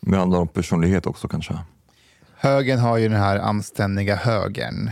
Det 0.01 0.17
handlar 0.17 0.39
om 0.39 0.47
personlighet 0.47 1.05
också 1.07 1.27
kanske. 1.27 1.53
Högern 2.37 2.79
har 2.79 2.97
ju 2.97 3.07
den 3.09 3.17
här 3.19 3.37
anständiga 3.37 4.15
högern. 4.15 4.91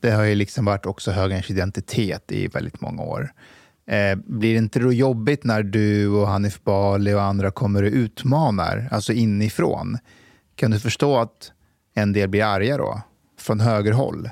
Det 0.00 0.10
har 0.10 0.22
ju 0.22 0.34
liksom 0.34 0.64
varit 0.64 0.86
också 0.86 1.10
högerns 1.10 1.50
identitet 1.50 2.32
i 2.32 2.46
väldigt 2.46 2.80
många 2.80 3.02
år. 3.02 3.32
Eh, 3.86 4.14
blir 4.26 4.52
det 4.52 4.58
inte 4.58 4.78
då 4.78 4.92
jobbigt 4.92 5.44
när 5.44 5.62
du 5.62 6.08
och 6.08 6.28
Hanif 6.28 6.62
Bali 6.64 7.14
och 7.14 7.22
andra 7.22 7.50
kommer 7.50 7.82
och 7.82 7.90
utmanar, 7.92 8.88
alltså 8.90 9.12
inifrån? 9.12 9.98
Kan 10.56 10.70
du 10.70 10.80
förstå 10.80 11.18
att 11.18 11.52
en 11.94 12.12
del 12.12 12.28
blir 12.28 12.44
arga 12.44 12.76
då, 12.76 13.02
från 13.38 13.60
högerhåll? 13.60 14.30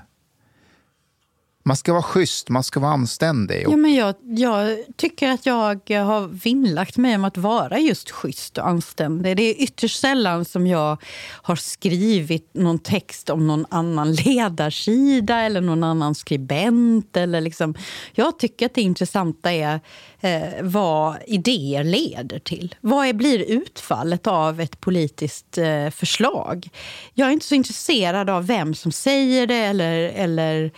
Man 1.62 1.76
ska 1.76 1.92
vara 1.92 2.02
schysst, 2.02 2.48
man 2.48 2.62
ska 2.62 2.80
vara 2.80 2.92
anständig. 2.92 3.66
Och 3.66 3.72
Ja, 3.72 3.76
men 3.76 3.94
jag, 3.94 4.14
jag 4.22 4.78
tycker 4.96 5.28
att 5.28 5.46
jag 5.46 6.04
har 6.04 6.26
vinnlagt 6.26 6.96
mig 6.96 7.14
om 7.14 7.24
att 7.24 7.36
vara 7.36 7.78
just 7.78 8.10
schysst 8.10 8.58
och 8.58 8.68
anständig. 8.68 9.36
Det 9.36 9.42
är 9.42 9.62
ytterst 9.62 10.00
sällan 10.00 10.44
som 10.44 10.66
jag 10.66 10.96
har 11.42 11.56
skrivit 11.56 12.50
någon 12.54 12.78
text 12.78 13.30
om 13.30 13.46
någon 13.46 13.66
annan 13.70 14.12
ledarsida 14.24 15.36
eller 15.36 15.60
någon 15.60 15.84
annan 15.84 16.14
skribent. 16.14 17.16
Eller 17.16 17.40
liksom. 17.40 17.74
Jag 18.12 18.38
tycker 18.38 18.66
att 18.66 18.74
det 18.74 18.82
intressanta 18.82 19.52
är 19.52 19.80
eh, 20.20 20.42
vad 20.62 21.16
idéer 21.26 21.84
leder 21.84 22.38
till. 22.38 22.74
Vad 22.80 23.06
är, 23.06 23.12
blir 23.12 23.38
utfallet 23.50 24.26
av 24.26 24.60
ett 24.60 24.80
politiskt 24.80 25.58
eh, 25.58 25.90
förslag? 25.90 26.68
Jag 27.14 27.28
är 27.28 27.32
inte 27.32 27.46
så 27.46 27.54
intresserad 27.54 28.30
av 28.30 28.46
vem 28.46 28.74
som 28.74 28.92
säger 28.92 29.46
det 29.46 29.54
eller, 29.54 30.08
eller 30.08 30.70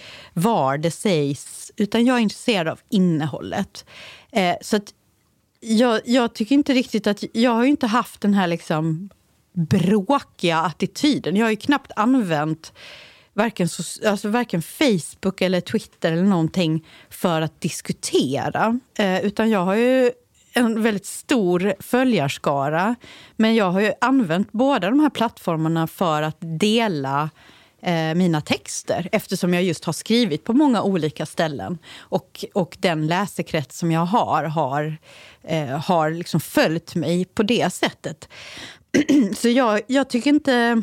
var 0.73 0.79
det 0.79 0.91
sägs, 0.91 1.73
utan 1.77 2.05
jag 2.05 2.16
är 2.16 2.20
intresserad 2.20 2.68
av 2.68 2.81
innehållet. 2.89 3.85
Eh, 4.33 4.57
så 4.61 4.77
att 4.77 4.95
jag, 5.61 6.01
jag 6.05 6.35
tycker 6.35 6.55
inte 6.55 6.73
riktigt 6.73 7.07
att... 7.07 7.25
Jag 7.33 7.51
har 7.51 7.62
ju 7.64 7.70
inte 7.70 7.87
haft 7.87 8.20
den 8.20 8.35
här 8.35 8.47
liksom 8.47 9.11
bråkiga 9.53 10.59
attityden. 10.59 11.37
Jag 11.37 11.47
har 11.47 11.51
ju 11.51 11.57
knappt 11.57 11.93
använt 11.97 12.73
varken, 13.35 13.66
so- 13.66 14.09
alltså 14.09 14.29
varken 14.29 14.62
Facebook 14.62 15.41
eller 15.41 15.61
Twitter 15.61 16.12
eller 16.12 16.23
någonting 16.23 16.87
för 17.11 17.41
att 17.41 17.61
diskutera. 17.61 18.81
Eh, 18.99 19.25
utan 19.25 19.51
jag 19.51 19.64
har 19.64 19.75
ju 19.75 20.11
en 20.55 20.83
väldigt 20.83 21.07
stor 21.07 21.75
följarskara. 21.81 22.95
Men 23.37 23.55
jag 23.55 23.70
har 23.70 23.81
ju 23.81 23.93
använt 24.01 24.53
båda 24.53 24.91
de 24.91 25.01
här 25.01 25.11
plattformarna 25.11 25.87
för 25.87 26.23
att 26.23 26.39
dela 26.41 27.31
eh, 27.83 28.14
mina 28.14 28.41
texter 28.41 29.09
eftersom 29.12 29.55
jag 29.55 29.62
just 29.62 29.85
har 29.85 29.93
skrivit 29.93 30.45
på 30.45 30.53
många 30.53 30.83
olika 30.83 31.26
ställen. 31.26 31.78
Och, 31.99 32.45
och 32.55 32.76
den 32.80 33.07
läsekrets 33.07 33.78
som 33.78 33.93
jag 33.93 34.07
har 34.07 34.45
har, 34.45 34.97
eh, 35.43 35.66
har 35.66 36.11
liksom 36.11 36.41
följt 36.41 36.95
mig 36.95 37.24
på 37.24 37.43
det 37.43 37.72
sättet. 37.72 38.28
Så 39.37 39.49
jag, 39.49 39.80
jag 39.87 40.11
tycker 40.11 40.30
inte... 40.30 40.83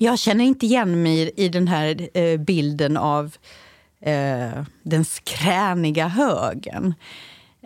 Jag 0.00 0.18
känner 0.18 0.44
inte 0.44 0.66
igen 0.66 1.02
mig 1.02 1.32
i 1.36 1.48
den 1.48 1.68
här 1.68 2.08
eh, 2.18 2.40
bilden 2.40 2.96
av 2.96 3.36
eh, 4.00 4.64
den 4.82 5.04
skräniga 5.04 6.08
högen. 6.08 6.94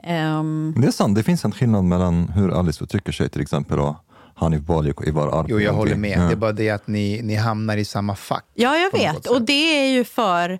Um, 0.06 0.74
Det 0.78 0.86
är 0.86 0.90
sant, 0.90 1.14
det 1.14 1.22
finns 1.22 1.44
en 1.44 1.52
skillnad 1.52 1.84
mellan 1.84 2.28
hur 2.28 2.58
Alice 2.58 2.84
uttrycker 2.84 3.12
sig 3.12 3.28
till 3.28 3.40
exempel 3.40 3.78
och 3.78 3.96
Hanif 4.42 4.60
Bali 4.60 4.92
och 4.92 5.06
Ivar 5.06 5.40
Arpi. 5.40 5.50
Jo, 5.50 5.60
jag 5.60 5.72
håller 5.72 5.96
med. 5.96 6.18
Ja. 6.18 6.22
Det 6.22 6.32
är 6.32 6.36
bara 6.36 6.52
det 6.52 6.70
att 6.70 6.86
ni, 6.86 7.22
ni 7.22 7.34
hamnar 7.34 7.76
i 7.76 7.84
samma 7.84 8.16
fack. 8.16 8.44
Ja, 8.54 8.76
jag 8.76 8.92
vet. 8.92 9.26
Och 9.26 9.42
det 9.42 9.78
är 9.78 9.92
ju 9.92 10.04
för 10.04 10.58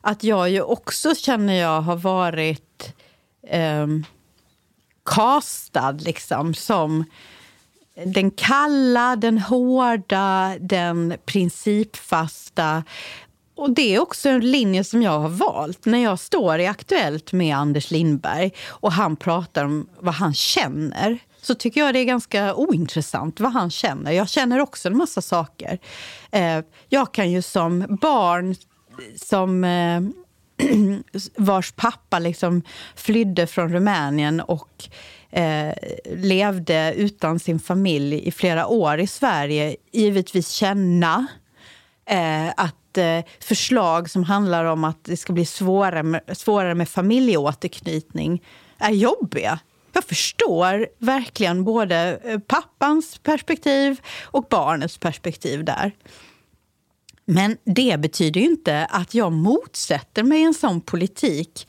att 0.00 0.24
jag 0.24 0.50
ju 0.50 0.62
också 0.62 1.14
känner 1.14 1.54
jag 1.54 1.80
har 1.80 1.96
varit 1.96 2.94
um, 3.52 4.04
castad 5.04 5.92
liksom 5.92 6.54
som 6.54 7.04
den 8.04 8.30
kalla, 8.30 9.16
den 9.16 9.38
hårda, 9.38 10.54
den 10.60 11.14
principfasta. 11.24 12.84
Och 13.56 13.70
Det 13.70 13.94
är 13.94 14.00
också 14.00 14.28
en 14.28 14.50
linje 14.50 14.84
som 14.84 15.02
jag 15.02 15.18
har 15.18 15.28
valt. 15.28 15.84
När 15.84 15.98
jag 15.98 16.18
står 16.18 16.58
i 16.58 16.66
Aktuellt 16.66 17.32
med 17.32 17.56
Anders 17.56 17.90
Lindberg 17.90 18.52
och 18.66 18.92
han 18.92 19.16
pratar 19.16 19.64
om 19.64 19.86
vad 19.98 20.14
han 20.14 20.34
känner 20.34 21.18
så 21.44 21.54
tycker 21.54 21.80
jag 21.80 21.94
det 21.94 21.98
är 21.98 22.04
ganska 22.04 22.54
ointressant 22.54 23.40
vad 23.40 23.52
han 23.52 23.70
känner. 23.70 24.12
Jag 24.12 24.28
känner 24.28 24.60
också 24.60 24.88
en 24.88 24.96
massa 24.96 25.22
saker. 25.22 25.78
Eh, 26.30 26.60
jag 26.88 27.14
kan 27.14 27.30
ju 27.30 27.42
som 27.42 27.98
barn 28.00 28.54
som 29.16 29.64
eh, 29.64 30.00
vars 31.36 31.72
pappa 31.72 32.18
liksom 32.18 32.62
flydde 32.94 33.46
från 33.46 33.72
Rumänien 33.72 34.40
och 34.40 34.88
eh, 35.30 35.74
levde 36.04 36.94
utan 36.96 37.38
sin 37.38 37.60
familj 37.60 38.28
i 38.28 38.32
flera 38.32 38.66
år 38.66 39.00
i 39.00 39.06
Sverige 39.06 39.76
givetvis 39.92 40.48
känna 40.48 41.26
eh, 42.06 42.48
att 42.48 42.98
eh, 42.98 43.20
förslag 43.40 44.10
som 44.10 44.24
handlar 44.24 44.64
om 44.64 44.84
att 44.84 45.04
det 45.04 45.16
ska 45.16 45.32
bli 45.32 45.46
svårare 45.46 46.02
med, 46.02 46.20
svårare 46.32 46.74
med 46.74 46.88
familjeåterknytning 46.88 48.42
är 48.78 48.90
jobbiga. 48.90 49.58
Jag 49.94 50.04
förstår 50.04 50.86
verkligen 50.98 51.64
både 51.64 52.20
eh, 52.24 52.38
pappans 52.38 53.18
perspektiv 53.18 54.00
och 54.22 54.46
barnets 54.50 54.98
perspektiv 54.98 55.64
där. 55.64 55.92
Men 57.24 57.56
det 57.64 58.00
betyder 58.00 58.40
ju 58.40 58.46
inte 58.46 58.84
att 58.84 59.14
jag 59.14 59.32
motsätter 59.32 60.22
mig 60.22 60.42
en 60.42 60.54
sån 60.54 60.80
politik 60.80 61.68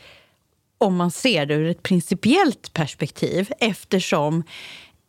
om 0.77 0.95
man 0.95 1.11
ser 1.11 1.45
det 1.45 1.53
ur 1.53 1.69
ett 1.69 1.83
principiellt 1.83 2.73
perspektiv 2.73 3.51
eftersom 3.59 4.43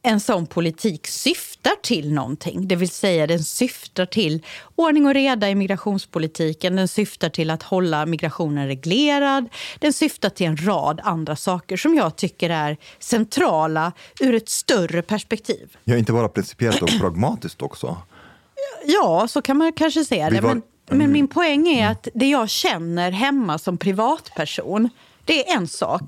en 0.06 0.20
sån 0.20 0.46
politik 0.46 1.06
syftar 1.06 1.72
till 1.82 2.12
någonting. 2.12 2.68
Det 2.68 2.76
vill 2.76 2.88
säga 2.90 3.26
den 3.26 3.44
syftar 3.44 4.06
till 4.06 4.42
ordning 4.74 5.06
och 5.06 5.14
reda 5.14 5.48
i 5.50 5.54
migrationspolitiken. 5.54 6.76
Den 6.76 6.88
syftar 6.88 7.28
till 7.28 7.50
att 7.50 7.62
hålla 7.62 8.06
migrationen 8.06 8.66
reglerad. 8.66 9.48
Den 9.78 9.92
syftar 9.92 10.30
till 10.30 10.46
en 10.46 10.56
rad 10.66 11.00
andra 11.04 11.36
saker 11.36 11.76
som 11.76 11.94
jag 11.94 12.16
tycker 12.16 12.50
är 12.50 12.76
centrala 12.98 13.92
ur 14.20 14.34
ett 14.34 14.48
större 14.48 15.02
perspektiv. 15.02 15.76
Ja, 15.84 15.96
inte 15.96 16.12
bara 16.12 16.28
principiellt 16.28 16.82
och 16.82 16.88
pragmatiskt 17.00 17.62
också. 17.62 17.96
Ja, 18.84 19.26
så 19.28 19.42
kan 19.42 19.56
man 19.56 19.72
kanske 19.72 20.04
se 20.04 20.28
det. 20.30 20.40
var- 20.40 20.54
Men, 20.54 20.98
men 20.98 21.12
min 21.12 21.28
poäng 21.28 21.68
är 21.68 21.90
att 21.90 22.08
det 22.14 22.28
jag 22.28 22.50
känner 22.50 23.10
hemma 23.10 23.58
som 23.58 23.78
privatperson, 23.78 24.88
det 25.24 25.48
är 25.50 25.56
en 25.56 25.68
sak. 25.68 26.02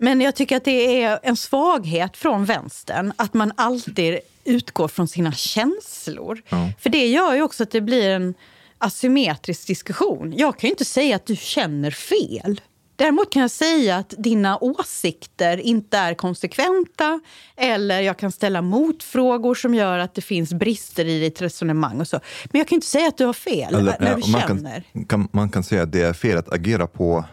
Men 0.00 0.20
jag 0.20 0.34
tycker 0.34 0.56
att 0.56 0.64
det 0.64 1.02
är 1.02 1.18
en 1.22 1.36
svaghet 1.36 2.16
från 2.16 2.44
vänstern 2.44 3.12
att 3.16 3.34
man 3.34 3.52
alltid 3.56 4.18
utgår 4.44 4.88
från 4.88 5.08
sina 5.08 5.32
känslor. 5.32 6.42
För 6.78 6.90
det 6.90 7.06
gör 7.06 7.34
ju 7.34 7.42
också 7.42 7.62
att 7.62 7.70
det 7.70 7.80
blir 7.80 8.10
en 8.10 8.34
asymmetrisk 8.78 9.66
diskussion. 9.66 10.32
Jag 10.36 10.58
kan 10.58 10.68
ju 10.68 10.72
inte 10.72 10.84
säga 10.84 11.16
att 11.16 11.26
du 11.26 11.36
känner 11.36 11.90
fel. 11.90 12.60
Däremot 12.96 13.32
kan 13.32 13.42
jag 13.42 13.50
säga 13.50 13.96
att 13.96 14.14
dina 14.18 14.58
åsikter 14.58 15.56
inte 15.58 15.98
är 15.98 16.14
konsekventa 16.14 17.20
eller 17.56 18.00
jag 18.00 18.18
kan 18.18 18.32
ställa 18.32 18.62
motfrågor 18.62 19.54
som 19.54 19.74
gör 19.74 19.98
att 19.98 20.14
det 20.14 20.20
finns 20.22 20.52
brister 20.52 21.04
i 21.04 21.20
ditt 21.20 21.42
resonemang. 21.42 22.00
och 22.00 22.08
så. 22.08 22.20
Men 22.52 22.58
jag 22.58 22.68
kan 22.68 22.76
inte 22.76 22.86
säga 22.86 23.08
att 23.08 23.18
du 23.18 23.24
har 23.24 23.32
fel 23.32 23.74
Eller, 23.74 23.96
när 24.00 24.10
ja, 24.10 24.16
du 24.16 24.30
man, 24.32 24.40
känner. 24.40 24.84
kan, 24.92 25.04
kan, 25.04 25.28
man 25.32 25.48
kan 25.48 25.62
säga 25.62 25.82
att 25.82 25.92
det 25.92 26.02
är 26.02 26.12
fel 26.12 26.38
att 26.38 26.52
agera 26.52 26.86
på, 26.86 27.24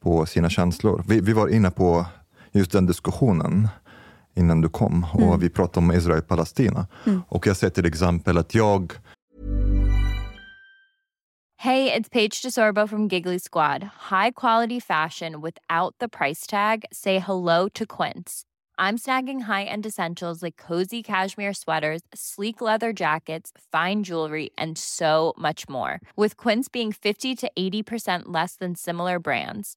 på 0.00 0.26
sina 0.26 0.50
känslor. 0.50 1.04
Vi, 1.08 1.20
vi 1.20 1.32
var 1.32 1.48
inne 1.48 1.70
på 1.70 2.06
just 2.52 2.72
den 2.72 2.86
diskussionen 2.86 3.68
innan 4.34 4.60
du 4.60 4.68
kom 4.68 5.06
och 5.12 5.20
Mm. 5.22 5.40
vi 5.40 5.48
pratade 5.50 5.86
om 5.86 5.92
Israel-Palestina. 5.92 6.86
Mm. 7.06 7.22
Och 7.28 7.46
jag 7.46 7.56
säger 7.56 7.70
till 7.70 7.86
exempel 7.86 8.38
att 8.38 8.54
jag 8.54 8.92
Hey, 11.56 11.90
it's 11.92 12.08
Paige 12.08 12.42
DeSorbo 12.42 12.86
from 12.88 13.08
Giggly 13.08 13.38
Squad. 13.38 13.82
High 14.10 14.30
quality 14.30 14.80
fashion 14.80 15.40
without 15.42 15.94
the 16.00 16.08
price 16.08 16.46
tag. 16.46 16.84
Say 16.92 17.18
hello 17.18 17.68
to 17.74 17.84
Quince. 17.86 18.44
I'm 18.78 18.96
snagging 18.96 19.42
high-end 19.42 19.84
essentials 19.86 20.42
like 20.42 20.56
cozy 20.56 21.02
cashmere 21.02 21.52
sweaters, 21.52 22.00
sleek 22.14 22.62
leather 22.62 22.94
jackets, 22.94 23.52
fine 23.70 24.02
jewelry, 24.04 24.48
and 24.56 24.78
so 24.78 25.34
much 25.36 25.68
more. 25.68 26.00
With 26.16 26.38
Quince 26.38 26.70
being 26.72 26.92
50 26.92 27.34
to 27.36 27.50
80% 27.58 28.22
less 28.32 28.56
than 28.56 28.74
similar 28.74 29.18
brands. 29.18 29.76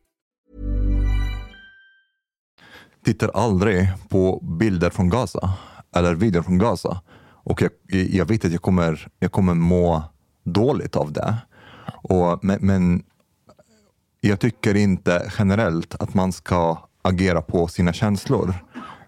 Tittar 3.03 3.31
aldrig 3.33 3.89
på 4.09 4.39
bilder 4.59 4.89
från 4.89 5.09
Gaza 5.09 5.53
eller 5.95 6.15
videor 6.15 6.41
från 6.41 6.57
Gaza. 6.57 7.01
Och 7.43 7.61
jag, 7.61 7.71
jag 7.89 8.25
vet 8.25 8.45
att 8.45 8.51
jag 8.51 8.61
kommer, 8.61 9.07
jag 9.19 9.31
kommer 9.31 9.53
må 9.53 10.03
dåligt 10.43 10.95
av 10.95 11.11
det. 11.11 11.37
Och, 11.87 12.39
men, 12.43 12.57
men 12.61 13.03
jag 14.21 14.39
tycker 14.39 14.75
inte 14.75 15.31
generellt 15.37 15.95
att 15.95 16.13
man 16.13 16.31
ska 16.31 16.77
agera 17.01 17.41
på 17.41 17.67
sina 17.67 17.93
känslor. 17.93 18.53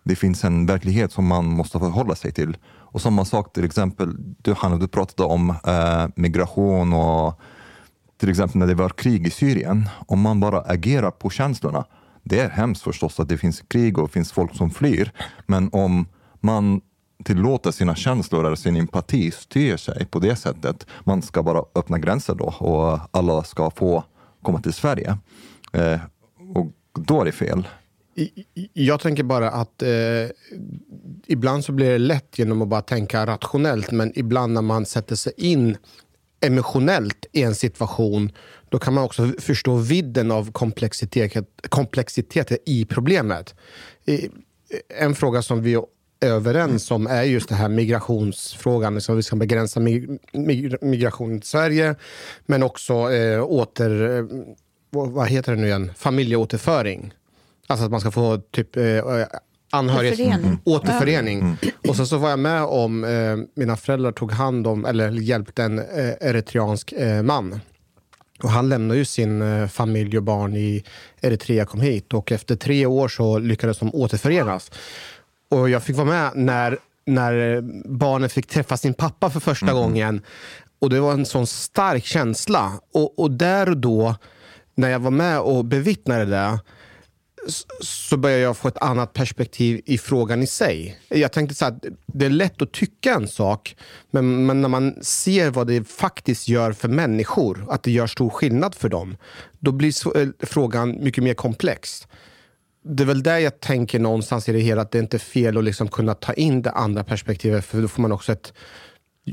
Det 0.03 0.15
finns 0.15 0.43
en 0.43 0.65
verklighet 0.65 1.11
som 1.11 1.27
man 1.27 1.45
måste 1.45 1.79
förhålla 1.79 2.15
sig 2.15 2.31
till. 2.31 2.57
Och 2.93 3.01
samma 3.01 3.25
sak 3.25 3.53
till 3.53 3.65
exempel, 3.65 4.15
du 4.41 4.53
Hanna, 4.53 4.77
du 4.77 4.87
pratade 4.87 5.29
om 5.29 5.49
eh, 5.49 6.07
migration 6.15 6.93
och 6.93 7.39
till 8.17 8.29
exempel 8.29 8.59
när 8.59 8.67
det 8.67 8.75
var 8.75 8.89
krig 8.89 9.27
i 9.27 9.29
Syrien. 9.29 9.89
Om 10.07 10.21
man 10.21 10.39
bara 10.39 10.61
agerar 10.61 11.11
på 11.11 11.29
känslorna, 11.29 11.85
det 12.23 12.39
är 12.39 12.49
hemskt 12.49 12.83
förstås 12.83 13.19
att 13.19 13.29
det 13.29 13.37
finns 13.37 13.61
krig 13.61 13.97
och 13.97 14.11
finns 14.11 14.31
folk 14.31 14.55
som 14.55 14.71
flyr. 14.71 15.11
Men 15.45 15.69
om 15.71 16.05
man 16.39 16.81
tillåter 17.23 17.71
sina 17.71 17.95
känslor 17.95 18.45
eller 18.45 18.55
sin 18.55 18.75
empati 18.75 19.31
styr 19.31 19.77
sig 19.77 20.05
på 20.05 20.19
det 20.19 20.35
sättet, 20.35 20.87
man 21.03 21.21
ska 21.21 21.43
bara 21.43 21.63
öppna 21.75 21.99
gränser 21.99 22.35
då 22.35 22.45
och 22.45 22.99
alla 23.11 23.43
ska 23.43 23.71
få 23.71 24.03
komma 24.41 24.61
till 24.61 24.73
Sverige. 24.73 25.17
Eh, 25.73 25.99
och 26.55 26.71
då 26.93 27.21
är 27.21 27.25
det 27.25 27.31
fel. 27.31 27.67
Jag 28.73 28.99
tänker 28.99 29.23
bara 29.23 29.51
att 29.51 29.81
eh, 29.81 29.89
ibland 31.27 31.65
så 31.65 31.71
blir 31.71 31.89
det 31.91 31.97
lätt 31.97 32.39
genom 32.39 32.61
att 32.61 32.67
bara 32.67 32.81
tänka 32.81 33.25
rationellt, 33.25 33.91
men 33.91 34.11
ibland 34.15 34.53
när 34.53 34.61
man 34.61 34.85
sätter 34.85 35.15
sig 35.15 35.33
in 35.37 35.77
emotionellt 36.41 37.25
i 37.31 37.43
en 37.43 37.55
situation, 37.55 38.31
då 38.73 38.79
kan 38.79 38.93
man 38.93 39.03
också 39.03 39.31
förstå 39.39 39.75
vidden 39.75 40.31
av 40.31 40.51
komplexitet, 40.51 41.33
komplexiteten 41.69 42.57
i 42.65 42.85
problemet. 42.85 43.55
En 44.99 45.15
fråga 45.15 45.41
som 45.41 45.61
vi 45.61 45.73
är 45.73 45.83
överens 46.21 46.91
om 46.91 47.07
är 47.07 47.23
just 47.23 47.49
det 47.49 47.55
här 47.55 47.69
migrationsfrågan. 47.69 49.01
Så 49.01 49.13
vi 49.13 49.23
ska 49.23 49.35
begränsa 49.35 49.79
mig- 49.79 50.19
mig- 50.33 50.77
migration 50.81 51.39
till 51.39 51.49
Sverige, 51.49 51.95
men 52.45 52.63
också 52.63 53.11
eh, 53.11 53.43
åter... 53.43 54.17
Eh, 54.17 54.25
vad 54.91 55.27
heter 55.27 55.55
det 55.55 55.61
nu 55.61 55.67
igen? 55.67 55.91
Familjeåterföring. 55.97 57.13
Alltså 57.67 57.85
att 57.85 57.91
man 57.91 57.99
ska 58.01 58.11
få 58.11 58.37
typ 58.51 58.77
eh, 58.77 58.83
anhöriga... 59.71 60.11
Återförening. 60.13 60.59
Återförening. 60.63 61.57
Och 61.87 61.95
sen 61.95 62.07
så 62.07 62.17
var 62.17 62.29
jag 62.29 62.39
med 62.39 62.63
om, 62.63 63.03
eh, 63.03 63.37
mina 63.55 63.75
föräldrar 63.77 64.11
tog 64.11 64.31
hand 64.31 64.67
om, 64.67 64.85
eller 64.85 65.11
hjälpte 65.11 65.63
en 65.63 65.79
eh, 65.79 66.13
eritreansk 66.21 66.91
eh, 66.91 67.21
man. 67.21 67.59
Och 68.43 68.49
han 68.49 68.69
lämnade 68.69 68.99
ju 68.99 69.05
sin 69.05 69.41
eh, 69.41 69.67
familj 69.67 70.17
och 70.17 70.23
barn 70.23 70.55
i 70.55 70.83
Eritrea, 71.21 71.65
kom 71.65 71.81
hit. 71.81 72.13
Och 72.13 72.31
efter 72.31 72.55
tre 72.55 72.85
år 72.85 73.07
så 73.07 73.39
lyckades 73.39 73.79
de 73.79 73.95
återförenas. 73.95 74.71
Och 75.49 75.69
jag 75.69 75.83
fick 75.83 75.95
vara 75.95 76.07
med 76.07 76.31
när, 76.35 76.77
när 77.05 77.61
barnen 77.89 78.29
fick 78.29 78.47
träffa 78.47 78.77
sin 78.77 78.93
pappa 78.93 79.29
för 79.29 79.39
första 79.39 79.73
gången. 79.73 80.21
Och 80.79 80.89
det 80.89 80.99
var 80.99 81.13
en 81.13 81.25
sån 81.25 81.47
stark 81.47 82.05
känsla. 82.05 82.71
Och, 82.93 83.19
och 83.19 83.31
där 83.31 83.69
och 83.69 83.77
då, 83.77 84.15
när 84.75 84.89
jag 84.89 84.99
var 84.99 85.11
med 85.11 85.39
och 85.39 85.65
bevittnade 85.65 86.25
det, 86.25 86.59
så 87.81 88.17
började 88.17 88.41
jag 88.41 88.57
få 88.57 88.67
ett 88.67 88.77
annat 88.77 89.13
perspektiv 89.13 89.81
i 89.85 89.97
frågan 89.97 90.43
i 90.43 90.47
sig. 90.47 90.99
Jag 91.09 91.31
tänkte 91.31 91.55
så 91.55 91.65
här, 91.65 91.71
att 91.71 91.85
det 92.05 92.25
är 92.25 92.29
lätt 92.29 92.61
att 92.61 92.71
tycka 92.71 93.13
en 93.13 93.27
sak, 93.27 93.75
men, 94.11 94.45
men 94.45 94.61
när 94.61 94.69
man 94.69 95.03
ser 95.03 95.49
vad 95.49 95.67
det 95.67 95.87
faktiskt 95.87 96.47
gör 96.47 96.71
för 96.71 96.87
människor, 96.87 97.65
att 97.69 97.83
det 97.83 97.91
gör 97.91 98.07
stor 98.07 98.29
skillnad 98.29 98.75
för 98.75 98.89
dem, 98.89 99.17
då 99.59 99.71
blir 99.71 100.17
eh, 100.17 100.27
frågan 100.39 101.03
mycket 101.03 101.23
mer 101.23 101.33
komplex. 101.33 102.07
Det 102.85 103.03
är 103.03 103.07
väl 103.07 103.23
där 103.23 103.37
jag 103.37 103.59
tänker 103.59 103.99
någonstans 103.99 104.49
i 104.49 104.51
det 104.51 104.59
hela, 104.59 104.81
att 104.81 104.91
det 104.91 104.99
inte 104.99 105.17
är 105.17 105.19
fel 105.19 105.57
att 105.57 105.63
liksom 105.63 105.87
kunna 105.87 106.13
ta 106.13 106.33
in 106.33 106.61
det 106.61 106.71
andra 106.71 107.03
perspektivet, 107.03 107.65
för 107.65 107.81
då 107.81 107.87
får 107.87 108.01
man 108.01 108.11
också 108.11 108.31
ett 108.31 108.53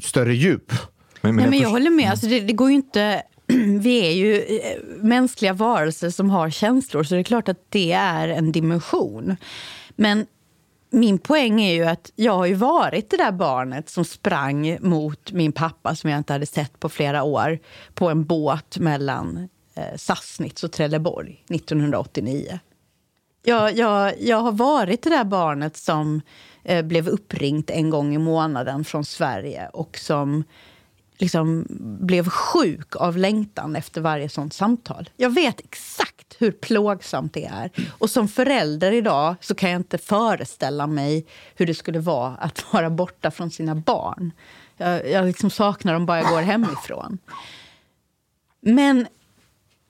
större 0.03 0.35
djup. 0.35 0.73
Men, 1.21 1.37
Nej, 1.37 1.51
men 1.51 1.59
jag 1.59 1.71
håller 1.71 1.91
med. 1.91 2.11
Alltså, 2.11 2.27
det, 2.27 2.41
det 2.41 2.53
går 2.53 2.71
ju 2.71 2.75
inte... 2.75 3.23
vi 3.81 4.07
är 4.07 4.13
ju 4.13 4.37
eh, 4.37 4.79
mänskliga 5.03 5.53
varelser 5.53 6.11
som 6.11 6.31
har 6.31 6.51
känslor, 6.51 7.03
så 7.03 7.15
det 7.15 7.21
är 7.21 7.25
klart 7.25 7.49
att 7.49 7.65
det 7.69 7.93
är 7.93 8.29
en 8.29 8.53
dimension. 8.53 9.37
Men 9.97 10.27
min 10.91 11.19
poäng 11.19 11.61
är 11.61 11.75
ju 11.75 11.85
att 11.85 12.13
jag 12.17 12.33
har 12.33 12.47
ju 12.47 12.55
varit 12.55 13.11
det 13.11 13.17
där 13.17 13.33
barnet 13.33 13.89
som 13.89 14.05
sprang 14.05 14.79
mot 14.81 15.33
min 15.33 15.53
pappa 15.53 15.95
som 15.95 16.11
jag 16.11 16.19
inte 16.19 16.33
hade 16.33 16.47
sett 16.47 16.81
på 16.81 16.89
flera 16.89 17.23
år 17.23 17.59
på 17.95 18.09
en 18.09 18.25
båt 18.25 18.79
mellan 18.79 19.49
eh, 19.75 19.97
Sassnitz 19.97 20.65
och 20.65 20.73
Trelleborg 20.73 21.45
1989. 21.51 22.59
Jag, 23.43 23.77
jag, 23.77 24.21
jag 24.21 24.37
har 24.37 24.53
varit 24.53 25.03
det 25.03 25.11
där 25.11 25.25
barnet 25.25 25.77
som 25.77 26.21
eh, 26.65 26.83
blev 26.85 27.09
uppringt 27.09 27.71
en 27.71 27.91
gång 27.91 28.15
i 28.15 28.19
månaden 28.19 28.85
från 28.85 29.05
Sverige 29.05 29.69
och 29.73 29.99
som 29.99 30.45
liksom 31.21 31.67
blev 32.01 32.29
sjuk 32.29 32.97
av 32.97 33.17
längtan 33.17 33.77
efter 33.77 34.01
varje 34.01 34.29
sånt 34.29 34.53
samtal. 34.53 35.11
Jag 35.17 35.35
vet 35.35 35.61
exakt 35.61 36.37
hur 36.39 36.53
plågsamt 36.53 37.35
det 37.35 37.45
är. 37.45 37.71
Och 37.99 38.11
som 38.11 38.29
förälder 38.29 38.93
idag 38.93 39.35
så 39.41 39.55
kan 39.55 39.71
jag 39.71 39.81
inte 39.81 39.99
föreställa 39.99 40.87
mig 40.87 41.27
hur 41.55 41.67
det 41.67 41.75
skulle 41.75 41.99
vara 41.99 42.35
att 42.35 42.65
vara 42.73 42.91
borta 42.91 43.31
från 43.31 43.51
sina 43.51 43.75
barn. 43.75 44.33
Jag, 44.77 45.11
jag 45.11 45.27
liksom 45.27 45.51
saknar 45.51 45.93
dem 45.93 46.07
bara 46.07 46.19
jag 46.19 46.31
går 46.31 46.43
hemifrån. 46.43 47.19
Men 48.61 49.07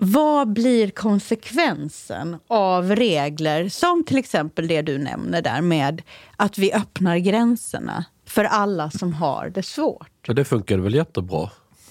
vad 0.02 0.52
blir 0.52 0.90
konsekvensen 0.90 2.36
av 2.46 2.96
regler 2.96 3.68
som 3.68 4.04
till 4.04 4.18
exempel 4.18 4.68
det 4.68 4.82
du 4.82 4.98
nämner 4.98 5.42
där 5.42 5.60
med 5.60 6.02
att 6.36 6.58
vi 6.58 6.72
öppnar 6.72 7.16
gränserna 7.16 8.04
för 8.30 8.44
alla 8.44 8.90
som 8.90 9.12
har 9.12 9.48
det 9.48 9.62
svårt? 9.62 10.10
Ja, 10.26 10.34
det 10.34 10.44
funkade 10.44 10.82
väl 10.82 10.94
jättebra? 10.94 11.50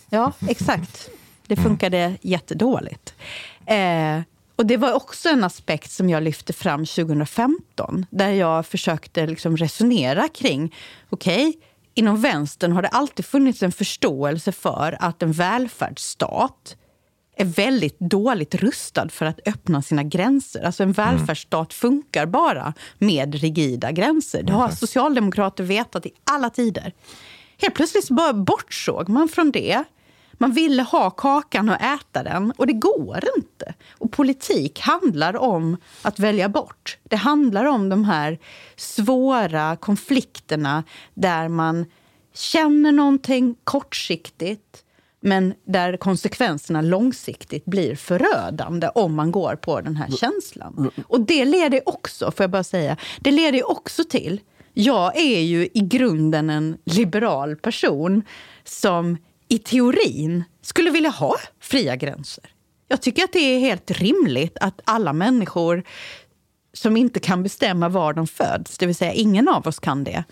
Ja, 0.10 0.32
exakt. 0.48 1.10
Det 1.48 1.56
funkade 1.56 2.16
jättedåligt. 2.22 3.14
Eh, 3.66 4.22
och 4.56 4.66
det 4.66 4.78
var 4.78 4.94
också 4.94 5.30
en 5.30 5.44
aspekt 5.44 5.92
som 5.92 6.10
jag 6.10 6.24
lyfte 6.24 6.54
fram 6.54 6.86
2015 6.86 8.06
där 8.10 8.30
jag 8.30 8.66
försökte 8.66 9.28
liksom 9.28 9.58
resonera 9.58 10.28
kring, 10.28 10.76
okej, 11.10 11.48
okay, 11.48 11.62
inom 11.94 12.22
vänstern 12.22 12.72
har 12.72 12.82
det 12.82 12.88
alltid 12.88 13.26
funnits 13.26 13.64
en 13.64 13.72
förståelse 13.72 14.52
för 14.52 14.98
att 15.00 15.24
en 15.24 15.32
välfärdsstat 15.32 16.78
är 17.40 17.46
väldigt 17.46 18.00
dåligt 18.00 18.56
rustad 18.56 19.10
för 19.10 19.26
att 19.26 19.40
öppna 19.46 19.82
sina 19.82 20.04
gränser. 20.04 20.64
Alltså 20.64 20.84
en 20.84 20.92
välfärdsstat 20.92 21.74
funkar 21.74 22.26
bara 22.26 22.74
med 22.98 23.36
rigida 23.36 23.92
gränser. 23.92 24.44
Det 24.44 24.54
har 24.54 24.70
socialdemokrater 24.70 25.64
vetat 25.64 26.06
i 26.06 26.12
alla 26.32 26.50
tider. 26.50 26.94
Helt 27.58 27.76
plötsligt 27.76 28.06
så 28.06 28.14
bara 28.14 28.34
bortsåg 28.34 29.10
man 29.10 29.28
från 29.28 29.52
det. 29.52 29.84
Man 30.34 30.52
ville 30.52 30.84
ha 30.84 31.10
kakan 31.10 31.70
och 31.70 31.82
äta 31.82 32.24
den 32.24 32.52
och 32.52 32.68
det 32.68 32.74
går 32.74 33.20
inte. 33.38 33.74
Och 33.98 34.12
politik 34.12 34.80
handlar 34.80 35.38
om 35.38 35.78
att 36.02 36.20
välja 36.20 36.50
bort. 36.50 36.98
Det 37.04 37.16
handlar 37.16 37.66
om 37.66 37.90
de 37.90 38.06
här 38.06 38.40
svåra 38.76 39.76
konflikterna 39.76 40.84
där 41.14 41.50
man 41.50 41.86
känner 42.34 42.92
någonting 42.92 43.56
kortsiktigt 43.64 44.84
men 45.22 45.54
där 45.66 45.98
konsekvenserna 45.98 46.82
långsiktigt 46.82 47.66
blir 47.66 47.96
förödande 47.96 48.88
om 48.88 49.16
man 49.16 49.32
går 49.32 49.56
på 49.56 49.82
den 49.82 49.96
här 49.96 50.10
känslan. 50.18 50.92
Och 51.08 51.22
det 51.22 51.46
leder 51.46 51.90
också, 51.90 52.32
får 52.32 52.44
jag 52.44 52.52
bara 52.52 52.64
säga, 52.64 52.98
det 53.20 53.32
leder 53.32 53.72
också 53.72 54.04
till... 54.04 54.42
Jag 54.74 55.18
är 55.18 55.40
ju 55.40 55.66
i 55.74 55.80
grunden 55.80 56.50
en 56.50 56.78
liberal 56.86 57.56
person 57.56 58.24
som 58.64 59.18
i 59.48 59.58
teorin 59.58 60.44
skulle 60.62 60.92
vilja 60.92 61.10
ha 61.10 61.36
fria 61.60 61.96
gränser. 61.96 62.44
Jag 62.88 63.02
tycker 63.02 63.24
att 63.24 63.34
det 63.34 63.40
är 63.40 63.60
helt 63.60 63.92
rimligt 63.92 64.58
att 64.62 64.82
alla 64.84 65.14
människor 65.14 65.84
som 66.74 66.98
inte 66.98 67.20
kan 67.20 67.44
bestämma 67.44 67.90
var 67.90 68.14
de 68.14 68.28
föds, 68.28 68.78
det 68.78 68.86
vill 68.86 68.96
säga 68.96 69.14
ingen 69.14 69.48
av 69.48 69.68
oss 69.68 69.80
kan 69.80 70.04
det, 70.04 70.24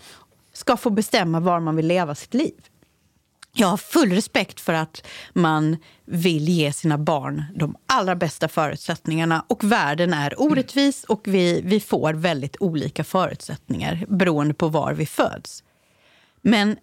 ska 0.52 0.76
få 0.76 0.90
bestämma 0.90 1.40
var 1.40 1.60
man 1.60 1.76
vill 1.76 1.86
leva 1.86 2.14
sitt 2.14 2.34
liv. 2.34 2.67
Jag 3.52 3.68
har 3.68 3.76
full 3.76 4.12
respekt 4.12 4.60
för 4.60 4.72
att 4.72 5.06
man 5.32 5.76
vill 6.04 6.48
ge 6.48 6.72
sina 6.72 6.98
barn 6.98 7.44
de 7.54 7.76
allra 7.86 8.16
bästa 8.16 8.48
förutsättningarna. 8.48 9.44
Och 9.48 9.64
världen 9.64 10.12
är 10.12 10.40
orättvis 10.40 11.04
och 11.04 11.20
vi, 11.24 11.60
vi 11.64 11.80
får 11.80 12.14
väldigt 12.14 12.56
olika 12.60 13.04
förutsättningar 13.04 14.04
beroende 14.08 14.54
på 14.54 14.68
var 14.68 14.92
vi 14.92 15.06
föds. 15.06 15.62
Men 16.42 16.76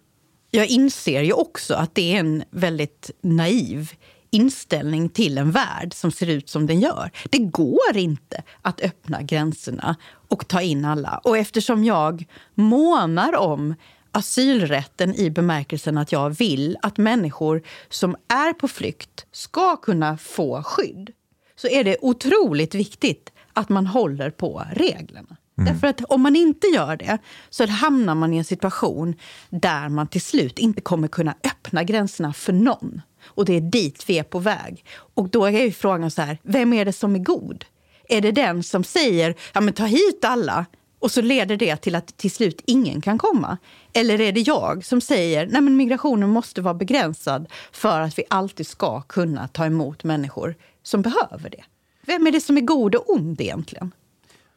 jag 0.50 0.66
inser 0.66 1.22
ju 1.22 1.32
också 1.32 1.74
att 1.74 1.94
det 1.94 2.14
är 2.14 2.20
en 2.20 2.44
väldigt 2.50 3.10
naiv 3.22 3.92
inställning 4.30 5.08
till 5.08 5.38
en 5.38 5.50
värld 5.50 5.94
som 5.94 6.10
ser 6.12 6.26
ut 6.26 6.48
som 6.48 6.66
den 6.66 6.80
gör. 6.80 7.10
Det 7.30 7.38
går 7.38 7.96
inte 7.96 8.42
att 8.62 8.80
öppna 8.80 9.22
gränserna 9.22 9.96
och 10.28 10.48
ta 10.48 10.60
in 10.60 10.84
alla. 10.84 11.20
Och 11.24 11.38
eftersom 11.38 11.84
jag 11.84 12.24
månar 12.54 13.36
om 13.36 13.74
asylrätten 14.16 15.14
i 15.14 15.30
bemärkelsen 15.30 15.98
att 15.98 16.12
jag 16.12 16.30
vill 16.30 16.76
att 16.82 16.96
människor 16.96 17.62
som 17.88 18.16
är 18.28 18.52
på 18.52 18.68
flykt 18.68 19.26
ska 19.32 19.76
kunna 19.76 20.18
få 20.18 20.62
skydd 20.62 21.10
så 21.56 21.68
är 21.68 21.84
det 21.84 21.96
otroligt 22.00 22.74
viktigt 22.74 23.32
att 23.52 23.68
man 23.68 23.86
håller 23.86 24.30
på 24.30 24.62
reglerna. 24.72 25.36
Mm. 25.58 25.72
Därför 25.72 25.86
att 25.86 26.00
om 26.04 26.22
man 26.22 26.36
inte 26.36 26.66
gör 26.66 26.96
det 26.96 27.18
så 27.50 27.66
hamnar 27.66 28.14
man 28.14 28.34
i 28.34 28.36
en 28.36 28.44
situation 28.44 29.14
där 29.50 29.88
man 29.88 30.06
till 30.06 30.22
slut 30.22 30.58
inte 30.58 30.80
kommer 30.80 31.08
kunna 31.08 31.34
öppna 31.44 31.84
gränserna 31.84 32.32
för 32.32 32.52
någon. 32.52 33.00
Och 33.24 33.44
det 33.44 33.52
är 33.56 33.60
dit 33.60 34.04
vi 34.06 34.18
är 34.18 34.22
på 34.22 34.38
väg. 34.38 34.84
Och 35.14 35.28
då 35.28 35.44
är 35.44 35.50
ju 35.50 35.72
frågan 35.72 36.10
så 36.10 36.22
här, 36.22 36.38
vem 36.42 36.72
är 36.72 36.84
det 36.84 36.92
som 36.92 37.14
är 37.14 37.18
god? 37.18 37.64
Är 38.08 38.20
det 38.20 38.32
den 38.32 38.62
som 38.62 38.84
säger, 38.84 39.34
ja 39.54 39.60
men 39.60 39.74
ta 39.74 39.84
hit 39.84 40.24
alla, 40.24 40.66
och 40.98 41.10
så 41.10 41.22
leder 41.22 41.56
det 41.56 41.76
till 41.76 41.94
att 41.94 42.16
till 42.16 42.30
slut 42.30 42.62
ingen 42.66 43.00
kan 43.00 43.18
komma? 43.18 43.58
Eller 43.92 44.20
är 44.20 44.32
det 44.32 44.40
jag 44.40 44.84
som 44.84 45.00
säger 45.00 45.56
att 45.56 45.62
migrationen 45.64 46.28
måste 46.28 46.60
vara 46.60 46.74
begränsad 46.74 47.46
för 47.72 48.00
att 48.00 48.18
vi 48.18 48.24
alltid 48.30 48.66
ska 48.66 49.00
kunna 49.00 49.48
ta 49.48 49.66
emot 49.66 50.04
människor 50.04 50.54
som 50.82 51.02
behöver 51.02 51.50
det? 51.50 51.64
Vem 52.06 52.26
är 52.26 52.32
det 52.32 52.40
som 52.40 52.56
är 52.56 52.60
god 52.60 52.94
och 52.94 53.10
ond 53.10 53.40
egentligen? 53.40 53.92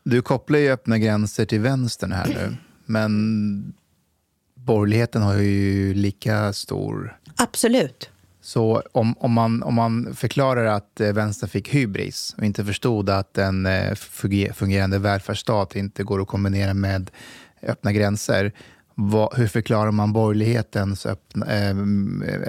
Du 0.04 0.22
kopplar 0.22 0.60
ju 0.60 0.72
öppna 0.72 0.98
gränser 0.98 1.46
till 1.46 1.60
vänstern 1.60 2.12
här 2.12 2.28
nu. 2.28 2.58
Men 2.86 3.74
borgerligheten 4.54 5.22
har 5.22 5.36
ju 5.36 5.94
lika 5.94 6.54
stor... 6.54 7.20
Absolut. 7.36 8.10
Så 8.50 8.84
om, 8.91 9.16
om, 9.20 9.34
man, 9.34 9.64
om 9.64 9.74
man 9.76 10.16
förklarar 10.16 10.66
att 10.66 11.02
eh, 11.02 11.14
vänstern 11.14 11.50
fick 11.50 11.70
hybris 11.70 12.36
och 12.38 12.43
inte 12.43 12.66
förstod 12.66 13.10
att 13.10 13.38
en 13.38 13.66
eh, 13.66 13.95
fungerande 14.54 15.00
välfärdsstat 15.00 15.76
inte 15.76 16.04
går 16.04 16.22
att 16.22 16.28
kombinera 16.28 16.74
med 16.74 17.12
öppna 17.64 17.91
gränser, 17.91 18.52
vad, 18.95 19.38
hur 19.38 19.47
förklarar 19.47 19.91
man 19.91 20.14
borgerlighetens 20.14 21.06
öppna, 21.06 21.45
eh, 21.45 21.76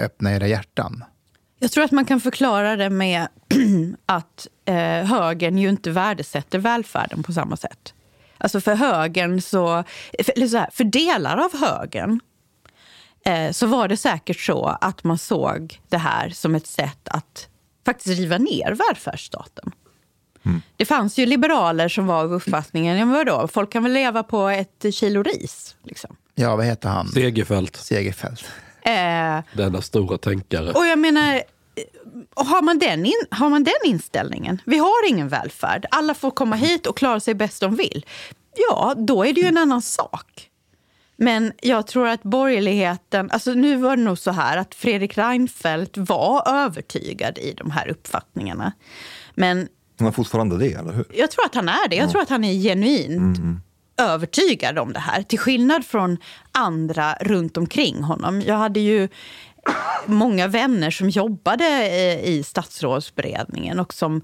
öppna 0.05 0.35
era 0.35 0.47
hjärtan? 0.47 1.03
Jag 1.59 1.71
tror 1.71 1.83
att 1.83 1.91
man 1.91 2.05
kan 2.05 2.19
förklara 2.19 2.75
det 2.75 2.89
med 2.89 3.27
att 4.05 4.47
eh, 4.65 4.75
högern 5.05 5.57
ju 5.57 5.69
inte 5.69 5.91
värdesätter 5.91 6.59
välfärden 6.59 7.23
på 7.23 7.33
samma 7.33 7.57
sätt. 7.57 7.93
Alltså 8.37 8.61
för 8.61 8.75
högern 8.75 9.41
så, 9.41 9.83
för, 10.23 10.47
så 10.47 10.57
här, 10.57 10.69
för 10.71 10.83
delar 10.83 11.37
av 11.37 11.51
högern 11.59 12.19
eh, 13.25 13.51
så 13.51 13.67
var 13.67 13.87
det 13.87 13.97
säkert 13.97 14.39
så 14.39 14.77
att 14.81 15.03
man 15.03 15.17
såg 15.17 15.81
det 15.89 15.97
här 15.97 16.29
som 16.29 16.55
ett 16.55 16.67
sätt 16.67 17.07
att 17.07 17.47
faktiskt 17.85 18.19
riva 18.19 18.37
ner 18.37 18.71
välfärdsstaten. 18.87 19.71
Mm. 20.45 20.61
Det 20.77 20.85
fanns 20.85 21.17
ju 21.17 21.25
liberaler 21.25 21.89
som 21.89 22.07
var 22.07 22.23
av 22.23 22.33
uppfattningen, 22.33 22.97
ja, 22.97 23.05
vadå, 23.05 23.47
folk 23.47 23.71
kan 23.71 23.83
väl 23.83 23.91
leva 23.91 24.23
på 24.23 24.47
ett 24.47 24.85
kilo 24.93 25.23
ris. 25.23 25.75
Liksom. 25.83 26.15
Ja, 26.35 26.55
vad 26.55 26.65
heter 26.65 26.89
han? 26.89 27.07
Segerfält. 27.07 27.75
Segerfält. 27.75 28.45
Eh, 28.81 29.39
Denna 29.53 29.81
stora 29.81 30.17
tänkare. 30.17 30.71
Och 30.71 30.87
jag 30.87 30.99
menar, 30.99 31.35
eh, 31.35 31.41
har 32.35 32.61
man, 32.61 32.79
den 32.79 33.05
in, 33.05 33.21
har 33.31 33.49
man 33.49 33.63
den 33.63 33.73
inställningen, 33.85 34.61
vi 34.65 34.77
har 34.77 35.09
ingen 35.09 35.27
välfärd, 35.27 35.85
alla 35.91 36.13
får 36.13 36.31
komma 36.31 36.55
hit 36.55 36.87
och 36.87 36.97
klara 36.97 37.19
sig 37.19 37.33
bäst 37.33 37.61
de 37.61 37.75
vill. 37.75 38.05
Ja, 38.69 38.93
då 38.97 39.25
är 39.25 39.33
det 39.33 39.41
ju 39.41 39.47
en 39.47 39.57
annan 39.57 39.81
sak. 39.81 40.50
Men 41.23 41.53
jag 41.61 41.87
tror 41.87 42.07
att 42.07 42.23
borgerligheten... 42.23 43.31
Alltså 43.31 43.53
nu 43.53 43.75
var 43.75 43.97
det 43.97 44.03
nog 44.03 44.17
så 44.17 44.31
här 44.31 44.57
att 44.57 44.75
Fredrik 44.75 45.17
Reinfeldt 45.17 45.97
var 45.97 46.49
övertygad 46.49 47.37
i 47.37 47.53
de 47.57 47.71
här 47.71 47.87
uppfattningarna. 47.89 48.71
Men... 49.35 49.67
Han 49.99 50.07
är 50.07 50.11
fortfarande 50.11 50.57
det, 50.57 50.73
eller 50.73 50.93
hur? 50.93 51.05
Jag 51.13 51.31
tror 51.31 51.45
att 51.45 51.55
han 51.55 51.69
är 51.69 51.89
det. 51.89 51.95
Jag 51.95 52.11
tror 52.11 52.21
att 52.21 52.29
han 52.29 52.43
är 52.43 52.53
genuint 52.53 53.37
mm. 53.37 53.61
övertygad 53.97 54.79
om 54.79 54.93
det 54.93 54.99
här. 54.99 55.23
Till 55.23 55.39
skillnad 55.39 55.85
från 55.85 56.17
andra 56.51 57.13
runt 57.21 57.57
omkring 57.57 58.03
honom. 58.03 58.41
Jag 58.41 58.55
hade 58.55 58.79
ju 58.79 59.07
många 60.05 60.47
vänner 60.47 60.91
som 60.91 61.09
jobbade 61.09 61.89
i 62.23 62.43
statsrådsberedningen 62.43 63.79
och 63.79 63.93
som 63.93 64.21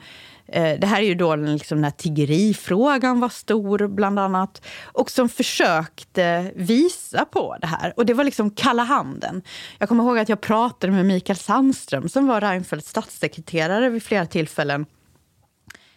Eh, 0.47 0.79
det 0.79 0.87
här 0.87 1.01
är 1.01 1.05
ju 1.05 1.15
då 1.15 1.35
liksom 1.35 1.81
när 1.81 1.91
tiggerifrågan 1.91 3.19
var 3.19 3.29
stor, 3.29 3.87
bland 3.87 4.19
annat. 4.19 4.61
Och 4.83 5.11
som 5.11 5.29
försökte 5.29 6.51
visa 6.55 7.25
på 7.25 7.57
det 7.61 7.67
här. 7.67 7.93
Och 7.97 8.05
det 8.05 8.13
var 8.13 8.23
liksom 8.23 8.51
kalla 8.51 8.83
handen. 8.83 9.41
Jag 9.77 9.89
kommer 9.89 10.03
ihåg 10.03 10.17
att 10.17 10.29
jag 10.29 10.41
pratade 10.41 10.93
med 10.93 11.05
Mikael 11.05 11.37
Sandström 11.37 12.09
som 12.09 12.27
var 12.27 12.41
Reinfeldts 12.41 12.89
statssekreterare 12.89 13.89
vid 13.89 14.03
flera 14.03 14.25
tillfällen. 14.25 14.85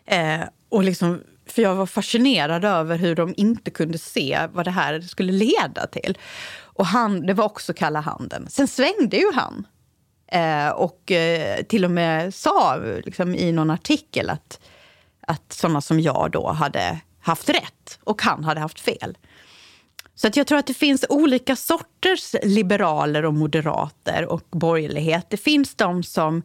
Eh, 0.07 0.41
och 0.69 0.85
liksom, 0.85 1.21
för 1.47 1.63
jag 1.63 1.75
var 1.75 1.87
fascinerad 1.87 2.65
över 2.65 2.97
hur 2.97 3.15
de 3.15 3.35
inte 3.37 3.71
kunde 3.71 3.99
se 3.99 4.49
vad 4.53 4.65
det 4.65 4.71
här 4.71 5.01
skulle 5.01 5.33
leda 5.33 5.87
till. 5.93 6.19
Och 6.63 6.87
han, 6.87 7.27
det 7.27 7.35
var 7.35 7.45
också 7.45 7.73
kalla 7.73 8.01
handen. 8.01 8.47
Sen 8.51 8.69
svängde 8.69 9.17
ju 9.17 9.33
han. 9.35 9.67
Eh, 10.31 10.69
och 10.69 11.13
eh, 11.13 11.63
till 11.63 11.85
och 11.85 11.91
med 11.91 12.35
sa 12.35 12.77
liksom, 13.05 13.35
i 13.35 13.53
någon 13.53 13.71
artikel 13.71 14.31
att, 14.31 14.61
att 15.21 15.53
sådana 15.53 15.81
som 15.81 16.01
jag 16.01 16.31
då 16.33 16.49
hade 16.51 17.01
haft 17.21 17.49
rätt 17.49 17.99
och 18.05 18.23
han 18.23 18.45
hade 18.45 18.61
haft 18.61 18.81
fel. 18.81 19.17
Så 20.15 20.27
att 20.27 20.37
jag 20.37 20.47
tror 20.47 20.59
att 20.59 20.67
det 20.67 20.75
finns 20.75 21.05
olika 21.09 21.57
sorters 21.57 22.35
liberaler 22.43 23.25
och 23.25 23.35
moderater 23.35 24.27
och 24.27 24.47
borgerlighet. 24.51 25.27
Det 25.31 25.37
finns 25.37 25.75
de 25.75 26.03
som, 26.03 26.43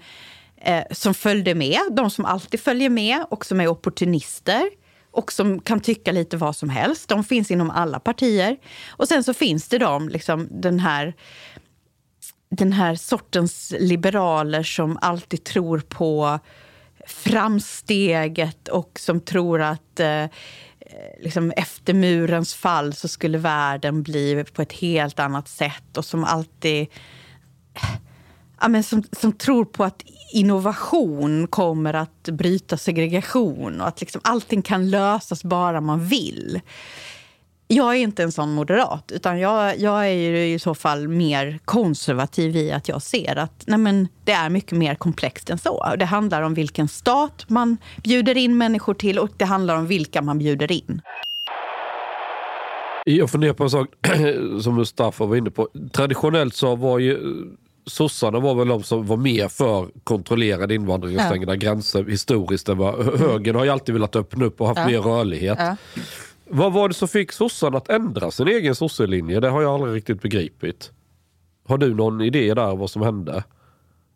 eh, 0.57 0.83
som 0.91 1.13
följde 1.13 1.55
med, 1.55 1.79
de 1.91 2.09
som 2.09 2.25
alltid 2.25 2.59
följer 2.59 2.89
med 2.89 3.25
och 3.29 3.45
som 3.45 3.61
är 3.61 3.67
opportunister 3.67 4.69
och 5.11 5.31
som 5.31 5.59
kan 5.59 5.79
tycka 5.79 6.11
lite 6.11 6.37
vad 6.37 6.55
som 6.55 6.69
helst. 6.69 7.09
De 7.09 7.23
finns 7.23 7.51
inom 7.51 7.69
alla 7.69 7.99
partier. 7.99 8.57
Och 8.89 9.07
sen 9.07 9.23
så 9.23 9.33
finns 9.33 9.67
det 9.67 9.77
de, 9.77 10.09
liksom, 10.09 10.47
den 10.51 10.79
här 10.79 11.13
den 12.55 12.73
här 12.73 12.95
sortens 12.95 13.73
liberaler 13.79 14.63
som 14.63 14.97
alltid 15.01 15.43
tror 15.43 15.79
på 15.79 16.39
framsteget 17.07 18.67
och 18.67 18.99
som 18.99 19.19
tror 19.19 19.61
att 19.61 19.99
eh, 19.99 20.25
liksom 21.21 21.51
efter 21.51 21.93
murens 21.93 22.53
fall 22.53 22.93
så 22.93 23.07
skulle 23.07 23.37
världen 23.37 24.03
bli 24.03 24.45
på 24.53 24.61
ett 24.61 24.73
helt 24.73 25.19
annat 25.19 25.47
sätt 25.47 25.97
och 25.97 26.05
som 26.05 26.23
alltid 26.23 26.87
ja, 28.61 28.67
men 28.67 28.83
som, 28.83 29.03
som 29.11 29.33
tror 29.33 29.65
på 29.65 29.83
att 29.83 30.03
innovation 30.33 31.47
kommer 31.47 31.93
att 31.93 32.23
bryta 32.23 32.77
segregation 32.77 33.81
och 33.81 33.87
att 33.87 34.01
liksom 34.01 34.21
allting 34.23 34.61
kan 34.61 34.89
lösas 34.89 35.43
bara 35.43 35.81
man 35.81 36.07
vill. 36.07 36.61
Jag 37.67 37.95
är 37.95 37.99
inte 37.99 38.23
en 38.23 38.31
sån 38.31 38.51
moderat, 38.53 39.11
utan 39.15 39.39
jag, 39.39 39.79
jag 39.79 40.07
är 40.07 40.35
i 40.35 40.59
så 40.59 40.75
fall 40.75 41.07
mer 41.07 41.59
konservativ 41.65 42.55
i 42.55 42.71
att 42.71 42.89
jag 42.89 43.01
ser 43.01 43.35
att 43.35 43.63
nej 43.67 43.77
men, 43.79 44.07
det 44.23 44.31
är 44.31 44.49
mycket 44.49 44.77
mer 44.77 44.95
komplext 44.95 45.49
än 45.49 45.57
så. 45.57 45.93
Det 45.99 46.05
handlar 46.05 46.41
om 46.41 46.53
vilken 46.53 46.87
stat 46.87 47.45
man 47.47 47.77
bjuder 48.03 48.37
in 48.37 48.57
människor 48.57 48.93
till 48.93 49.19
och 49.19 49.29
det 49.37 49.45
handlar 49.45 49.75
om 49.75 49.87
vilka 49.87 50.21
man 50.21 50.37
bjuder 50.37 50.71
in. 50.71 51.01
Jag 53.05 53.29
funderar 53.29 53.53
på 53.53 53.63
en 53.63 53.69
sak 53.69 53.87
som 54.61 54.75
Mustafa 54.75 55.25
var 55.25 55.35
inne 55.35 55.51
på. 55.51 55.67
Traditionellt 55.93 56.55
så 56.55 56.75
var 56.75 56.99
ju 56.99 57.17
sossarna 57.87 58.39
var 58.39 58.55
väl 58.55 58.67
de 58.67 58.83
som 58.83 59.05
var 59.05 59.17
mer 59.17 59.47
för 59.47 59.87
kontrollerad 60.03 60.71
invandring 60.71 61.15
och 61.15 61.21
Ja. 61.21 61.27
stängda 61.29 61.55
gränser 61.55 62.03
historiskt. 62.03 62.69
Än 62.69 62.77
vad, 62.77 63.19
högern 63.19 63.55
har 63.55 63.63
ju 63.63 63.69
alltid 63.69 63.93
velat 63.95 64.15
öppna 64.15 64.45
upp 64.45 64.61
och 64.61 64.67
haft 64.67 64.79
Ja. 64.79 64.87
mer 64.87 64.99
rörlighet. 64.99 65.57
Ja. 65.59 65.75
Vad 66.49 66.73
var 66.73 66.87
det 66.87 66.93
som 66.93 67.07
fick 67.07 67.31
sossarna 67.31 67.77
att 67.77 67.89
ändra 67.89 68.31
sin 68.31 68.47
egen 68.47 68.75
sosselinje? 68.75 69.39
Det 69.39 69.49
har 69.49 69.61
jag 69.61 69.73
aldrig 69.73 69.95
riktigt 69.95 70.21
begripit. 70.21 70.91
Har 71.67 71.77
du 71.77 71.93
någon 71.93 72.21
idé 72.21 72.53
där 72.53 72.75
vad 72.75 72.89
som 72.89 73.01
hände? 73.01 73.43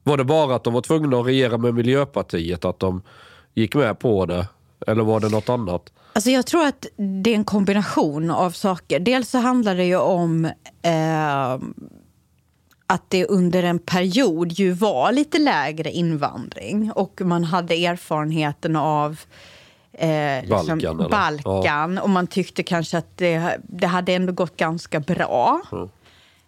Var 0.04 0.18
det 0.18 0.24
bara 0.24 0.56
att 0.56 0.64
de 0.64 0.74
var 0.74 0.82
tvungna 0.82 1.20
att 1.20 1.26
regera 1.26 1.58
med 1.58 1.74
Miljöpartiet, 1.74 2.66
att 2.66 2.80
de 2.80 3.02
gick 3.54 3.76
med 3.76 4.00
på 4.00 4.26
det? 4.26 4.48
Eller 4.88 5.04
var 5.04 5.20
det 5.20 5.30
något 5.30 5.50
annat? 5.50 5.94
Alltså 6.14 6.30
jag 6.30 6.46
tror 6.46 6.66
att 6.66 6.86
det 6.96 7.30
är 7.30 7.36
en 7.36 7.44
kombination 7.44 8.32
av 8.32 8.52
saker. 8.52 9.00
Dels 9.00 9.30
så 9.30 9.38
handlar 9.38 9.76
det 9.76 9.86
ju 9.86 9.98
om 9.98 10.46
eh, 10.82 11.54
att 12.88 13.04
det 13.08 13.26
under 13.26 13.64
en 13.64 13.80
period 13.80 14.52
ju 14.52 14.72
var 14.72 15.12
lite 15.12 15.40
lägre 15.40 15.92
invandring 15.92 16.92
och 16.92 17.22
man 17.22 17.44
hade 17.44 17.86
erfarenheten 17.86 18.76
av 18.76 19.20
eh, 20.00 20.42
liksom 20.42 20.68
Balkan, 20.68 21.00
eller? 21.00 21.10
Balkan 21.44 21.98
och 21.98 22.10
man 22.10 22.28
tyckte 22.28 22.64
kanske 22.64 22.98
att 22.98 23.18
det, 23.18 23.58
det 23.64 23.88
hade 23.88 24.14
ändå 24.14 24.34
gått 24.34 24.58
ganska 24.58 25.00
bra. 25.00 25.62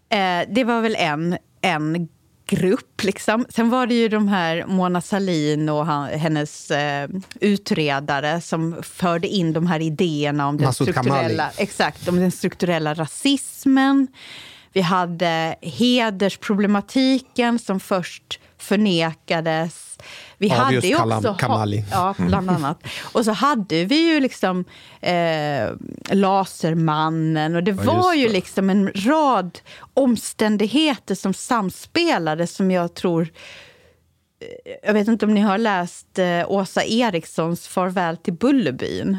Eh, 0.09 0.41
det 0.49 0.63
var 0.63 0.81
väl 0.81 0.95
en, 0.99 1.37
en 1.61 2.07
grupp. 2.45 3.03
Liksom. 3.03 3.45
Sen 3.49 3.69
var 3.69 3.87
det 3.87 3.93
ju 3.93 4.07
de 4.07 4.27
här 4.27 4.65
Mona 4.67 5.01
Sahlin 5.01 5.69
och 5.69 5.85
han, 5.85 6.07
hennes 6.07 6.71
eh, 6.71 7.09
utredare 7.39 8.41
som 8.41 8.83
förde 8.83 9.27
in 9.27 9.53
de 9.53 9.67
här 9.67 9.79
idéerna 9.79 10.47
om 10.47 10.57
den, 10.57 10.73
strukturella, 10.73 11.27
Kamali. 11.27 11.39
exakt, 11.57 12.07
om 12.07 12.19
den 12.19 12.31
strukturella 12.31 12.93
rasismen. 12.93 14.07
Vi 14.73 14.81
hade 14.81 15.55
hedersproblematiken 15.61 17.59
som 17.59 17.79
först 17.79 18.39
förnekades. 18.61 19.97
Vi 20.37 20.51
Av 20.51 20.57
hade 20.57 20.75
just 20.75 20.87
ju 20.87 20.95
också, 20.95 21.35
Kamali. 21.39 21.85
Ja, 21.91 22.15
bland 22.17 22.49
annat. 22.49 22.83
Och 23.13 23.25
så 23.25 23.31
hade 23.31 23.85
vi 23.85 24.13
ju 24.13 24.19
liksom 24.19 24.65
eh, 25.01 25.69
Lasermannen 26.11 27.55
och 27.55 27.63
det 27.63 27.71
Ja, 27.71 27.93
var 27.93 28.13
ju 28.13 28.27
det. 28.27 28.33
liksom 28.33 28.69
en 28.69 28.91
rad 28.95 29.59
omständigheter 29.93 31.15
som 31.15 31.33
samspelade 31.33 32.47
som 32.47 32.71
jag 32.71 32.93
tror 32.93 33.21
eh, 34.41 34.73
jag 34.83 34.93
vet 34.93 35.07
inte 35.07 35.25
om 35.25 35.33
ni 35.33 35.41
har 35.41 35.57
läst 35.57 36.19
eh, 36.19 36.51
Åsa 36.51 36.83
Erikssons 36.83 37.67
Farväl 37.67 38.17
till 38.17 38.33
Bullerbyn. 38.33 39.17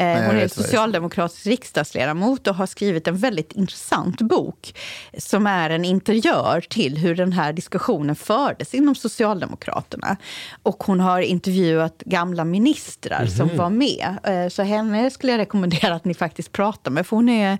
Eh, 0.00 0.06
jag 0.08 0.26
hon 0.26 0.36
är 0.36 0.48
socialdemokratisk 0.48 1.46
riksdagsledamot 1.46 2.46
och 2.46 2.54
har 2.54 2.66
skrivit 2.66 3.08
en 3.08 3.16
väldigt 3.16 3.52
intressant 3.52 4.20
bok 4.20 4.74
som 5.18 5.46
är 5.46 5.70
en 5.70 5.84
interiör 5.84 6.60
till 6.70 6.98
hur 6.98 7.14
den 7.14 7.32
här 7.32 7.52
diskussionen 7.52 8.16
fördes 8.16 8.74
inom 8.74 8.94
Socialdemokraterna. 8.94 10.16
Och 10.62 10.82
hon 10.84 11.00
har 11.00 11.20
intervjuat 11.20 12.02
gamla 12.06 12.44
ministrar 12.44 13.26
som 13.26 13.46
Mhm. 13.48 13.56
var 13.56 13.70
med. 13.70 14.18
Eh, 14.24 14.48
Så 14.48 14.62
henne 14.62 15.10
skulle 15.10 15.32
jag 15.32 15.38
rekommendera 15.38 15.94
att 15.94 16.04
ni 16.04 16.14
faktiskt 16.14 16.52
pratar 16.52 16.90
med, 16.90 17.06
för 17.06 17.16
hon 17.16 17.28
är, 17.28 17.52
eh, 17.52 17.58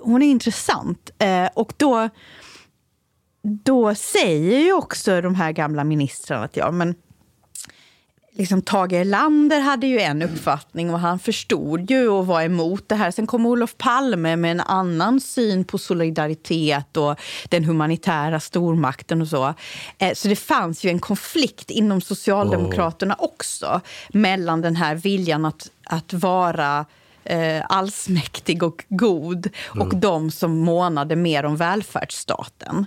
hon 0.00 0.22
är 0.22 0.30
intressant. 0.30 1.10
Och 1.54 1.72
då 1.76 2.08
då 3.64 3.94
säger 3.94 4.58
ju 4.58 4.72
också 4.72 5.20
de 5.20 5.34
här 5.34 5.52
gamla 5.52 5.84
ministrarna 5.84 6.44
att 6.44 6.56
ja, 6.56 6.70
men 6.70 6.94
liksom 8.34 8.62
Tage 8.62 8.92
Erlander 8.92 9.60
hade 9.60 9.86
ju 9.86 10.00
en 10.00 10.22
uppfattning 10.22 10.90
och 10.90 11.00
han 11.00 11.18
förstod 11.18 11.90
ju 11.90 12.08
och 12.08 12.26
var 12.26 12.42
emot 12.42 12.88
det 12.88 12.94
här. 12.94 13.10
Sen 13.10 13.26
kom 13.26 13.46
Olof 13.46 13.76
Palme 13.76 14.36
med 14.36 14.50
en 14.50 14.60
annan 14.60 15.20
syn 15.20 15.64
på 15.64 15.78
solidaritet 15.78 16.96
och 16.96 17.20
den 17.48 17.64
humanitära 17.64 18.40
stormakten 18.40 19.22
och 19.22 19.28
så. 19.28 19.54
Eh, 19.98 20.14
Så 20.14 20.28
det 20.28 20.36
fanns 20.36 20.84
ju 20.84 20.90
en 20.90 20.98
konflikt 21.00 21.70
inom 21.70 22.00
Socialdemokraterna 22.00 23.14
också 23.18 23.80
mellan 24.08 24.60
den 24.60 24.76
här 24.76 24.94
viljan 24.94 25.44
att, 25.44 25.70
att 25.84 26.12
vara 26.12 26.86
eh, 27.24 27.62
allsmäktig 27.68 28.62
och 28.62 28.84
god 28.88 29.48
och 29.66 29.96
de 29.96 30.30
som 30.30 30.58
månade 30.58 31.16
mer 31.16 31.44
om 31.44 31.56
välfärdsstaten. 31.56 32.86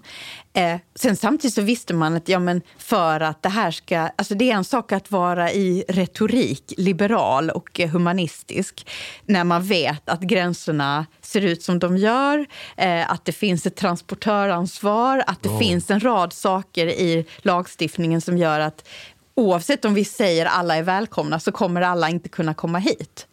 Eh, 0.53 0.77
sen 0.95 1.15
samtidigt 1.15 1.53
så 1.53 1.61
visste 1.61 1.93
man 1.93 2.15
att 2.15 2.29
ja, 2.29 2.39
men 2.39 2.61
för 2.77 3.19
att 3.19 3.43
det 3.43 3.49
här 3.49 3.71
ska... 3.71 3.97
Alltså 4.15 4.35
det 4.35 4.51
är 4.51 4.55
en 4.55 4.63
sak 4.63 4.91
att 4.91 5.11
vara 5.11 5.51
i 5.51 5.83
retorik 5.87 6.73
liberal 6.77 7.49
och 7.49 7.79
humanistisk 7.79 8.87
när 9.25 9.43
man 9.43 9.63
vet 9.63 10.09
att 10.09 10.21
gränserna 10.21 11.05
ser 11.21 11.41
ut 11.41 11.63
som 11.63 11.79
de 11.79 11.97
gör, 11.97 12.45
eh, 12.77 13.11
att 13.11 13.25
det 13.25 13.31
finns 13.31 13.65
ett 13.65 13.75
transportöransvar, 13.75 15.23
att 15.27 15.43
det 15.43 15.49
Ja. 15.49 15.59
finns 15.59 15.91
en 15.91 15.99
rad 15.99 16.33
saker 16.33 16.87
i 16.87 17.25
lagstiftningen 17.37 18.21
som 18.21 18.37
gör 18.37 18.59
att 18.59 18.87
oavsett 19.35 19.85
om 19.85 19.93
vi 19.93 20.05
säger 20.05 20.45
alla 20.45 20.75
är 20.75 20.83
välkomna 20.83 21.39
så 21.39 21.51
kommer 21.51 21.81
alla 21.81 22.09
inte 22.09 22.29
kunna 22.29 22.53
komma 22.53 22.77
hit. 22.77 23.27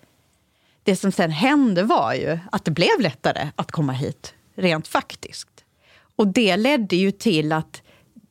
Det 0.84 0.96
som 0.96 1.12
sen 1.12 1.30
hände 1.30 1.82
var 1.82 2.14
ju 2.14 2.38
att 2.52 2.64
det 2.64 2.70
blev 2.70 3.00
lättare 3.00 3.48
att 3.56 3.70
komma 3.70 3.92
hit, 3.92 4.34
rent 4.54 4.88
faktiskt. 4.88 5.48
Och 6.16 6.26
det 6.26 6.56
ledde 6.56 6.96
ju 6.96 7.10
till 7.10 7.52
att 7.52 7.82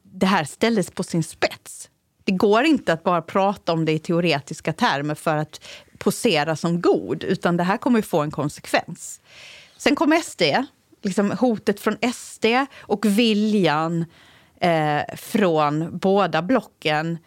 det 0.04 0.26
här 0.26 0.44
ställdes 0.44 0.92
på 0.92 1.04
sin 1.04 1.24
spets. 1.24 1.90
Det 2.24 2.32
går 2.32 2.64
inte 2.64 2.94
att 2.94 3.04
bara 3.04 3.22
prata 3.22 3.74
om 3.74 3.86
det 3.86 3.92
i 3.92 4.00
teoretiska 4.00 4.74
termer 4.74 5.16
för 5.16 5.38
att 5.38 5.62
posera 5.98 6.56
som 6.56 6.82
god, 6.82 7.24
utan 7.24 7.58
det 7.58 7.64
här 7.64 7.78
kommer 7.78 8.00
ju 8.00 8.04
få 8.04 8.20
en 8.20 8.32
konsekvens. 8.32 9.22
Sen 9.78 9.96
kom 9.96 10.22
SD, 10.24 10.42
liksom 11.02 11.32
hotet 11.32 11.80
från 11.80 11.98
SD 12.14 12.46
och 12.78 13.06
viljan 13.06 14.06
eh, 14.62 15.02
från 15.18 15.98
båda 15.98 16.42
blocken 16.42 17.18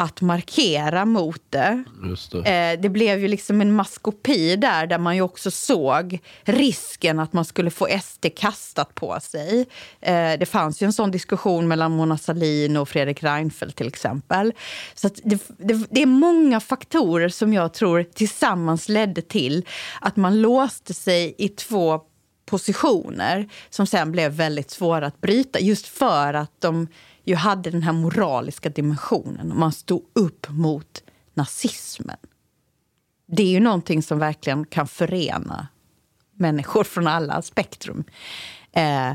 att 0.00 0.20
markera 0.20 1.04
mot 1.04 1.42
det. 1.50 1.84
Det. 2.32 2.50
Eh, 2.50 2.80
det 2.80 2.88
blev 2.88 3.18
ju 3.18 3.28
liksom 3.28 3.60
en 3.60 3.74
maskopi 3.74 4.56
där, 4.56 4.86
där 4.86 4.98
man 4.98 5.16
ju 5.16 5.22
också 5.22 5.50
såg 5.50 6.18
risken 6.42 7.18
att 7.18 7.32
man 7.32 7.44
skulle 7.44 7.70
få 7.70 7.88
SD 8.02 8.26
kastat 8.36 8.94
på 8.94 9.20
sig. 9.20 9.66
Eh, 10.00 10.32
det 10.38 10.46
fanns 10.48 10.82
ju 10.82 10.84
en 10.84 10.92
sån 10.92 11.10
diskussion 11.10 11.68
mellan 11.68 11.92
Mona 11.92 12.18
Sahlin 12.18 12.76
och 12.76 12.88
Fredrik 12.88 13.22
Reinfeldt 13.22 13.76
till 13.76 13.88
exempel. 13.88 14.52
Så 14.94 15.08
det, 15.24 15.42
det, 15.58 15.86
det 15.90 16.02
är 16.02 16.06
många 16.06 16.60
faktorer 16.60 17.28
som 17.28 17.52
jag 17.52 17.74
tror 17.74 18.02
tillsammans 18.02 18.88
ledde 18.88 19.22
till 19.22 19.66
att 20.00 20.16
man 20.16 20.40
låste 20.40 20.94
sig 20.94 21.34
i 21.38 21.48
två 21.48 22.00
positioner 22.46 23.48
som 23.70 23.86
sen 23.86 24.12
blev 24.12 24.32
väldigt 24.32 24.70
svåra 24.70 25.06
att 25.06 25.20
bryta 25.20 25.60
just 25.60 25.86
för 25.86 26.34
att 26.34 26.60
de 26.60 26.88
ju 27.30 27.36
hade 27.36 27.70
den 27.70 27.82
här 27.82 27.92
moraliska 27.92 28.68
dimensionen. 28.68 29.58
Man 29.58 29.72
stod 29.72 30.02
upp 30.12 30.46
mot 30.48 31.02
nazismen. 31.34 32.16
Det 33.26 33.42
är 33.42 33.50
ju 33.50 33.60
någonting 33.60 34.02
som 34.02 34.18
verkligen 34.18 34.64
kan 34.64 34.88
förena 34.88 35.68
människor 36.34 36.84
från 36.84 37.06
alla 37.06 37.42
spektrum. 37.42 38.04
Eh, 38.72 39.12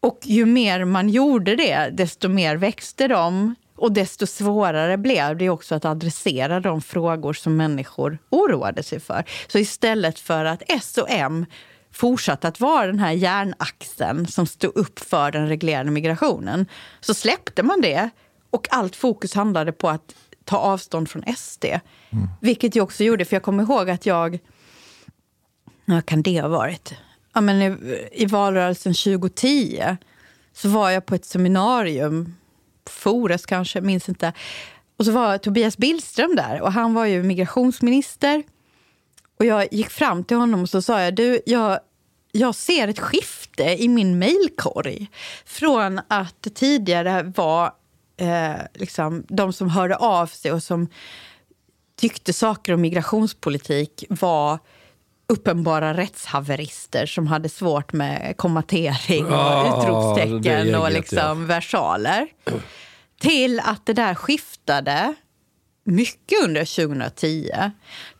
och 0.00 0.18
ju 0.22 0.46
mer 0.46 0.84
man 0.84 1.08
gjorde 1.08 1.56
det, 1.56 1.90
desto 1.92 2.28
mer 2.28 2.56
växte 2.56 3.08
de 3.08 3.54
och 3.76 3.92
desto 3.92 4.26
svårare 4.26 4.98
blev 4.98 5.36
det 5.36 5.48
också 5.48 5.74
att 5.74 5.84
adressera 5.84 6.60
de 6.60 6.82
frågor 6.82 7.32
som 7.32 7.56
människor 7.56 8.18
oroade 8.30 8.82
sig 8.82 9.00
för. 9.00 9.24
Så 9.48 9.58
istället 9.58 10.18
för 10.18 10.44
att 10.44 10.62
S 10.68 10.98
och 10.98 11.10
M 11.10 11.46
fortsatte 11.92 12.48
att 12.48 12.60
vara 12.60 12.86
den 12.86 12.98
här 12.98 13.12
järnaxeln 13.12 14.26
som 14.26 14.46
stod 14.46 14.76
upp 14.76 14.98
för 14.98 15.30
den 15.30 15.48
reglerade 15.48 15.90
migrationen. 15.90 16.66
Så 17.00 17.14
släppte 17.14 17.62
man 17.62 17.80
det 17.80 18.10
och 18.50 18.68
allt 18.70 18.96
fokus 18.96 19.34
handlade 19.34 19.72
på 19.72 19.88
att 19.88 20.14
ta 20.44 20.56
avstånd 20.56 21.10
från 21.10 21.24
SD. 21.36 21.64
Mm. 21.64 22.28
Vilket 22.40 22.76
jag 22.76 22.84
också 22.84 23.04
gjorde, 23.04 23.24
för 23.24 23.36
jag 23.36 23.42
kommer 23.42 23.62
ihåg 23.62 23.90
att 23.90 24.06
jag... 24.06 24.38
Vad 25.84 26.06
kan 26.06 26.22
det 26.22 26.40
ha 26.40 26.48
varit? 26.48 26.94
Ja, 27.32 27.40
men 27.40 27.62
i, 27.62 27.98
I 28.12 28.26
valrörelsen 28.26 28.94
2010 28.94 29.96
så 30.52 30.68
var 30.68 30.90
jag 30.90 31.06
på 31.06 31.14
ett 31.14 31.24
seminarium, 31.24 32.34
Fores 32.86 33.46
kanske, 33.46 33.80
minns 33.80 34.08
inte. 34.08 34.32
Och 34.96 35.04
så 35.04 35.12
var 35.12 35.38
Tobias 35.38 35.78
Billström 35.78 36.36
där 36.36 36.60
och 36.60 36.72
han 36.72 36.94
var 36.94 37.06
ju 37.06 37.22
migrationsminister. 37.22 38.42
Och 39.42 39.46
jag 39.46 39.68
gick 39.72 39.90
fram 39.90 40.24
till 40.24 40.36
honom 40.36 40.62
och 40.62 40.68
så 40.68 40.82
sa 40.82 41.00
jag, 41.02 41.14
du, 41.14 41.40
jag, 41.46 41.80
jag 42.32 42.54
ser 42.54 42.88
ett 42.88 42.98
skifte 42.98 43.62
i 43.62 43.88
min 43.88 44.18
mejlkorg. 44.18 45.10
Från 45.44 46.00
att 46.08 46.46
tidigare 46.54 47.32
var 47.36 47.72
eh, 48.16 48.60
liksom, 48.74 49.24
de 49.28 49.52
som 49.52 49.68
hörde 49.68 49.96
av 49.96 50.26
sig 50.26 50.52
och 50.52 50.62
som 50.62 50.88
tyckte 52.00 52.32
saker 52.32 52.74
om 52.74 52.80
migrationspolitik 52.80 54.04
var 54.08 54.58
uppenbara 55.28 55.94
rättshaverister 55.94 57.06
som 57.06 57.26
hade 57.26 57.48
svårt 57.48 57.92
med 57.92 58.36
kommatering 58.36 59.26
och 59.26 59.32
Ja, 59.32 59.80
utropstecken 59.80 60.74
och 60.74 60.92
liksom 60.92 61.46
versaler. 61.46 62.26
Till 63.20 63.60
att 63.60 63.86
det 63.86 63.92
där 63.92 64.14
skiftade 64.14 65.14
mycket 65.84 66.44
under 66.44 66.86
2010 66.86 67.50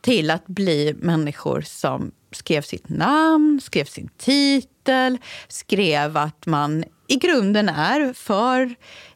till 0.01 0.31
att 0.31 0.47
bli 0.47 0.95
människor 0.99 1.61
som 1.61 2.13
skrev 2.33 2.63
sitt 2.63 2.89
namn, 2.89 3.61
skrev 3.63 3.85
sin 3.85 4.09
titel, 4.19 5.19
skrev 5.49 6.17
att 6.17 6.47
man 6.47 6.85
i 7.09 7.17
grunden 7.17 7.69
är 7.69 8.13
för 8.13 8.63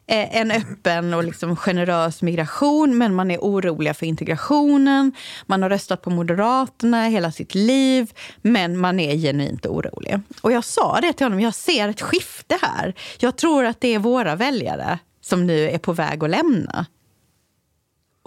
eh, 0.07 0.37
en 0.37 0.51
öppen 0.51 1.13
och 1.13 1.23
liksom 1.23 1.55
generös 1.55 2.21
migration 2.21 2.97
men 2.97 3.15
man 3.15 3.31
är 3.31 3.37
oroliga 3.37 3.93
för 3.93 4.05
integrationen. 4.05 5.11
Man 5.45 5.63
har 5.63 5.69
röstat 5.69 6.01
på 6.01 6.09
Moderaterna 6.09 7.03
hela 7.03 7.31
sitt 7.31 7.55
liv 7.55 8.11
men 8.41 8.77
man 8.77 8.99
är 8.99 9.15
genuint 9.15 9.65
orolig. 9.65 10.19
Och 10.41 10.51
jag 10.51 10.63
sa 10.63 10.99
det 11.01 11.13
till 11.13 11.25
honom, 11.25 11.39
jag 11.39 11.53
ser 11.53 11.89
ett 11.89 12.01
skifte 12.01 12.59
här. 12.61 12.93
Jag 13.19 13.37
tror 13.37 13.65
att 13.65 13.81
det 13.81 13.93
är 13.93 13.99
våra 13.99 14.35
väljare 14.35 14.99
som 15.21 15.47
nu 15.47 15.69
är 15.69 15.77
på 15.77 15.93
väg 15.93 16.23
att 16.23 16.29
lämna. 16.29 16.85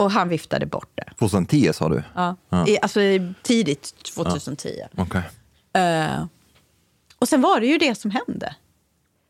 Och 0.00 0.10
han 0.10 0.28
viftade 0.28 0.66
bort 0.66 0.90
det. 0.94 1.12
2010 1.18 1.72
sa 1.72 1.88
du? 1.88 2.02
Ja. 2.14 2.36
Ja. 2.48 2.68
I, 2.68 2.78
alltså 2.82 3.00
tidigt 3.42 3.94
2010. 4.14 4.68
Okej. 4.96 5.22
Eh, 5.72 6.24
och 7.18 7.28
sen 7.28 7.40
var 7.40 7.60
det 7.60 7.66
ju 7.66 7.78
det 7.78 7.94
som 7.94 8.10
hände. 8.10 8.54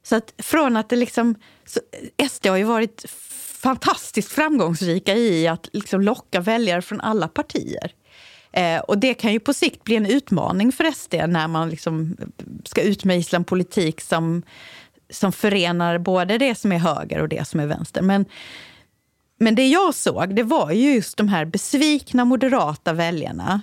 Så 0.02 0.16
att 0.16 0.34
från 0.38 0.76
att 0.76 0.88
det 0.88 0.96
liksom... 0.96 1.34
Så 1.66 1.80
SD 2.30 2.46
har 2.46 2.56
ju 2.56 2.64
varit 2.64 3.04
fantastiskt 3.62 4.32
framgångsrika 4.32 5.14
i 5.14 5.48
att 5.48 5.68
liksom 5.72 6.00
locka 6.00 6.40
väljare 6.40 6.82
från 6.82 7.00
alla 7.00 7.28
partier. 7.28 7.92
Eh, 8.52 8.80
och 8.80 8.98
det 8.98 9.14
kan 9.14 9.32
ju 9.32 9.40
på 9.40 9.54
sikt 9.54 9.84
bli 9.84 9.96
en 9.96 10.06
utmaning 10.06 10.72
för 10.72 10.92
SD 10.92 11.14
när 11.14 11.48
man 11.48 11.70
liksom 11.70 12.16
ska 12.64 12.82
utmejsla 12.82 13.36
en 13.36 13.44
politik 13.44 14.00
som, 14.00 14.42
som 15.10 15.32
förenar 15.32 15.98
både 15.98 16.38
det 16.38 16.54
som 16.54 16.72
är 16.72 16.78
höger 16.78 17.22
och 17.22 17.28
det 17.28 17.48
som 17.48 17.60
är 17.60 17.66
vänster. 17.66 18.02
Men, 18.02 18.24
men 19.42 19.54
det 19.54 19.68
jag 19.68 19.94
såg, 19.94 20.34
det 20.34 20.42
var 20.42 20.70
ju 20.70 20.94
just 20.94 21.16
de 21.16 21.28
här 21.28 21.44
besvikna 21.44 22.24
moderata 22.24 22.92
väljarna 22.92 23.62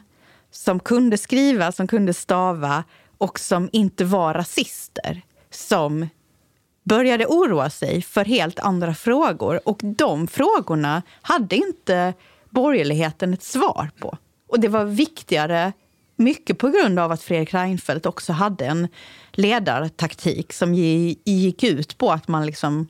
som 0.52 0.80
kunde 0.80 1.18
skriva, 1.18 1.72
som 1.72 1.88
kunde 1.88 2.14
stava 2.14 2.84
och 3.18 3.40
som 3.40 3.70
inte 3.72 4.06
var 4.06 4.34
rasister. 4.34 5.22
Som 5.50 6.08
började 6.84 7.26
oroa 7.26 7.70
sig 7.70 8.02
för 8.02 8.26
helt 8.26 8.60
andra 8.60 8.94
frågor. 8.96 9.60
Och 9.66 9.80
de 9.84 10.28
frågorna 10.28 11.02
hade 11.22 11.56
inte 11.56 12.14
borgerligheten 12.50 13.34
ett 13.34 13.44
svar 13.44 13.90
på. 14.00 14.18
Och 14.48 14.60
det 14.60 14.68
var 14.68 14.86
viktigare, 14.86 15.74
mycket 16.16 16.58
på 16.58 16.70
grund 16.70 17.00
av 17.00 17.12
att 17.12 17.24
Fredrik 17.24 17.54
Reinfeldt 17.54 18.06
också 18.06 18.34
hade 18.34 18.66
en 18.66 18.88
ledartaktik 19.32 20.54
som 20.54 20.74
gick 20.74 21.64
ut 21.64 21.98
på 21.98 22.12
att 22.12 22.28
man 22.28 22.46
liksom 22.46 22.88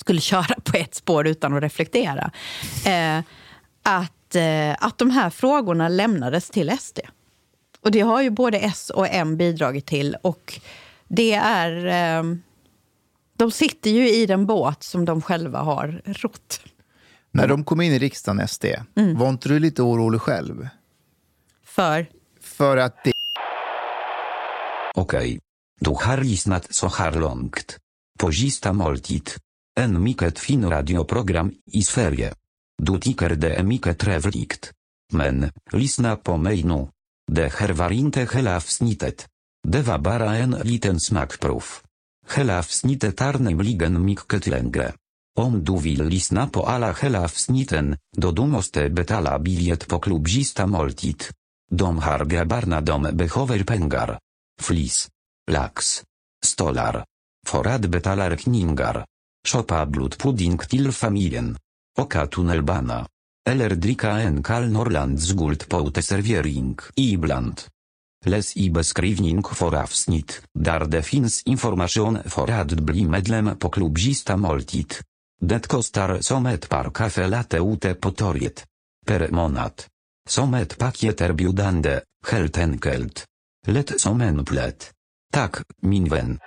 skulle 0.00 0.20
köra 0.20 0.54
på 0.64 0.76
ett 0.76 0.94
spår 0.94 1.26
utan 1.26 1.56
att 1.56 1.62
reflektera. 1.62 2.30
Eh, 2.86 3.18
att, 3.82 4.34
eh, 4.34 4.76
att 4.86 4.98
de 4.98 5.10
här 5.10 5.30
frågorna 5.30 5.88
lämnades 5.88 6.50
till 6.50 6.70
SD. 6.70 6.98
Och 7.80 7.90
det 7.90 8.00
har 8.00 8.22
ju 8.22 8.30
både 8.30 8.58
S 8.58 8.90
och 8.90 9.06
M 9.10 9.36
bidragit 9.36 9.86
till. 9.86 10.16
Och 10.22 10.60
det 11.08 11.32
är... 11.34 11.86
Eh, 12.18 12.24
de 13.36 13.50
sitter 13.50 13.90
ju 13.90 14.10
i 14.10 14.26
den 14.26 14.46
båt 14.46 14.82
som 14.82 15.04
de 15.04 15.22
själva 15.22 15.58
har 15.58 16.02
rott. 16.04 16.60
När 17.32 17.46
de 17.48 17.64
kom 17.64 17.80
in 17.80 17.92
i 17.92 17.98
riksdagen, 17.98 18.48
SD, 18.48 18.64
Mm. 18.96 19.18
var 19.18 19.28
inte 19.28 19.48
du 19.48 19.58
lite 19.58 19.82
orolig 19.82 20.20
själv? 20.20 20.68
För? 21.64 22.06
För 22.40 22.76
att 22.76 23.04
det... 23.04 23.12
Okej. 24.94 25.38
Du 25.80 25.90
har 25.90 26.16
lyssnat 26.24 26.74
så 26.74 26.88
här 26.88 27.12
långt. 27.12 27.78
På 28.18 28.32
sista 28.32 28.72
måltid. 28.72 29.30
En 29.80 30.02
mycket 30.02 30.38
fin 30.38 30.70
radioprogram 30.70 31.52
i 31.72 31.82
Sverige. 31.82 32.34
Du 32.82 32.98
tycker 33.00 33.30
det 33.30 33.54
är 33.54 33.62
mycket 33.62 33.98
trevligt. 33.98 34.72
Men, 35.12 35.50
lyssna 35.72 36.16
på 36.16 36.36
mig 36.36 36.62
nu. 36.62 36.88
Det 37.32 37.52
här 37.58 37.72
var 37.72 37.90
inte 37.92 38.28
hela 38.34 38.56
avsnittet. 38.56 39.26
Det 39.68 39.82
var 39.82 39.98
bara 39.98 40.36
en 40.36 40.50
liten 40.50 41.00
smakprov. 41.00 41.64
Hela 42.34 42.58
avsnittet 42.58 43.20
är 43.20 43.38
nämligen 43.38 44.04
mycket 44.04 44.46
längre. 44.46 44.92
Om 45.38 45.64
du 45.64 45.78
vill 45.78 46.04
lyssna 46.04 46.46
på 46.46 46.62
alla 46.62 46.92
hela 46.92 47.24
avsnitten, 47.24 47.96
då 48.16 48.32
du 48.32 48.46
måste 48.46 48.88
betala 48.88 49.38
biljet 49.38 49.88
på 49.88 49.98
klubb 49.98 50.28
sista 50.28 50.66
måltid. 50.66 51.24
De 51.70 51.98
har 51.98 52.24
grabbarna 52.24 52.80
de 52.80 53.02
behöver 53.12 53.64
pengar. 53.64 54.18
Flis. 54.60 55.08
Lax. 55.50 56.02
Stolar. 56.44 57.04
För 57.46 57.66
att 57.66 57.86
betala 57.86 58.30
Chopa 59.46 59.74
Shoppa 59.74 59.86
blodpudding 59.86 60.58
till 60.58 60.92
familjen. 60.92 61.56
Oka 61.98 62.26
tunnelbana. 62.26 63.06
Eller 63.48 63.70
dricka 63.70 64.10
en 64.10 64.42
kall 64.42 64.70
Norrlands 64.70 65.32
guld 65.32 65.68
på 65.68 65.88
uteservering 65.88 66.78
ibland. 66.96 67.60
Les 68.24 68.56
i 68.56 68.70
beskrivning 68.70 69.42
för 69.42 69.74
avsnitt, 69.74 70.42
där 70.54 70.84
det 70.84 71.02
finns 71.02 71.42
information 71.42 72.18
för 72.24 72.50
att 72.50 72.72
bli 72.72 73.04
medlem 73.04 73.56
på 73.58 73.70
klubb 73.70 73.98
Sista 73.98 74.36
måltid. 74.36 74.94
Det 75.40 75.68
kostar 75.68 76.20
som 76.20 76.46
ett 76.46 76.68
par 76.68 76.90
kaffe 76.90 77.26
latte 77.26 77.56
ute 77.58 77.94
på 77.94 78.10
torget. 78.10 78.66
Per 79.06 79.28
månad. 79.30 79.72
Som 80.28 80.54
ett 80.54 80.78
paket 80.78 81.20
erbjudande, 81.20 82.00
helt 82.30 82.58
enkelt. 82.58 83.24
Lätt 83.66 84.00
som 84.00 84.20
en 84.20 84.44
plätt. 84.44 84.92
Tack, 85.32 85.56
min 85.82 86.08
vän. 86.08 86.38